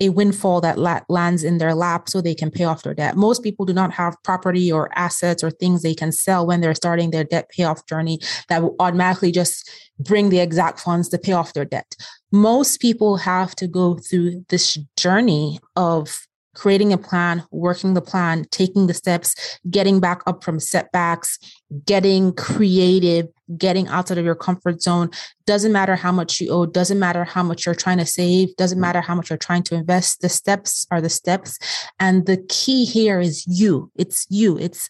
a 0.00 0.10
windfall 0.10 0.60
that 0.60 0.78
la- 0.78 1.00
lands 1.08 1.42
in 1.42 1.58
their 1.58 1.74
lap 1.74 2.08
so 2.08 2.20
they 2.20 2.34
can 2.34 2.50
pay 2.50 2.64
off 2.64 2.82
their 2.82 2.94
debt. 2.94 3.16
Most 3.16 3.42
people 3.42 3.64
do 3.64 3.72
not 3.72 3.92
have 3.92 4.22
property 4.22 4.70
or 4.70 4.90
assets 4.96 5.42
or 5.42 5.50
things 5.50 5.82
they 5.82 5.94
can 5.94 6.12
sell 6.12 6.46
when 6.46 6.60
they're 6.60 6.74
starting 6.74 7.10
their 7.10 7.24
debt 7.24 7.48
payoff 7.48 7.86
journey 7.86 8.20
that 8.48 8.62
will 8.62 8.76
automatically 8.78 9.32
just 9.32 9.70
bring 9.98 10.28
the 10.28 10.40
exact 10.40 10.80
funds 10.80 11.08
to 11.08 11.18
pay 11.18 11.32
off 11.32 11.54
their 11.54 11.64
debt. 11.64 11.94
Most 12.30 12.80
people 12.80 13.16
have 13.16 13.54
to 13.56 13.66
go 13.66 13.96
through 13.96 14.44
this 14.48 14.78
journey 14.96 15.60
of 15.76 16.26
creating 16.56 16.90
a 16.90 16.98
plan, 16.98 17.44
working 17.50 17.92
the 17.92 18.00
plan, 18.00 18.46
taking 18.50 18.86
the 18.86 18.94
steps, 18.94 19.58
getting 19.70 20.00
back 20.00 20.22
up 20.26 20.42
from 20.42 20.58
setbacks, 20.58 21.38
getting 21.84 22.32
creative, 22.34 23.28
getting 23.58 23.86
outside 23.88 24.16
of 24.16 24.24
your 24.24 24.34
comfort 24.34 24.80
zone. 24.80 25.10
Doesn't 25.44 25.72
matter 25.72 25.96
how 25.96 26.10
much 26.12 26.40
you 26.40 26.50
owe, 26.50 26.64
doesn't 26.64 26.98
matter 26.98 27.24
how 27.24 27.42
much 27.42 27.66
you're 27.66 27.74
trying 27.74 27.98
to 27.98 28.06
save, 28.06 28.56
doesn't 28.56 28.80
matter 28.80 29.02
how 29.02 29.14
much 29.14 29.28
you're 29.28 29.36
trying 29.36 29.64
to 29.64 29.74
invest. 29.74 30.22
The 30.22 30.30
steps 30.30 30.86
are 30.90 31.02
the 31.02 31.10
steps. 31.10 31.58
And 32.00 32.24
the 32.24 32.38
key 32.48 32.86
here 32.86 33.20
is 33.20 33.46
you. 33.46 33.90
It's 33.94 34.26
you. 34.30 34.58
It's 34.58 34.88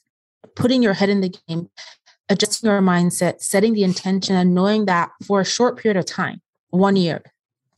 putting 0.55 0.83
your 0.83 0.95
head 0.95 1.09
in 1.09 1.21
the 1.21 1.35
game, 1.49 1.69
adjusting 2.29 2.71
your 2.71 2.81
mindset, 2.81 3.41
setting 3.41 3.73
the 3.73 3.83
intention, 3.83 4.37
and 4.37 4.55
knowing 4.55 4.87
that 4.87 5.11
for 5.27 5.41
a 5.41 5.45
short 5.45 5.79
period 5.79 5.99
of 5.99 6.07
time, 6.07 6.41
one 6.71 6.95
year, 6.95 7.23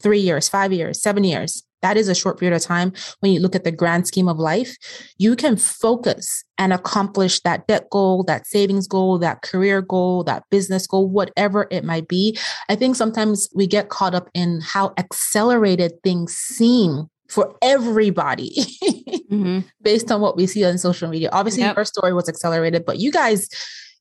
three 0.03 0.21
years, 0.21 0.47
five 0.47 0.75
years, 0.75 1.01
seven 1.01 1.25
years, 1.25 1.65
that 1.83 1.97
is 1.97 2.09
a 2.09 2.15
short 2.15 2.39
period 2.39 2.57
of 2.57 2.63
time 2.63 2.93
when 3.21 3.33
you 3.33 3.41
look 3.41 3.55
at 3.55 3.65
the 3.65 3.73
grand 3.73 4.07
scheme 4.07 4.29
of 4.29 4.39
life. 4.39 4.77
You 5.19 5.37
can 5.37 5.57
focus 5.57 6.45
and 6.59 6.73
accomplish 6.73 7.41
that 7.41 7.67
debt 7.67 7.89
goal, 7.91 8.25
that 8.25 8.47
savings 8.47 8.87
goal, 8.87 9.19
that 9.19 9.43
career 9.43 9.81
goal, 9.81 10.25
that 10.25 10.45
business 10.51 10.87
goal, 10.87 11.09
whatever 11.09 11.69
it 11.71 11.85
might 11.85 12.09
be. 12.09 12.37
I 12.69 12.75
think 12.75 12.97
sometimes 12.97 13.49
we 13.55 13.67
get 13.67 13.89
caught 13.89 14.15
up 14.15 14.29
in 14.35 14.61
how 14.61 14.93
accelerated 14.99 16.03
things 16.03 16.37
seem 16.37 17.09
for 17.29 17.55
everybody 17.63 18.51
mm-hmm. 19.31 19.61
based 19.83 20.11
on 20.11 20.21
what 20.21 20.37
we 20.37 20.47
see 20.47 20.65
on 20.65 20.79
social 20.79 21.09
media. 21.09 21.29
Obviously, 21.33 21.63
yep. 21.63 21.77
your 21.77 21.85
story 21.85 22.13
was 22.13 22.29
accelerated, 22.29 22.85
but 22.85 22.99
you 22.99 23.13
guys, 23.13 23.49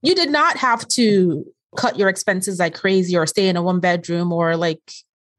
you 0.01 0.15
did 0.15 0.29
not 0.29 0.57
have 0.57 0.87
to 0.89 1.45
cut 1.75 1.99
your 1.99 2.09
expenses 2.09 2.59
like 2.59 2.73
crazy 2.73 3.15
or 3.15 3.27
stay 3.27 3.49
in 3.49 3.57
a 3.57 3.61
one 3.61 3.79
bedroom 3.79 4.31
or 4.31 4.55
like 4.55 4.79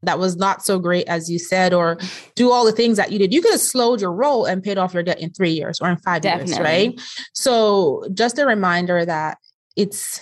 that 0.03 0.19
was 0.19 0.37
not 0.37 0.65
so 0.65 0.79
great 0.79 1.07
as 1.09 1.31
you 1.31 1.39
said, 1.39 1.73
or 1.73 1.99
do 2.35 2.51
all 2.51 2.65
the 2.65 2.73
things 2.73 2.97
that 2.97 3.13
you 3.13 3.19
did. 3.19 3.33
You 3.33 3.43
could 3.43 3.53
have 3.53 3.61
slowed 3.61 4.01
your 4.01 4.13
roll 4.13 4.45
and 4.45 4.63
paid 4.63 4.79
off 4.79 4.95
your 4.95 5.03
debt 5.03 5.21
in 5.21 5.31
three 5.31 5.51
years 5.51 5.81
or 5.81 5.91
in 5.91 5.97
five 5.97 6.23
Definitely. 6.23 6.55
years, 6.55 6.61
right? 6.61 7.01
So 7.33 8.05
just 8.15 8.39
a 8.39 8.47
reminder 8.47 9.05
that 9.05 9.39
it's 9.77 10.21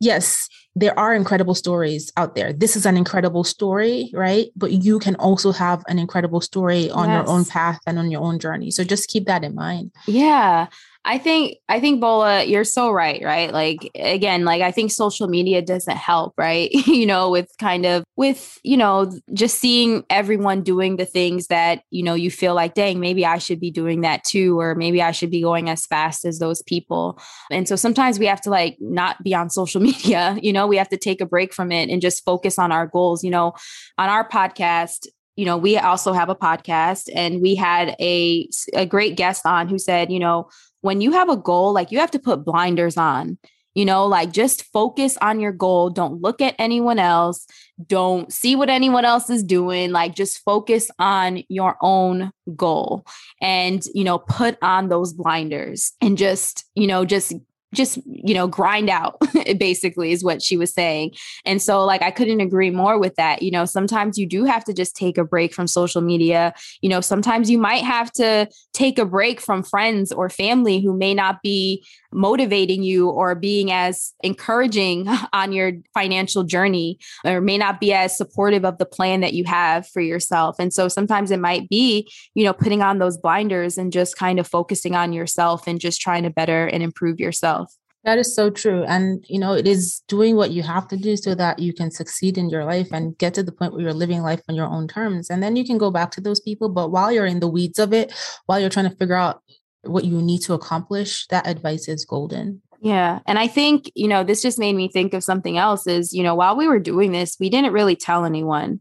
yes, 0.00 0.48
there 0.74 0.96
are 0.98 1.14
incredible 1.14 1.54
stories 1.54 2.12
out 2.16 2.36
there. 2.36 2.52
This 2.52 2.76
is 2.76 2.86
an 2.86 2.96
incredible 2.96 3.42
story, 3.42 4.10
right? 4.14 4.46
But 4.54 4.70
you 4.70 5.00
can 5.00 5.16
also 5.16 5.50
have 5.50 5.82
an 5.88 5.98
incredible 5.98 6.40
story 6.40 6.88
on 6.90 7.08
yes. 7.08 7.16
your 7.16 7.34
own 7.34 7.44
path 7.44 7.80
and 7.86 7.98
on 7.98 8.10
your 8.10 8.22
own 8.22 8.38
journey. 8.38 8.70
So 8.70 8.84
just 8.84 9.08
keep 9.08 9.26
that 9.26 9.42
in 9.42 9.56
mind. 9.56 9.90
Yeah. 10.06 10.68
I 11.08 11.16
think 11.16 11.56
I 11.70 11.80
think 11.80 12.02
Bola, 12.02 12.44
you're 12.44 12.64
so 12.64 12.90
right, 12.90 13.24
right? 13.24 13.50
Like 13.50 13.90
again, 13.94 14.44
like 14.44 14.60
I 14.60 14.70
think 14.70 14.92
social 14.92 15.26
media 15.26 15.62
doesn't 15.62 15.96
help, 15.96 16.34
right? 16.36 16.70
you 16.86 17.06
know, 17.06 17.30
with 17.30 17.50
kind 17.58 17.86
of 17.86 18.04
with, 18.16 18.58
you 18.62 18.76
know, 18.76 19.10
just 19.32 19.58
seeing 19.58 20.04
everyone 20.10 20.62
doing 20.62 20.96
the 20.96 21.06
things 21.06 21.46
that, 21.46 21.80
you 21.88 22.02
know, 22.02 22.12
you 22.12 22.30
feel 22.30 22.54
like, 22.54 22.74
dang, 22.74 23.00
maybe 23.00 23.24
I 23.24 23.38
should 23.38 23.58
be 23.58 23.70
doing 23.70 24.02
that 24.02 24.22
too, 24.22 24.60
or 24.60 24.74
maybe 24.74 25.00
I 25.00 25.12
should 25.12 25.30
be 25.30 25.40
going 25.40 25.70
as 25.70 25.86
fast 25.86 26.26
as 26.26 26.40
those 26.40 26.62
people. 26.64 27.18
And 27.50 27.66
so 27.66 27.74
sometimes 27.74 28.18
we 28.18 28.26
have 28.26 28.42
to 28.42 28.50
like 28.50 28.76
not 28.78 29.24
be 29.24 29.34
on 29.34 29.48
social 29.48 29.80
media, 29.90 30.36
you 30.42 30.52
know, 30.52 30.66
we 30.66 30.76
have 30.76 30.90
to 30.90 30.98
take 30.98 31.22
a 31.22 31.26
break 31.26 31.54
from 31.54 31.72
it 31.72 31.88
and 31.88 32.02
just 32.02 32.22
focus 32.22 32.58
on 32.58 32.70
our 32.70 32.86
goals. 32.86 33.24
You 33.24 33.30
know, 33.30 33.54
on 33.96 34.10
our 34.10 34.28
podcast, 34.28 35.06
you 35.36 35.44
know, 35.44 35.56
we 35.56 35.78
also 35.78 36.12
have 36.12 36.28
a 36.28 36.34
podcast 36.34 37.08
and 37.14 37.40
we 37.40 37.54
had 37.54 37.94
a 38.00 38.48
a 38.74 38.84
great 38.84 39.16
guest 39.16 39.46
on 39.46 39.68
who 39.68 39.78
said, 39.78 40.10
you 40.10 40.18
know, 40.18 40.48
when 40.80 41.00
you 41.00 41.12
have 41.12 41.28
a 41.28 41.36
goal, 41.36 41.72
like 41.72 41.90
you 41.90 41.98
have 41.98 42.10
to 42.12 42.18
put 42.18 42.44
blinders 42.44 42.96
on. 42.96 43.38
You 43.74 43.84
know, 43.84 44.06
like 44.06 44.32
just 44.32 44.64
focus 44.72 45.16
on 45.20 45.38
your 45.38 45.52
goal. 45.52 45.90
Don't 45.90 46.20
look 46.20 46.40
at 46.40 46.56
anyone 46.58 46.98
else. 46.98 47.46
Don't 47.86 48.32
see 48.32 48.56
what 48.56 48.68
anyone 48.68 49.04
else 49.04 49.30
is 49.30 49.44
doing. 49.44 49.92
Like 49.92 50.16
just 50.16 50.38
focus 50.40 50.90
on 50.98 51.44
your 51.48 51.76
own 51.80 52.32
goal 52.56 53.06
and, 53.40 53.84
you 53.94 54.02
know, 54.02 54.18
put 54.18 54.58
on 54.62 54.88
those 54.88 55.12
blinders 55.12 55.92
and 56.00 56.18
just, 56.18 56.64
you 56.74 56.88
know, 56.88 57.04
just 57.04 57.34
just 57.74 57.98
you 58.06 58.34
know 58.34 58.46
grind 58.46 58.88
out 58.88 59.18
basically 59.58 60.12
is 60.12 60.24
what 60.24 60.42
she 60.42 60.56
was 60.56 60.72
saying. 60.72 61.12
And 61.44 61.60
so 61.60 61.84
like 61.84 62.02
i 62.02 62.10
couldn't 62.10 62.40
agree 62.40 62.70
more 62.70 62.98
with 62.98 63.14
that. 63.16 63.42
You 63.42 63.50
know 63.50 63.64
sometimes 63.64 64.18
you 64.18 64.26
do 64.26 64.44
have 64.44 64.64
to 64.64 64.72
just 64.72 64.96
take 64.96 65.18
a 65.18 65.24
break 65.24 65.52
from 65.52 65.66
social 65.66 66.00
media. 66.00 66.54
You 66.80 66.88
know 66.88 67.00
sometimes 67.00 67.50
you 67.50 67.58
might 67.58 67.84
have 67.84 68.10
to 68.12 68.48
take 68.72 68.98
a 68.98 69.04
break 69.04 69.40
from 69.40 69.62
friends 69.62 70.12
or 70.12 70.28
family 70.28 70.80
who 70.80 70.96
may 70.96 71.14
not 71.14 71.42
be 71.42 71.84
motivating 72.12 72.82
you 72.82 73.08
or 73.08 73.34
being 73.34 73.70
as 73.70 74.12
encouraging 74.22 75.06
on 75.32 75.52
your 75.52 75.72
financial 75.94 76.44
journey 76.44 76.98
or 77.24 77.40
may 77.40 77.58
not 77.58 77.80
be 77.80 77.92
as 77.92 78.16
supportive 78.16 78.64
of 78.64 78.78
the 78.78 78.86
plan 78.86 79.20
that 79.20 79.34
you 79.34 79.44
have 79.44 79.86
for 79.86 80.00
yourself 80.00 80.56
and 80.58 80.72
so 80.72 80.88
sometimes 80.88 81.30
it 81.30 81.40
might 81.40 81.68
be 81.68 82.08
you 82.34 82.44
know 82.44 82.52
putting 82.52 82.82
on 82.82 82.98
those 82.98 83.16
blinders 83.18 83.76
and 83.76 83.92
just 83.92 84.16
kind 84.16 84.38
of 84.38 84.46
focusing 84.46 84.94
on 84.94 85.12
yourself 85.12 85.66
and 85.66 85.80
just 85.80 86.00
trying 86.00 86.22
to 86.22 86.30
better 86.30 86.66
and 86.66 86.82
improve 86.82 87.20
yourself 87.20 87.74
that 88.04 88.18
is 88.18 88.34
so 88.34 88.48
true. 88.48 88.84
And, 88.84 89.24
you 89.28 89.38
know, 89.38 89.52
it 89.54 89.66
is 89.66 90.02
doing 90.08 90.36
what 90.36 90.50
you 90.50 90.62
have 90.62 90.88
to 90.88 90.96
do 90.96 91.16
so 91.16 91.34
that 91.34 91.58
you 91.58 91.74
can 91.74 91.90
succeed 91.90 92.38
in 92.38 92.48
your 92.48 92.64
life 92.64 92.88
and 92.92 93.18
get 93.18 93.34
to 93.34 93.42
the 93.42 93.52
point 93.52 93.72
where 93.72 93.82
you're 93.82 93.92
living 93.92 94.22
life 94.22 94.40
on 94.48 94.54
your 94.54 94.66
own 94.66 94.88
terms. 94.88 95.28
And 95.28 95.42
then 95.42 95.56
you 95.56 95.64
can 95.64 95.78
go 95.78 95.90
back 95.90 96.12
to 96.12 96.20
those 96.20 96.40
people. 96.40 96.68
But 96.68 96.90
while 96.90 97.10
you're 97.10 97.26
in 97.26 97.40
the 97.40 97.48
weeds 97.48 97.78
of 97.78 97.92
it, 97.92 98.12
while 98.46 98.60
you're 98.60 98.70
trying 98.70 98.88
to 98.88 98.96
figure 98.96 99.16
out 99.16 99.42
what 99.88 100.04
you 100.04 100.22
need 100.22 100.40
to 100.40 100.54
accomplish, 100.54 101.26
that 101.28 101.46
advice 101.46 101.88
is 101.88 102.04
golden. 102.04 102.62
Yeah. 102.80 103.20
And 103.26 103.38
I 103.38 103.48
think, 103.48 103.90
you 103.94 104.06
know, 104.06 104.22
this 104.22 104.42
just 104.42 104.58
made 104.58 104.76
me 104.76 104.88
think 104.88 105.12
of 105.12 105.24
something 105.24 105.58
else 105.58 105.86
is, 105.86 106.12
you 106.12 106.22
know, 106.22 106.34
while 106.34 106.56
we 106.56 106.68
were 106.68 106.78
doing 106.78 107.12
this, 107.12 107.36
we 107.40 107.50
didn't 107.50 107.72
really 107.72 107.96
tell 107.96 108.24
anyone. 108.24 108.80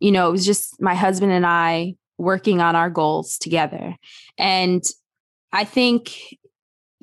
You 0.00 0.12
know, 0.12 0.28
it 0.28 0.32
was 0.32 0.46
just 0.46 0.80
my 0.80 0.94
husband 0.94 1.32
and 1.32 1.44
I 1.44 1.94
working 2.16 2.60
on 2.60 2.74
our 2.74 2.88
goals 2.88 3.36
together. 3.36 3.96
And 4.38 4.82
I 5.52 5.64
think 5.64 6.16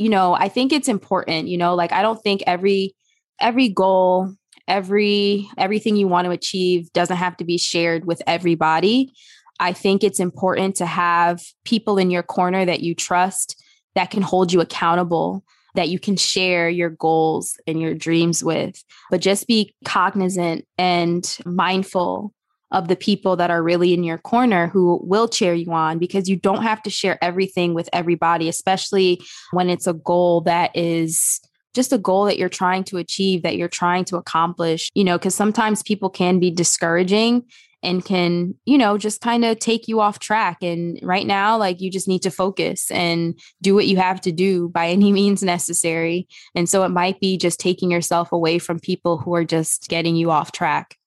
you 0.01 0.09
know, 0.09 0.33
I 0.33 0.49
think 0.49 0.73
it's 0.73 0.87
important, 0.87 1.47
you 1.47 1.59
know, 1.59 1.75
like 1.75 1.91
I 1.91 2.01
don't 2.01 2.21
think 2.23 2.41
every 2.47 2.95
every 3.39 3.69
goal, 3.69 4.33
every 4.67 5.47
everything 5.59 5.95
you 5.95 6.07
want 6.07 6.25
to 6.25 6.31
achieve 6.31 6.91
doesn't 6.91 7.17
have 7.17 7.37
to 7.37 7.43
be 7.43 7.59
shared 7.59 8.05
with 8.05 8.19
everybody. 8.25 9.13
I 9.61 9.71
think 9.71 10.03
it's 10.03 10.19
important 10.19 10.75
to 10.77 10.85
have 10.85 11.41
people 11.63 11.97
in 11.97 12.11
your 12.11 12.23
corner 12.23 12.65
that 12.65 12.81
you 12.81 12.93
trust 12.93 13.63
that 13.95 14.11
can 14.11 14.21
hold 14.21 14.51
you 14.51 14.59
accountable 14.59 15.43
that 15.75 15.89
you 15.89 15.99
can 15.99 16.17
share 16.17 16.69
your 16.69 16.89
goals 16.89 17.57
and 17.67 17.79
your 17.79 17.93
dreams 17.93 18.43
with. 18.43 18.83
But 19.09 19.21
just 19.21 19.47
be 19.47 19.73
cognizant 19.85 20.65
and 20.77 21.37
mindful 21.45 22.33
of 22.71 22.87
the 22.87 22.95
people 22.95 23.35
that 23.35 23.51
are 23.51 23.61
really 23.61 23.93
in 23.93 24.03
your 24.03 24.17
corner 24.17 24.67
who 24.67 24.99
will 25.03 25.27
cheer 25.27 25.53
you 25.53 25.71
on 25.71 25.99
because 25.99 26.29
you 26.29 26.37
don't 26.37 26.63
have 26.63 26.81
to 26.83 26.89
share 26.89 27.21
everything 27.21 27.73
with 27.73 27.89
everybody, 27.91 28.47
especially 28.47 29.21
when 29.51 29.69
it's 29.69 29.87
a 29.87 29.93
goal 29.93 30.41
that 30.41 30.75
is 30.75 31.41
just 31.73 31.93
a 31.93 31.97
goal 31.97 32.25
that 32.25 32.37
you're 32.37 32.49
trying 32.49 32.83
to 32.85 32.97
achieve, 32.97 33.43
that 33.43 33.57
you're 33.57 33.69
trying 33.69 34.05
to 34.05 34.17
accomplish, 34.17 34.89
you 34.93 35.03
know, 35.03 35.17
because 35.17 35.35
sometimes 35.35 35.83
people 35.83 36.09
can 36.09 36.39
be 36.39 36.51
discouraging 36.51 37.43
and 37.83 38.03
can, 38.05 38.55
you 38.65 38.77
know, 38.77 38.97
just 38.97 39.21
kind 39.21 39.43
of 39.43 39.59
take 39.59 39.87
you 39.87 39.99
off 39.99 40.19
track. 40.19 40.57
And 40.61 40.99
right 41.01 41.25
now, 41.25 41.57
like 41.57 41.81
you 41.81 41.91
just 41.91 42.07
need 42.07 42.21
to 42.23 42.31
focus 42.31 42.89
and 42.91 43.39
do 43.61 43.73
what 43.75 43.87
you 43.87 43.97
have 43.97 44.21
to 44.21 44.31
do 44.31 44.69
by 44.69 44.89
any 44.89 45.11
means 45.21 45.43
necessary. 45.43 46.27
And 46.55 46.69
so 46.69 46.83
it 46.83 46.89
might 46.89 47.19
be 47.19 47.37
just 47.37 47.59
taking 47.59 47.91
yourself 47.91 48.31
away 48.31 48.59
from 48.59 48.79
people 48.79 49.17
who 49.17 49.35
are 49.35 49.45
just 49.45 49.87
getting 49.89 50.15
you 50.15 50.31
off 50.31 50.51
track. 50.51 50.97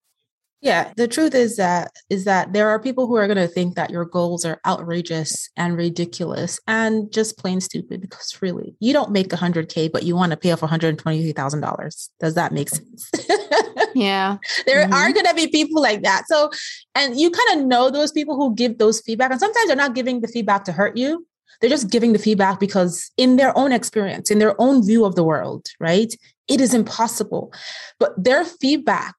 Yeah, 0.64 0.94
the 0.96 1.07
truth 1.07 1.35
is 1.35 1.57
that 1.57 1.92
is 2.09 2.24
that 2.24 2.55
there 2.55 2.70
are 2.70 2.81
people 2.81 3.07
who 3.07 3.16
are 3.16 3.27
going 3.27 3.37
to 3.37 3.46
think 3.46 3.74
that 3.74 3.90
your 3.90 4.07
goals 4.07 4.46
are 4.46 4.62
outrageous 4.66 5.50
and 5.59 5.77
ridiculous 5.77 6.59
and 6.66 7.12
just 7.12 7.37
plain 7.37 7.61
stupid 7.61 8.00
because 8.00 8.40
really, 8.40 8.74
you 8.81 8.94
don't 8.94 9.12
make 9.12 9.29
100k 9.29 9.92
but 9.92 10.05
you 10.05 10.16
want 10.16 10.31
to 10.31 10.38
pay 10.38 10.53
off 10.53 10.62
$123,000. 10.62 12.09
Does 12.18 12.35
that 12.35 12.53
make 12.53 12.70
sense? 12.70 13.11
yeah. 13.94 14.38
there 14.64 14.85
mm-hmm. 14.85 14.94
are 14.94 15.12
going 15.12 15.27
to 15.27 15.35
be 15.35 15.48
people 15.48 15.83
like 15.83 16.03
that. 16.03 16.22
So 16.29 16.50
and 16.94 17.20
you 17.20 17.31
kind 17.31 17.61
of 17.61 17.66
know 17.66 17.90
those 17.90 18.11
people 18.11 18.37
who 18.37 18.55
give 18.55 18.79
those 18.79 19.03
feedback 19.03 19.33
and 19.33 19.40
sometimes 19.40 19.66
they're 19.66 19.77
not 19.77 19.94
giving 19.94 20.22
the 20.22 20.29
feedback 20.29 20.64
to 20.64 20.72
hurt 20.72 20.96
you. 20.96 21.27
They're 21.61 21.68
just 21.70 21.90
giving 21.90 22.14
the 22.14 22.18
feedback 22.18 22.59
because 22.59 23.12
in 23.18 23.37
their 23.37 23.57
own 23.57 23.70
experience, 23.70 24.31
in 24.31 24.38
their 24.38 24.59
own 24.59 24.85
view 24.85 25.05
of 25.05 25.14
the 25.14 25.24
world, 25.24 25.66
right? 25.79 26.12
it 26.48 26.61
is 26.61 26.74
impossible. 26.74 27.53
But 27.98 28.22
their 28.22 28.44
feedback 28.44 29.14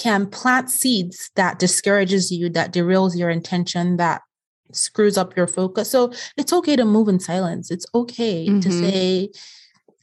can 0.00 0.26
plant 0.26 0.70
seeds 0.70 1.30
that 1.36 1.58
discourages 1.58 2.32
you, 2.32 2.48
that 2.48 2.72
derails 2.72 3.16
your 3.16 3.28
intention, 3.28 3.98
that 3.98 4.22
screws 4.72 5.18
up 5.18 5.36
your 5.36 5.46
focus. 5.46 5.90
So 5.90 6.10
it's 6.38 6.54
okay 6.54 6.74
to 6.74 6.86
move 6.86 7.08
in 7.08 7.20
silence. 7.20 7.70
It's 7.70 7.84
okay 7.94 8.46
mm-hmm. 8.46 8.60
to 8.60 8.72
say, 8.72 9.28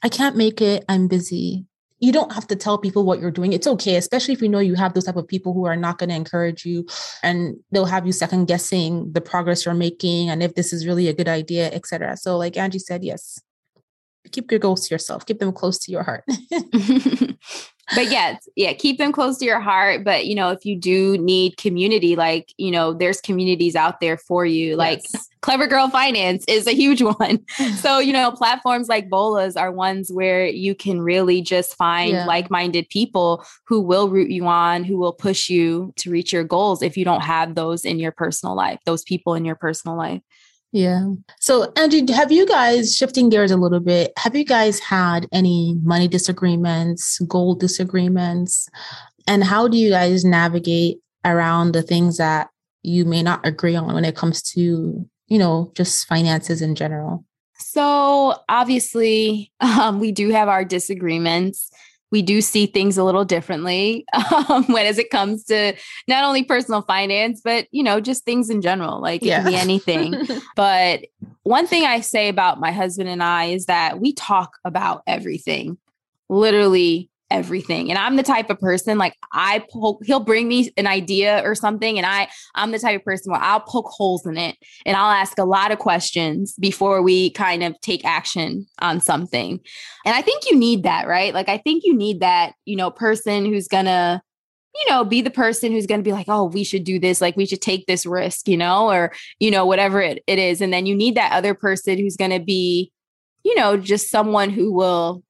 I 0.04 0.10
can't 0.10 0.36
make 0.36 0.62
it. 0.62 0.86
I'm 0.88 1.08
busy. 1.08 1.66
You 2.00 2.12
don't 2.12 2.32
have 2.32 2.46
to 2.48 2.56
tell 2.56 2.78
people 2.78 3.06
what 3.06 3.20
you're 3.20 3.32
doing. 3.32 3.54
It's 3.54 3.66
okay, 3.66 3.96
especially 3.96 4.36
if 4.36 4.42
you 4.44 4.50
know 4.50 4.60
you 4.60 4.76
have 4.76 4.94
those 4.94 5.06
type 5.06 5.16
of 5.16 5.28
people 5.28 5.52
who 5.52 5.66
are 5.66 5.76
not 5.76 5.98
going 5.98 6.10
to 6.10 6.16
encourage 6.16 6.64
you 6.64 6.86
and 7.24 7.56
they'll 7.72 7.86
have 7.86 8.06
you 8.06 8.12
second 8.12 8.46
guessing 8.46 9.12
the 9.14 9.22
progress 9.22 9.66
you're 9.66 9.74
making 9.74 10.30
and 10.30 10.44
if 10.44 10.54
this 10.54 10.74
is 10.74 10.86
really 10.86 11.08
a 11.08 11.14
good 11.14 11.28
idea, 11.28 11.72
etc. 11.72 12.16
So 12.18 12.38
like 12.38 12.54
Anjie 12.54 12.80
said, 12.80 13.04
yes, 13.04 13.42
keep 14.32 14.52
your 14.52 14.60
goals 14.60 14.88
to 14.88 14.94
yourself, 14.94 15.26
keep 15.26 15.40
them 15.40 15.52
close 15.52 15.80
to 15.80 15.92
your 15.92 16.04
heart. 16.04 16.24
but 17.96 18.12
yeah, 18.12 18.38
yeah, 18.56 18.74
keep 18.74 18.98
them 18.98 19.12
close 19.12 19.38
to 19.38 19.46
your 19.46 19.60
heart. 19.60 20.04
But 20.04 20.26
you 20.28 20.36
know, 20.36 20.50
if 20.50 20.66
you 20.66 20.78
do 20.78 21.18
need 21.18 21.58
community, 21.58 22.16
like 22.16 22.54
you 22.58 22.72
know, 22.72 22.94
there's 22.94 23.22
communities 23.22 23.76
out 23.76 24.02
there 24.02 24.18
for 24.18 24.46
you. 24.46 24.70
Yes. 24.70 24.78
Like 24.78 25.06
Clever 25.42 25.68
Girl 25.68 25.90
Finance 25.90 26.44
is 26.48 26.68
a 26.68 26.74
huge 26.74 27.02
one. 27.20 27.40
so 27.78 28.00
you 28.00 28.12
know, 28.12 28.32
platforms 28.32 28.90
like 28.90 29.10
Bolas 29.10 29.56
are 29.56 29.72
ones 29.72 30.12
where 30.12 30.46
you 30.46 30.76
can 30.76 31.02
really 31.02 31.42
just 31.42 31.76
find 31.76 32.12
yeah. 32.12 32.26
like-minded 32.26 32.90
people 32.90 33.46
who 33.66 33.80
will 33.80 34.10
root 34.10 34.30
you 34.30 34.46
on, 34.46 34.84
who 34.84 34.98
will 34.98 35.14
push 35.14 35.50
you 35.50 35.94
to 35.98 36.12
reach 36.12 36.34
your 36.34 36.44
goals. 36.44 36.82
If 36.82 36.98
you 36.98 37.06
don't 37.06 37.22
have 37.22 37.56
those 37.56 37.86
in 37.86 38.00
your 38.00 38.12
personal 38.12 38.56
life, 38.56 38.80
those 38.86 39.04
people 39.04 39.34
in 39.34 39.46
your 39.46 39.56
personal 39.56 39.98
life. 39.98 40.22
Yeah. 40.72 41.14
So, 41.40 41.72
Anjie, 41.74 42.10
have 42.10 42.32
you 42.32 42.46
guys, 42.46 42.96
shifting 42.96 43.30
gears 43.30 43.52
a 43.52 43.58
little 43.58 43.80
bit, 43.80 44.12
have 44.18 44.36
you 44.36 44.44
guys 44.44 44.80
had 44.80 45.28
any 45.32 45.76
money 45.82 46.08
disagreements, 46.08 47.20
goal 47.20 47.56
disagreements? 47.56 48.68
And 49.28 49.44
how 49.44 49.68
do 49.68 49.78
you 49.78 49.90
guys 49.90 50.26
navigate 50.26 51.00
around 51.26 51.72
the 51.72 51.82
things 51.82 52.18
that 52.18 52.50
you 52.84 53.06
may 53.06 53.24
not 53.24 53.46
agree 53.46 53.76
on 53.76 53.94
when 53.94 54.06
it 54.06 54.16
comes 54.16 54.42
to, 54.54 55.06
you 55.28 55.38
know, 55.38 55.72
just 55.76 56.06
finances 56.08 56.62
in 56.62 56.76
general? 56.76 57.26
So, 57.60 58.36
obviously, 58.50 59.52
um, 59.60 60.00
we 60.00 60.12
do 60.12 60.30
have 60.30 60.48
our 60.48 60.66
disagreements 60.66 61.72
we 62.12 62.22
do 62.22 62.42
see 62.42 62.66
things 62.66 62.98
a 62.98 63.04
little 63.04 63.26
differently 63.26 64.06
um, 64.50 64.64
when 64.66 64.86
as 64.86 64.98
it 64.98 65.10
comes 65.10 65.44
to 65.46 65.74
not 66.08 66.24
only 66.24 66.44
personal 66.44 66.82
finance 66.82 67.42
but 67.44 67.68
you 67.72 67.84
know 67.84 68.00
just 68.00 68.24
things 68.24 68.50
in 68.50 68.62
general 68.62 69.02
like 69.02 69.24
it 69.24 69.30
can 69.30 69.46
be 69.46 69.56
anything. 69.56 70.16
But 70.56 71.06
one 71.44 71.68
thing 71.68 71.86
i 71.86 72.00
say 72.00 72.30
about 72.30 72.60
my 72.60 72.72
husband 72.72 73.10
and 73.10 73.22
i 73.22 73.46
is 73.46 73.66
that 73.66 74.00
we 74.00 74.14
talk 74.14 74.58
about 74.66 75.04
everything. 75.08 75.78
Literally 76.30 77.10
everything. 77.30 77.90
And 77.90 77.98
I'm 77.98 78.16
the 78.16 78.24
type 78.24 78.50
of 78.50 78.60
person 78.60 78.98
like 78.98 79.14
I 79.34 79.64
poke, 79.70 80.06
he'll 80.06 80.20
bring 80.20 80.48
me 80.48 80.72
an 80.78 80.88
idea 80.88 81.42
or 81.44 81.56
something. 81.56 81.98
And 81.98 82.06
I, 82.06 82.30
I'm 82.56 82.72
the 82.72 82.80
type 82.80 83.00
of 83.00 83.06
person 83.06 83.32
where 83.32 83.42
I'll 83.42 83.60
poke 83.60 83.88
holes 83.88 84.26
in 84.26 84.38
it 84.38 84.56
and 84.86 84.96
I'll 84.96 85.12
ask 85.12 85.38
a 85.38 85.44
lot 85.44 85.72
of 85.72 85.80
questions 85.80 86.54
before 86.60 87.02
we 87.02 87.32
kind 87.32 87.64
of 87.64 87.80
take 87.82 88.06
action 88.06 88.66
on 88.80 89.02
something. 89.02 89.60
And 90.06 90.16
I 90.16 90.22
think 90.22 90.50
you 90.50 90.58
need 90.58 90.84
that, 90.84 91.08
right? 91.08 91.34
Like, 91.34 91.50
I 91.50 91.58
think 91.58 91.84
you 91.84 91.96
need 91.96 92.22
that, 92.22 92.54
you 92.66 92.76
know, 92.76 92.92
person 92.92 93.46
who's 93.46 93.68
gonna, 93.68 94.22
you 94.76 94.92
know, 94.92 95.04
be 95.04 95.22
the 95.22 95.32
person 95.32 95.72
who's 95.72 95.88
to 96.00 96.04
be 96.06 96.14
like, 96.14 96.28
oh, 96.30 96.46
we 96.46 96.64
should 96.64 96.84
do 96.84 97.00
this. 97.00 97.20
Like, 97.20 97.36
we 97.36 97.46
should 97.46 97.62
take 97.62 97.88
this 97.88 98.06
risk, 98.06 98.48
you 98.48 98.58
know, 98.58 98.90
or, 98.90 99.12
you 99.40 99.52
know, 99.52 99.66
whatever 99.66 100.00
it, 100.02 100.24
it 100.28 100.40
is. 100.40 100.62
And 100.62 100.72
then 100.72 100.86
you 100.86 100.96
need 100.96 101.16
that 101.16 101.34
other 101.34 101.54
person 101.54 101.98
who's 101.98 102.16
to 102.32 102.40
be, 102.40 102.92
you 103.44 103.56
know, 103.56 103.76
just 103.76 104.10
someone 104.10 104.50
who 104.50 104.72
will 104.72 105.24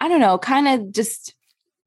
I 0.00 0.08
don't 0.08 0.20
know, 0.20 0.38
kind 0.38 0.68
of 0.68 0.92
just 0.92 1.34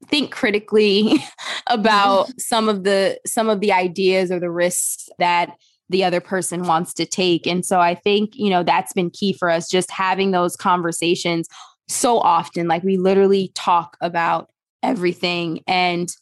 think 0.08 0.32
critically 0.32 1.24
about 1.68 2.28
mm-hmm. 2.28 2.40
some 2.40 2.70
of 2.70 2.84
the 2.84 3.20
some 3.26 3.50
of 3.50 3.60
the 3.60 3.72
ideas 3.72 4.32
or 4.32 4.40
the 4.40 4.52
risks 4.52 5.10
that 5.20 5.56
the 5.90 6.04
other 6.04 6.22
person 6.22 6.64
wants 6.64 6.94
to 6.94 7.06
take. 7.06 7.46
And 7.46 7.66
so 7.66 7.80
I 7.80 7.94
think, 7.94 8.36
you 8.36 8.50
know, 8.50 8.64
that's 8.64 8.94
been 8.94 9.10
key 9.10 9.34
for 9.34 9.50
us 9.50 9.70
just 9.70 9.92
having 9.92 10.32
those 10.32 10.56
conversations 10.56 11.48
so 11.88 12.20
often. 12.20 12.68
Like 12.68 12.84
we 12.84 12.98
literally 12.98 13.52
talk 13.54 13.98
about 14.02 14.50
everything 14.82 15.62
and 15.68 16.16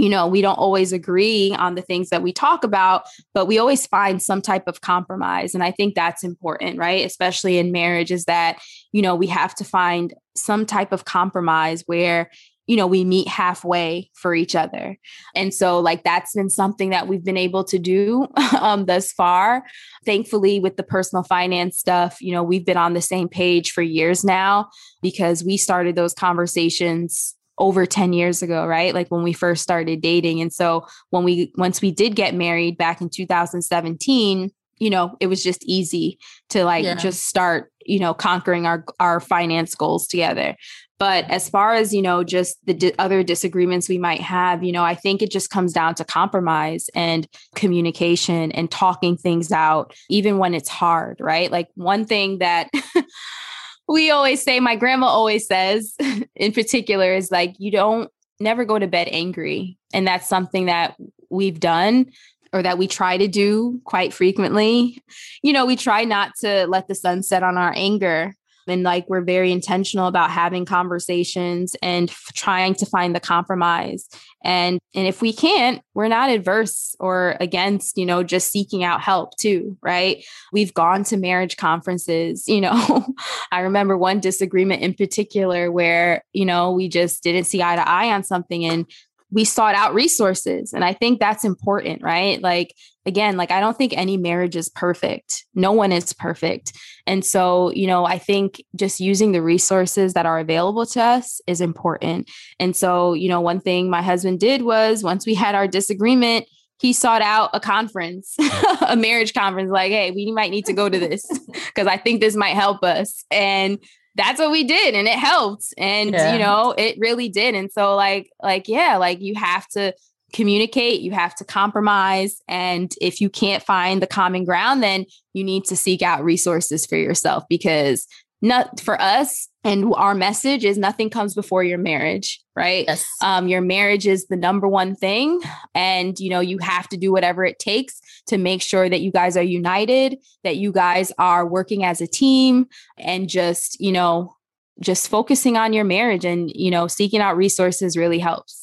you 0.00 0.08
know, 0.08 0.26
we 0.26 0.40
don't 0.40 0.58
always 0.58 0.94
agree 0.94 1.54
on 1.58 1.74
the 1.74 1.82
things 1.82 2.08
that 2.08 2.22
we 2.22 2.32
talk 2.32 2.64
about, 2.64 3.02
but 3.34 3.44
we 3.44 3.58
always 3.58 3.86
find 3.86 4.22
some 4.22 4.40
type 4.40 4.66
of 4.66 4.80
compromise. 4.80 5.54
And 5.54 5.62
I 5.62 5.72
think 5.72 5.94
that's 5.94 6.24
important, 6.24 6.78
right? 6.78 7.04
Especially 7.04 7.58
in 7.58 7.70
marriage, 7.70 8.10
is 8.10 8.24
that, 8.24 8.58
you 8.92 9.02
know, 9.02 9.14
we 9.14 9.26
have 9.26 9.54
to 9.56 9.64
find 9.64 10.14
some 10.34 10.64
type 10.64 10.92
of 10.92 11.04
compromise 11.04 11.82
where, 11.84 12.30
you 12.66 12.76
know, 12.76 12.86
we 12.86 13.04
meet 13.04 13.28
halfway 13.28 14.10
for 14.14 14.34
each 14.34 14.54
other. 14.54 14.96
And 15.34 15.52
so, 15.52 15.78
like, 15.80 16.02
that's 16.02 16.34
been 16.34 16.48
something 16.48 16.88
that 16.90 17.06
we've 17.06 17.24
been 17.24 17.36
able 17.36 17.64
to 17.64 17.78
do 17.78 18.26
um, 18.58 18.86
thus 18.86 19.12
far. 19.12 19.64
Thankfully, 20.06 20.60
with 20.60 20.78
the 20.78 20.82
personal 20.82 21.24
finance 21.24 21.76
stuff, 21.76 22.22
you 22.22 22.32
know, 22.32 22.42
we've 22.42 22.64
been 22.64 22.78
on 22.78 22.94
the 22.94 23.02
same 23.02 23.28
page 23.28 23.72
for 23.72 23.82
years 23.82 24.24
now 24.24 24.70
because 25.02 25.44
we 25.44 25.58
started 25.58 25.94
those 25.94 26.14
conversations 26.14 27.34
over 27.60 27.84
10 27.86 28.12
years 28.14 28.42
ago, 28.42 28.66
right? 28.66 28.94
Like 28.94 29.08
when 29.08 29.22
we 29.22 29.32
first 29.32 29.62
started 29.62 30.00
dating. 30.00 30.40
And 30.40 30.52
so 30.52 30.86
when 31.10 31.22
we 31.22 31.52
once 31.56 31.80
we 31.80 31.92
did 31.92 32.16
get 32.16 32.34
married 32.34 32.76
back 32.78 33.00
in 33.00 33.10
2017, 33.10 34.50
you 34.78 34.90
know, 34.90 35.14
it 35.20 35.26
was 35.26 35.44
just 35.44 35.62
easy 35.64 36.18
to 36.48 36.64
like 36.64 36.84
yeah. 36.84 36.94
just 36.94 37.26
start, 37.26 37.70
you 37.84 38.00
know, 38.00 38.14
conquering 38.14 38.66
our 38.66 38.84
our 38.98 39.20
finance 39.20 39.74
goals 39.74 40.08
together. 40.08 40.56
But 40.98 41.30
as 41.30 41.48
far 41.48 41.74
as, 41.74 41.94
you 41.94 42.02
know, 42.02 42.24
just 42.24 42.58
the 42.66 42.74
di- 42.74 42.94
other 42.98 43.22
disagreements 43.22 43.88
we 43.88 43.96
might 43.96 44.20
have, 44.20 44.62
you 44.62 44.72
know, 44.72 44.84
I 44.84 44.94
think 44.94 45.22
it 45.22 45.30
just 45.30 45.48
comes 45.48 45.72
down 45.72 45.94
to 45.94 46.04
compromise 46.04 46.90
and 46.94 47.26
communication 47.54 48.52
and 48.52 48.70
talking 48.70 49.16
things 49.16 49.50
out 49.50 49.94
even 50.10 50.36
when 50.36 50.54
it's 50.54 50.68
hard, 50.68 51.18
right? 51.20 51.50
Like 51.50 51.68
one 51.74 52.04
thing 52.04 52.38
that 52.38 52.70
we 53.90 54.10
always 54.12 54.40
say, 54.40 54.60
my 54.60 54.76
grandma 54.76 55.06
always 55.06 55.46
says 55.46 55.96
in 56.36 56.52
particular, 56.52 57.12
is 57.12 57.30
like, 57.30 57.56
you 57.58 57.72
don't 57.72 58.10
never 58.38 58.64
go 58.64 58.78
to 58.78 58.86
bed 58.86 59.08
angry. 59.10 59.76
And 59.92 60.06
that's 60.06 60.28
something 60.28 60.66
that 60.66 60.96
we've 61.28 61.58
done 61.58 62.06
or 62.52 62.62
that 62.62 62.78
we 62.78 62.86
try 62.86 63.16
to 63.16 63.26
do 63.26 63.80
quite 63.84 64.14
frequently. 64.14 65.02
You 65.42 65.52
know, 65.52 65.66
we 65.66 65.76
try 65.76 66.04
not 66.04 66.32
to 66.40 66.66
let 66.68 66.86
the 66.86 66.94
sun 66.94 67.22
set 67.22 67.42
on 67.42 67.58
our 67.58 67.72
anger 67.74 68.34
and 68.66 68.82
like 68.84 69.08
we're 69.08 69.22
very 69.22 69.50
intentional 69.50 70.06
about 70.06 70.30
having 70.30 70.64
conversations 70.64 71.74
and 71.82 72.08
f- 72.10 72.30
trying 72.34 72.74
to 72.76 72.86
find 72.86 73.14
the 73.14 73.20
compromise 73.20 74.08
and 74.42 74.80
and 74.94 75.06
if 75.06 75.20
we 75.20 75.32
can't 75.32 75.82
we're 75.94 76.08
not 76.08 76.30
adverse 76.30 76.94
or 76.98 77.36
against 77.40 77.98
you 77.98 78.06
know 78.06 78.22
just 78.22 78.50
seeking 78.50 78.82
out 78.82 79.00
help 79.00 79.36
too 79.36 79.76
right 79.82 80.24
we've 80.52 80.74
gone 80.74 81.04
to 81.04 81.16
marriage 81.16 81.56
conferences 81.56 82.44
you 82.48 82.60
know 82.60 83.06
i 83.52 83.60
remember 83.60 83.96
one 83.96 84.20
disagreement 84.20 84.82
in 84.82 84.94
particular 84.94 85.70
where 85.70 86.24
you 86.32 86.44
know 86.44 86.72
we 86.72 86.88
just 86.88 87.22
didn't 87.22 87.44
see 87.44 87.62
eye 87.62 87.76
to 87.76 87.88
eye 87.88 88.12
on 88.12 88.22
something 88.22 88.64
and 88.64 88.86
we 89.30 89.44
sought 89.44 89.74
out 89.74 89.94
resources. 89.94 90.72
And 90.72 90.84
I 90.84 90.92
think 90.92 91.20
that's 91.20 91.44
important, 91.44 92.02
right? 92.02 92.40
Like, 92.42 92.74
again, 93.06 93.36
like 93.36 93.50
I 93.50 93.60
don't 93.60 93.76
think 93.76 93.92
any 93.96 94.16
marriage 94.16 94.56
is 94.56 94.68
perfect. 94.68 95.44
No 95.54 95.72
one 95.72 95.92
is 95.92 96.12
perfect. 96.12 96.72
And 97.06 97.24
so, 97.24 97.70
you 97.70 97.86
know, 97.86 98.04
I 98.04 98.18
think 98.18 98.62
just 98.76 99.00
using 99.00 99.32
the 99.32 99.42
resources 99.42 100.14
that 100.14 100.26
are 100.26 100.38
available 100.38 100.86
to 100.86 101.02
us 101.02 101.40
is 101.46 101.60
important. 101.60 102.30
And 102.58 102.76
so, 102.76 103.14
you 103.14 103.28
know, 103.28 103.40
one 103.40 103.60
thing 103.60 103.90
my 103.90 104.02
husband 104.02 104.40
did 104.40 104.62
was 104.62 105.02
once 105.02 105.26
we 105.26 105.34
had 105.34 105.54
our 105.54 105.66
disagreement, 105.66 106.46
he 106.78 106.92
sought 106.92 107.22
out 107.22 107.50
a 107.52 107.60
conference, 107.60 108.36
a 108.88 108.96
marriage 108.96 109.34
conference, 109.34 109.70
like, 109.70 109.92
hey, 109.92 110.10
we 110.10 110.32
might 110.32 110.50
need 110.50 110.66
to 110.66 110.72
go 110.72 110.88
to 110.88 110.98
this 110.98 111.26
because 111.66 111.86
I 111.86 111.96
think 111.96 112.20
this 112.20 112.36
might 112.36 112.54
help 112.54 112.82
us. 112.82 113.24
And 113.30 113.78
that's 114.16 114.40
what 114.40 114.50
we 114.50 114.64
did 114.64 114.94
and 114.94 115.06
it 115.06 115.18
helped 115.18 115.72
and 115.78 116.10
yeah. 116.10 116.32
you 116.32 116.38
know 116.40 116.74
it 116.76 116.96
really 116.98 117.28
did 117.28 117.54
and 117.54 117.70
so 117.70 117.94
like 117.94 118.28
like 118.42 118.66
yeah 118.66 118.96
like 118.96 119.20
you 119.20 119.36
have 119.36 119.66
to 119.68 119.94
communicate 120.32 121.00
you 121.00 121.12
have 121.12 121.34
to 121.34 121.44
compromise 121.44 122.40
and 122.48 122.94
if 123.00 123.20
you 123.20 123.28
can't 123.28 123.62
find 123.62 124.02
the 124.02 124.06
common 124.06 124.44
ground 124.44 124.82
then 124.82 125.04
you 125.34 125.44
need 125.44 125.64
to 125.64 125.76
seek 125.76 126.02
out 126.02 126.24
resources 126.24 126.86
for 126.86 126.96
yourself 126.96 127.44
because 127.48 128.06
not 128.42 128.80
for 128.80 129.00
us 129.00 129.48
and 129.64 129.92
our 129.94 130.14
message 130.14 130.64
is 130.64 130.78
nothing 130.78 131.10
comes 131.10 131.34
before 131.34 131.62
your 131.62 131.78
marriage 131.78 132.40
right 132.56 132.84
yes. 132.88 133.06
um, 133.22 133.48
your 133.48 133.60
marriage 133.60 134.06
is 134.06 134.26
the 134.28 134.36
number 134.36 134.66
one 134.66 134.94
thing 134.94 135.40
and 135.74 136.18
you 136.18 136.30
know 136.30 136.40
you 136.40 136.58
have 136.58 136.88
to 136.88 136.96
do 136.96 137.12
whatever 137.12 137.44
it 137.44 137.58
takes 137.58 138.00
to 138.26 138.38
make 138.38 138.62
sure 138.62 138.88
that 138.88 139.00
you 139.00 139.12
guys 139.12 139.36
are 139.36 139.42
united 139.42 140.16
that 140.44 140.56
you 140.56 140.72
guys 140.72 141.12
are 141.18 141.46
working 141.46 141.84
as 141.84 142.00
a 142.00 142.06
team 142.06 142.66
and 142.98 143.28
just 143.28 143.78
you 143.80 143.92
know 143.92 144.34
just 144.80 145.08
focusing 145.08 145.56
on 145.56 145.72
your 145.72 145.84
marriage 145.84 146.24
and 146.24 146.50
you 146.54 146.70
know 146.70 146.86
seeking 146.86 147.20
out 147.20 147.36
resources 147.36 147.96
really 147.96 148.18
helps 148.18 148.59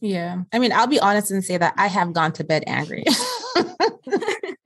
yeah 0.00 0.42
i 0.52 0.58
mean 0.58 0.72
i'll 0.72 0.86
be 0.86 1.00
honest 1.00 1.30
and 1.30 1.44
say 1.44 1.56
that 1.56 1.74
i 1.76 1.86
have 1.86 2.12
gone 2.12 2.32
to 2.32 2.44
bed 2.44 2.64
angry 2.66 3.04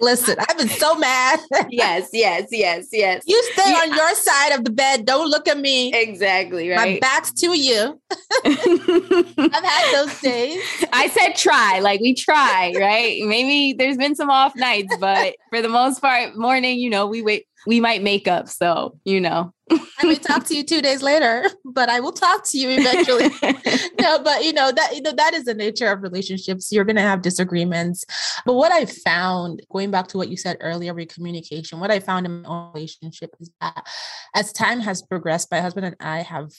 Listen, 0.00 0.36
I've 0.38 0.58
been 0.58 0.68
so 0.68 0.96
mad. 0.96 1.40
yes, 1.70 2.10
yes, 2.12 2.48
yes, 2.50 2.88
yes. 2.92 3.22
You 3.26 3.42
stay 3.54 3.70
yeah. 3.70 3.80
on 3.82 3.94
your 3.94 4.14
side 4.14 4.52
of 4.52 4.64
the 4.64 4.70
bed. 4.70 5.06
Don't 5.06 5.30
look 5.30 5.48
at 5.48 5.58
me. 5.58 5.94
Exactly, 5.94 6.68
right? 6.68 6.94
My 6.94 6.98
back's 7.00 7.32
to 7.32 7.56
you. 7.56 8.00
I've 8.44 9.64
had 9.64 9.94
those 9.94 10.20
days. 10.20 10.62
I 10.92 11.08
said 11.08 11.36
try, 11.36 11.78
like 11.80 12.00
we 12.00 12.14
try, 12.14 12.74
right? 12.78 13.22
Maybe 13.24 13.72
there's 13.78 13.96
been 13.96 14.14
some 14.14 14.30
off 14.30 14.54
nights, 14.56 14.94
but 14.98 15.36
for 15.50 15.62
the 15.62 15.68
most 15.70 16.00
part, 16.00 16.36
morning, 16.36 16.78
you 16.78 16.90
know, 16.90 17.06
we 17.06 17.22
wait 17.22 17.46
we 17.66 17.80
might 17.80 18.02
make 18.02 18.28
up. 18.28 18.48
So, 18.48 18.98
you 19.04 19.20
know. 19.20 19.52
I 19.70 20.06
may 20.06 20.16
talk 20.16 20.44
to 20.46 20.54
you 20.54 20.62
two 20.62 20.82
days 20.82 21.02
later, 21.02 21.48
but 21.64 21.88
I 21.88 22.00
will 22.00 22.12
talk 22.12 22.44
to 22.48 22.58
you 22.58 22.68
eventually. 22.70 23.30
no, 24.00 24.18
but 24.18 24.44
you 24.44 24.52
know, 24.52 24.70
that 24.70 24.94
you 24.94 25.00
know, 25.00 25.12
that 25.12 25.32
is 25.32 25.44
the 25.44 25.54
nature 25.54 25.90
of 25.90 26.02
relationships. 26.02 26.70
You're 26.70 26.84
gonna 26.84 27.00
have 27.00 27.22
disagreements. 27.22 28.04
But 28.44 28.54
what 28.54 28.72
I 28.72 28.84
found, 28.84 29.62
going 29.72 29.90
back 29.90 30.08
to 30.08 30.18
what 30.18 30.28
you 30.28 30.36
said 30.36 30.58
earlier 30.60 30.92
with 30.92 31.08
communication, 31.08 31.80
what 31.80 31.90
I 31.90 32.00
found 32.00 32.26
in 32.26 32.42
my 32.42 32.48
own 32.48 32.72
relationship 32.74 33.30
is 33.40 33.50
that 33.62 33.86
as 34.34 34.52
time 34.52 34.80
has 34.80 35.00
progressed, 35.00 35.50
my 35.50 35.60
husband 35.60 35.86
and 35.86 35.96
I 35.98 36.20
have 36.20 36.50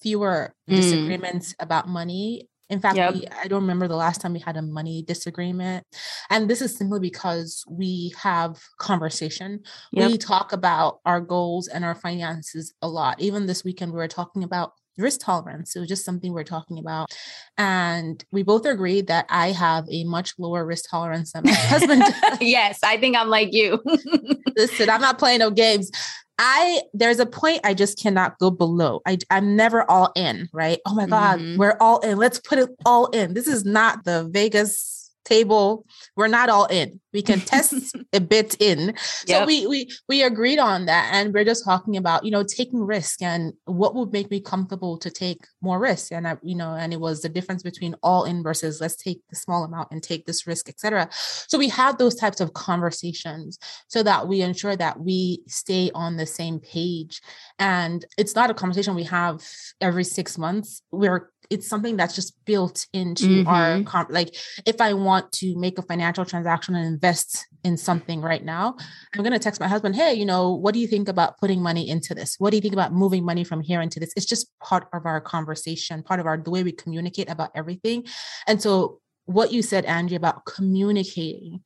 fewer 0.00 0.54
mm. 0.70 0.76
disagreements 0.76 1.54
about 1.60 1.88
money 1.88 2.48
in 2.68 2.80
fact, 2.80 2.96
yep. 2.96 3.14
we, 3.14 3.26
I 3.28 3.46
don't 3.46 3.62
remember 3.62 3.86
the 3.86 3.96
last 3.96 4.20
time 4.20 4.32
we 4.32 4.40
had 4.40 4.56
a 4.56 4.62
money 4.62 5.02
disagreement. 5.02 5.84
And 6.30 6.50
this 6.50 6.60
is 6.60 6.76
simply 6.76 6.98
because 6.98 7.64
we 7.68 8.12
have 8.18 8.60
conversation. 8.78 9.60
Yep. 9.92 10.10
We 10.10 10.18
talk 10.18 10.52
about 10.52 10.98
our 11.04 11.20
goals 11.20 11.68
and 11.68 11.84
our 11.84 11.94
finances 11.94 12.74
a 12.82 12.88
lot. 12.88 13.20
Even 13.20 13.46
this 13.46 13.62
weekend, 13.62 13.92
we 13.92 13.98
were 13.98 14.08
talking 14.08 14.42
about 14.42 14.72
risk 14.98 15.20
tolerance. 15.22 15.76
It 15.76 15.80
was 15.80 15.88
just 15.88 16.04
something 16.04 16.32
we 16.32 16.40
are 16.40 16.44
talking 16.44 16.78
about. 16.78 17.14
And 17.58 18.24
we 18.32 18.42
both 18.42 18.66
agreed 18.66 19.06
that 19.08 19.26
I 19.28 19.52
have 19.52 19.86
a 19.90 20.04
much 20.04 20.34
lower 20.38 20.64
risk 20.64 20.90
tolerance 20.90 21.32
than 21.32 21.44
my 21.44 21.52
husband. 21.52 22.02
yes, 22.40 22.80
I 22.82 22.96
think 22.96 23.16
I'm 23.16 23.28
like 23.28 23.52
you. 23.52 23.82
Listen, 24.56 24.90
I'm 24.90 25.00
not 25.00 25.18
playing 25.18 25.40
no 25.40 25.50
games. 25.50 25.90
I 26.38 26.82
there's 26.92 27.18
a 27.18 27.26
point 27.26 27.60
I 27.64 27.72
just 27.72 27.98
cannot 27.98 28.38
go 28.38 28.50
below. 28.50 29.00
I 29.06 29.18
I'm 29.30 29.56
never 29.56 29.90
all 29.90 30.12
in, 30.14 30.48
right? 30.52 30.80
Oh 30.86 30.94
my 30.94 31.06
God, 31.06 31.40
mm-hmm. 31.40 31.58
we're 31.58 31.76
all 31.80 32.00
in. 32.00 32.18
Let's 32.18 32.38
put 32.40 32.58
it 32.58 32.68
all 32.84 33.06
in. 33.06 33.32
This 33.32 33.46
is 33.46 33.64
not 33.64 34.04
the 34.04 34.28
Vegas 34.30 34.95
table 35.26 35.84
we're 36.16 36.28
not 36.28 36.48
all 36.48 36.66
in. 36.66 37.00
We 37.12 37.22
can 37.22 37.40
test 37.52 37.96
a 38.12 38.20
bit 38.20 38.56
in. 38.60 38.94
So 38.98 39.44
we 39.44 39.66
we 39.66 39.90
we 40.08 40.22
agreed 40.22 40.58
on 40.58 40.86
that 40.86 41.10
and 41.12 41.34
we're 41.34 41.44
just 41.44 41.64
talking 41.64 41.96
about 41.96 42.24
you 42.24 42.30
know 42.30 42.44
taking 42.44 42.82
risk 42.82 43.22
and 43.22 43.52
what 43.64 43.94
would 43.94 44.12
make 44.12 44.30
me 44.30 44.40
comfortable 44.40 44.98
to 44.98 45.10
take 45.10 45.40
more 45.60 45.78
risk. 45.78 46.12
And 46.12 46.26
i 46.26 46.36
you 46.42 46.54
know 46.54 46.74
and 46.74 46.92
it 46.92 47.00
was 47.00 47.22
the 47.22 47.28
difference 47.28 47.62
between 47.62 47.94
all 48.02 48.24
in 48.24 48.42
versus 48.42 48.80
let's 48.80 48.96
take 48.96 49.20
the 49.30 49.36
small 49.36 49.64
amount 49.64 49.88
and 49.90 50.02
take 50.02 50.26
this 50.26 50.46
risk 50.46 50.68
etc 50.68 51.08
so 51.48 51.58
we 51.58 51.68
have 51.68 51.98
those 51.98 52.14
types 52.14 52.40
of 52.40 52.52
conversations 52.52 53.58
so 53.88 54.02
that 54.02 54.28
we 54.28 54.42
ensure 54.42 54.76
that 54.76 55.00
we 55.00 55.42
stay 55.46 55.90
on 55.94 56.16
the 56.16 56.26
same 56.26 56.60
page. 56.60 57.20
And 57.58 58.04
it's 58.18 58.34
not 58.34 58.50
a 58.50 58.54
conversation 58.54 58.94
we 58.94 59.04
have 59.04 59.42
every 59.80 60.04
six 60.04 60.38
months. 60.38 60.82
We're 60.90 61.30
it's 61.50 61.68
something 61.68 61.96
that's 61.96 62.14
just 62.14 62.34
built 62.44 62.86
into 62.92 63.44
mm-hmm. 63.44 63.48
our 63.48 63.82
comp- 63.82 64.10
like 64.10 64.36
if 64.66 64.80
i 64.80 64.92
want 64.92 65.30
to 65.32 65.56
make 65.58 65.78
a 65.78 65.82
financial 65.82 66.24
transaction 66.24 66.74
and 66.74 66.86
invest 66.86 67.46
in 67.64 67.76
something 67.76 68.20
right 68.20 68.44
now 68.44 68.76
i'm 69.14 69.22
going 69.22 69.32
to 69.32 69.38
text 69.38 69.60
my 69.60 69.68
husband 69.68 69.96
hey 69.96 70.14
you 70.14 70.24
know 70.24 70.54
what 70.54 70.74
do 70.74 70.80
you 70.80 70.86
think 70.86 71.08
about 71.08 71.38
putting 71.38 71.62
money 71.62 71.88
into 71.88 72.14
this? 72.14 72.36
What 72.38 72.50
do 72.50 72.56
you 72.56 72.60
think 72.60 72.74
about 72.74 72.92
moving 72.92 73.24
money 73.24 73.44
from 73.44 73.60
here 73.60 73.80
into 73.80 74.00
this? 74.00 74.12
It's 74.16 74.26
just 74.26 74.46
part 74.60 74.88
of 74.92 75.06
our 75.06 75.20
conversation 75.20 76.02
part 76.02 76.20
of 76.20 76.26
our 76.26 76.36
the 76.36 76.50
way 76.50 76.62
we 76.62 76.72
communicate 76.72 77.30
about 77.30 77.50
everything. 77.54 78.04
And 78.46 78.60
so 78.60 79.00
what 79.26 79.52
you 79.52 79.62
said 79.62 79.84
Anjie 79.86 80.16
about 80.16 80.44
communicating 80.44 81.62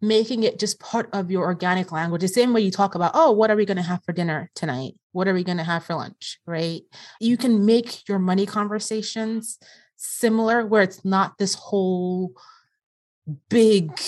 making 0.00 0.44
it 0.44 0.58
just 0.58 0.80
part 0.80 1.08
of 1.12 1.30
your 1.30 1.44
organic 1.44 1.92
language. 1.92 2.22
The 2.22 2.28
same 2.28 2.52
way 2.52 2.62
you 2.62 2.70
talk 2.70 2.94
about, 2.94 3.12
oh, 3.14 3.32
what 3.32 3.50
are 3.50 3.56
we 3.56 3.66
going 3.66 3.76
to 3.76 3.82
have 3.82 4.02
for 4.04 4.12
dinner 4.12 4.50
tonight? 4.54 4.94
What 5.12 5.28
are 5.28 5.34
we 5.34 5.44
going 5.44 5.58
to 5.58 5.64
have 5.64 5.84
for 5.84 5.94
lunch? 5.94 6.38
Right. 6.46 6.82
You 7.20 7.36
can 7.36 7.66
make 7.66 8.08
your 8.08 8.18
money 8.18 8.46
conversations 8.46 9.58
similar 9.96 10.66
where 10.66 10.82
it's 10.82 11.04
not 11.04 11.36
this 11.38 11.54
whole 11.54 12.32
big 13.48 13.98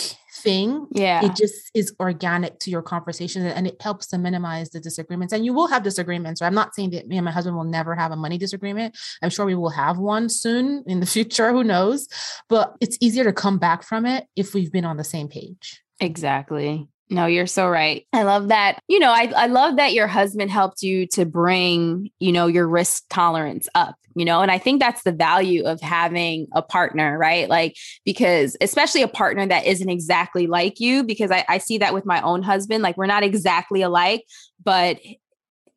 thing. 0.42 0.86
Yeah. 0.90 1.24
It 1.24 1.36
just 1.36 1.70
is 1.74 1.94
organic 2.00 2.58
to 2.60 2.70
your 2.70 2.82
conversation 2.82 3.46
and 3.46 3.66
it 3.66 3.80
helps 3.80 4.08
to 4.08 4.18
minimize 4.18 4.70
the 4.70 4.80
disagreements. 4.80 5.32
And 5.32 5.44
you 5.44 5.52
will 5.52 5.68
have 5.68 5.82
disagreements. 5.82 6.40
Right? 6.40 6.48
I'm 6.48 6.54
not 6.54 6.74
saying 6.74 6.90
that 6.90 7.06
me 7.06 7.16
and 7.16 7.24
my 7.24 7.30
husband 7.30 7.56
will 7.56 7.64
never 7.64 7.94
have 7.94 8.12
a 8.12 8.16
money 8.16 8.38
disagreement. 8.38 8.96
I'm 9.22 9.30
sure 9.30 9.46
we 9.46 9.54
will 9.54 9.70
have 9.70 9.98
one 9.98 10.28
soon 10.28 10.84
in 10.86 11.00
the 11.00 11.06
future. 11.16 11.52
Who 11.52 11.64
knows? 11.64 12.08
But 12.48 12.74
it's 12.80 12.98
easier 13.00 13.24
to 13.24 13.32
come 13.32 13.58
back 13.58 13.82
from 13.82 14.06
it 14.06 14.26
if 14.36 14.54
we've 14.54 14.72
been 14.72 14.84
on 14.84 14.96
the 14.96 15.04
same 15.04 15.28
page. 15.28 15.82
Exactly. 16.00 16.88
No, 17.12 17.26
you're 17.26 17.46
so 17.46 17.68
right. 17.68 18.06
I 18.14 18.22
love 18.22 18.48
that. 18.48 18.80
You 18.88 18.98
know, 18.98 19.10
I, 19.10 19.30
I 19.36 19.46
love 19.46 19.76
that 19.76 19.92
your 19.92 20.06
husband 20.06 20.50
helped 20.50 20.82
you 20.82 21.06
to 21.08 21.26
bring, 21.26 22.10
you 22.20 22.32
know, 22.32 22.46
your 22.46 22.66
risk 22.66 23.04
tolerance 23.10 23.68
up, 23.74 23.96
you 24.16 24.24
know, 24.24 24.40
and 24.40 24.50
I 24.50 24.56
think 24.56 24.80
that's 24.80 25.02
the 25.02 25.12
value 25.12 25.62
of 25.64 25.78
having 25.82 26.46
a 26.54 26.62
partner, 26.62 27.18
right? 27.18 27.50
Like, 27.50 27.76
because 28.06 28.56
especially 28.62 29.02
a 29.02 29.08
partner 29.08 29.46
that 29.46 29.66
isn't 29.66 29.90
exactly 29.90 30.46
like 30.46 30.80
you, 30.80 31.04
because 31.04 31.30
I, 31.30 31.44
I 31.50 31.58
see 31.58 31.76
that 31.78 31.92
with 31.92 32.06
my 32.06 32.22
own 32.22 32.42
husband, 32.42 32.82
like, 32.82 32.96
we're 32.96 33.04
not 33.04 33.22
exactly 33.22 33.82
alike, 33.82 34.24
but 34.64 34.98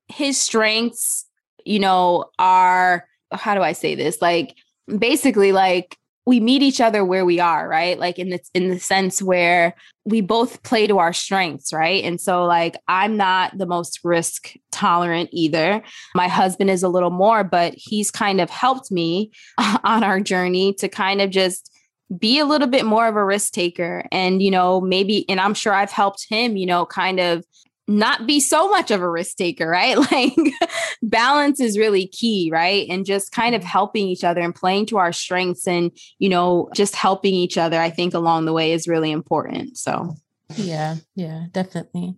his 0.08 0.38
strengths, 0.38 1.26
you 1.66 1.80
know, 1.80 2.26
are, 2.40 3.06
how 3.34 3.56
do 3.56 3.62
I 3.62 3.74
say 3.74 3.94
this? 3.94 4.22
Like, 4.22 4.56
basically, 4.88 5.52
like, 5.52 5.98
we 6.26 6.40
meet 6.40 6.64
each 6.64 6.82
other 6.82 7.06
where 7.06 7.26
we 7.26 7.40
are 7.40 7.68
right? 7.68 8.00
Like 8.00 8.18
in 8.20 8.30
the 8.30 8.40
in 8.54 8.70
the 8.70 8.80
sense 8.80 9.22
where 9.22 9.76
we 10.06 10.22
both 10.22 10.64
play 10.64 10.88
to 10.88 11.00
our 11.00 11.14
strengths 11.14 11.72
right? 11.72 12.04
And 12.04 12.20
so 12.20 12.46
like 12.46 12.76
i'm 12.88 13.18
not 13.18 13.58
the 13.58 13.66
most 13.66 14.00
risk 14.04 14.54
tolerant 14.72 15.30
either. 15.32 15.82
My 16.16 16.28
husband 16.28 16.70
is 16.70 16.84
a 16.84 16.90
little 16.90 17.12
more 17.12 17.44
but 17.44 17.74
he's 17.76 18.12
kind 18.12 18.42
of 18.42 18.50
helped 18.50 18.92
me 18.92 19.32
on 19.58 20.04
our 20.04 20.20
journey 20.20 20.74
to 20.76 20.88
kind 20.88 21.22
of 21.22 21.30
just 21.30 21.72
be 22.20 22.38
a 22.38 22.46
little 22.46 22.68
bit 22.68 22.86
more 22.86 23.08
of 23.08 23.16
a 23.16 23.26
risk 23.26 23.54
taker. 23.54 24.06
And 24.12 24.42
you 24.42 24.52
know 24.52 24.82
maybe 24.82 25.28
and 25.30 25.40
i'm 25.40 25.54
sure 25.54 25.74
i've 25.74 25.92
helped 25.92 26.26
him 26.30 26.58
you 26.58 26.66
know 26.66 26.86
kind 26.86 27.20
of 27.20 27.46
not 27.88 28.26
be 28.26 28.40
so 28.40 28.70
much 28.70 28.92
of 28.92 29.02
a 29.02 29.10
risk 29.10 29.38
taker, 29.38 29.68
right? 29.68 29.98
Like 30.16 30.34
balance 31.02 31.60
is 31.60 31.78
really 31.78 32.08
key, 32.08 32.50
right? 32.52 32.88
And 32.90 33.06
just 33.06 33.32
kind 33.32 33.54
of 33.54 33.62
mm-hmm. 33.62 33.70
helping 33.70 34.08
each 34.08 34.24
other 34.24 34.42
and 34.42 34.56
playing 34.56 34.86
to 34.88 34.98
our 34.98 35.12
strengths 35.12 35.68
and, 35.68 35.92
you 36.20 36.30
know, 36.30 36.70
just 36.74 36.96
helping 36.96 37.34
each 37.34 37.58
other, 37.58 37.80
I 37.80 37.90
think 37.90 38.14
along 38.14 38.46
the 38.46 38.54
way 38.54 38.72
is 38.72 38.88
really 38.88 39.12
important. 39.12 39.78
So, 39.78 40.16
yeah, 40.56 40.96
yeah, 41.16 41.46
definitely. 41.52 42.16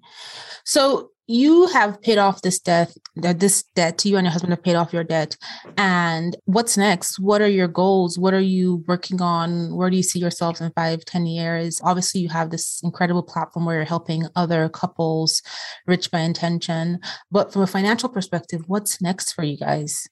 So, 0.65 1.11
you 1.29 1.67
have 1.67 2.01
paid 2.01 2.17
off 2.17 2.41
this 2.41 2.57
debt 2.57 2.95
uh, 3.21 3.33
this 3.33 3.63
debt 3.75 3.97
to 3.97 4.07
you 4.07 4.15
and 4.15 4.23
your 4.23 4.31
husband 4.31 4.53
have 4.53 4.63
paid 4.63 4.75
off 4.75 4.93
your 4.93 5.03
debt 5.03 5.35
and 5.77 6.37
what's 6.45 6.77
next? 6.77 7.19
What 7.19 7.41
are 7.41 7.49
your 7.49 7.67
goals? 7.67 8.17
What 8.17 8.33
are 8.33 8.39
you 8.39 8.83
working 8.87 9.21
on? 9.21 9.75
Where 9.75 9.89
do 9.89 9.97
you 9.97 10.03
see 10.03 10.19
yourselves 10.19 10.61
in 10.61 10.71
five 10.71 11.03
ten 11.03 11.25
years? 11.25 11.81
Obviously 11.83 12.21
you 12.21 12.29
have 12.29 12.49
this 12.49 12.79
incredible 12.81 13.23
platform 13.23 13.65
where 13.65 13.75
you're 13.75 13.83
helping 13.83 14.25
other 14.37 14.69
couples 14.69 15.41
rich 15.85 16.09
by 16.11 16.19
intention 16.19 16.99
but 17.29 17.51
from 17.51 17.61
a 17.61 17.67
financial 17.67 18.09
perspective 18.09 18.63
what's 18.67 19.01
next 19.01 19.33
for 19.33 19.43
you 19.43 19.57
guys? 19.57 20.07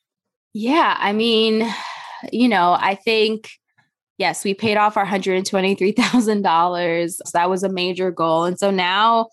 Yeah 0.53 0.95
i 0.99 1.11
mean 1.13 1.67
you 2.31 2.47
know 2.47 2.77
i 2.79 2.95
think 2.95 3.51
yes 4.17 4.43
we 4.43 4.53
paid 4.53 4.77
off 4.77 4.97
our 4.97 5.05
$123000 5.05 7.11
so 7.11 7.23
that 7.33 7.49
was 7.49 7.63
a 7.63 7.69
major 7.69 8.11
goal 8.11 8.43
and 8.45 8.59
so 8.59 8.71
now 8.71 9.27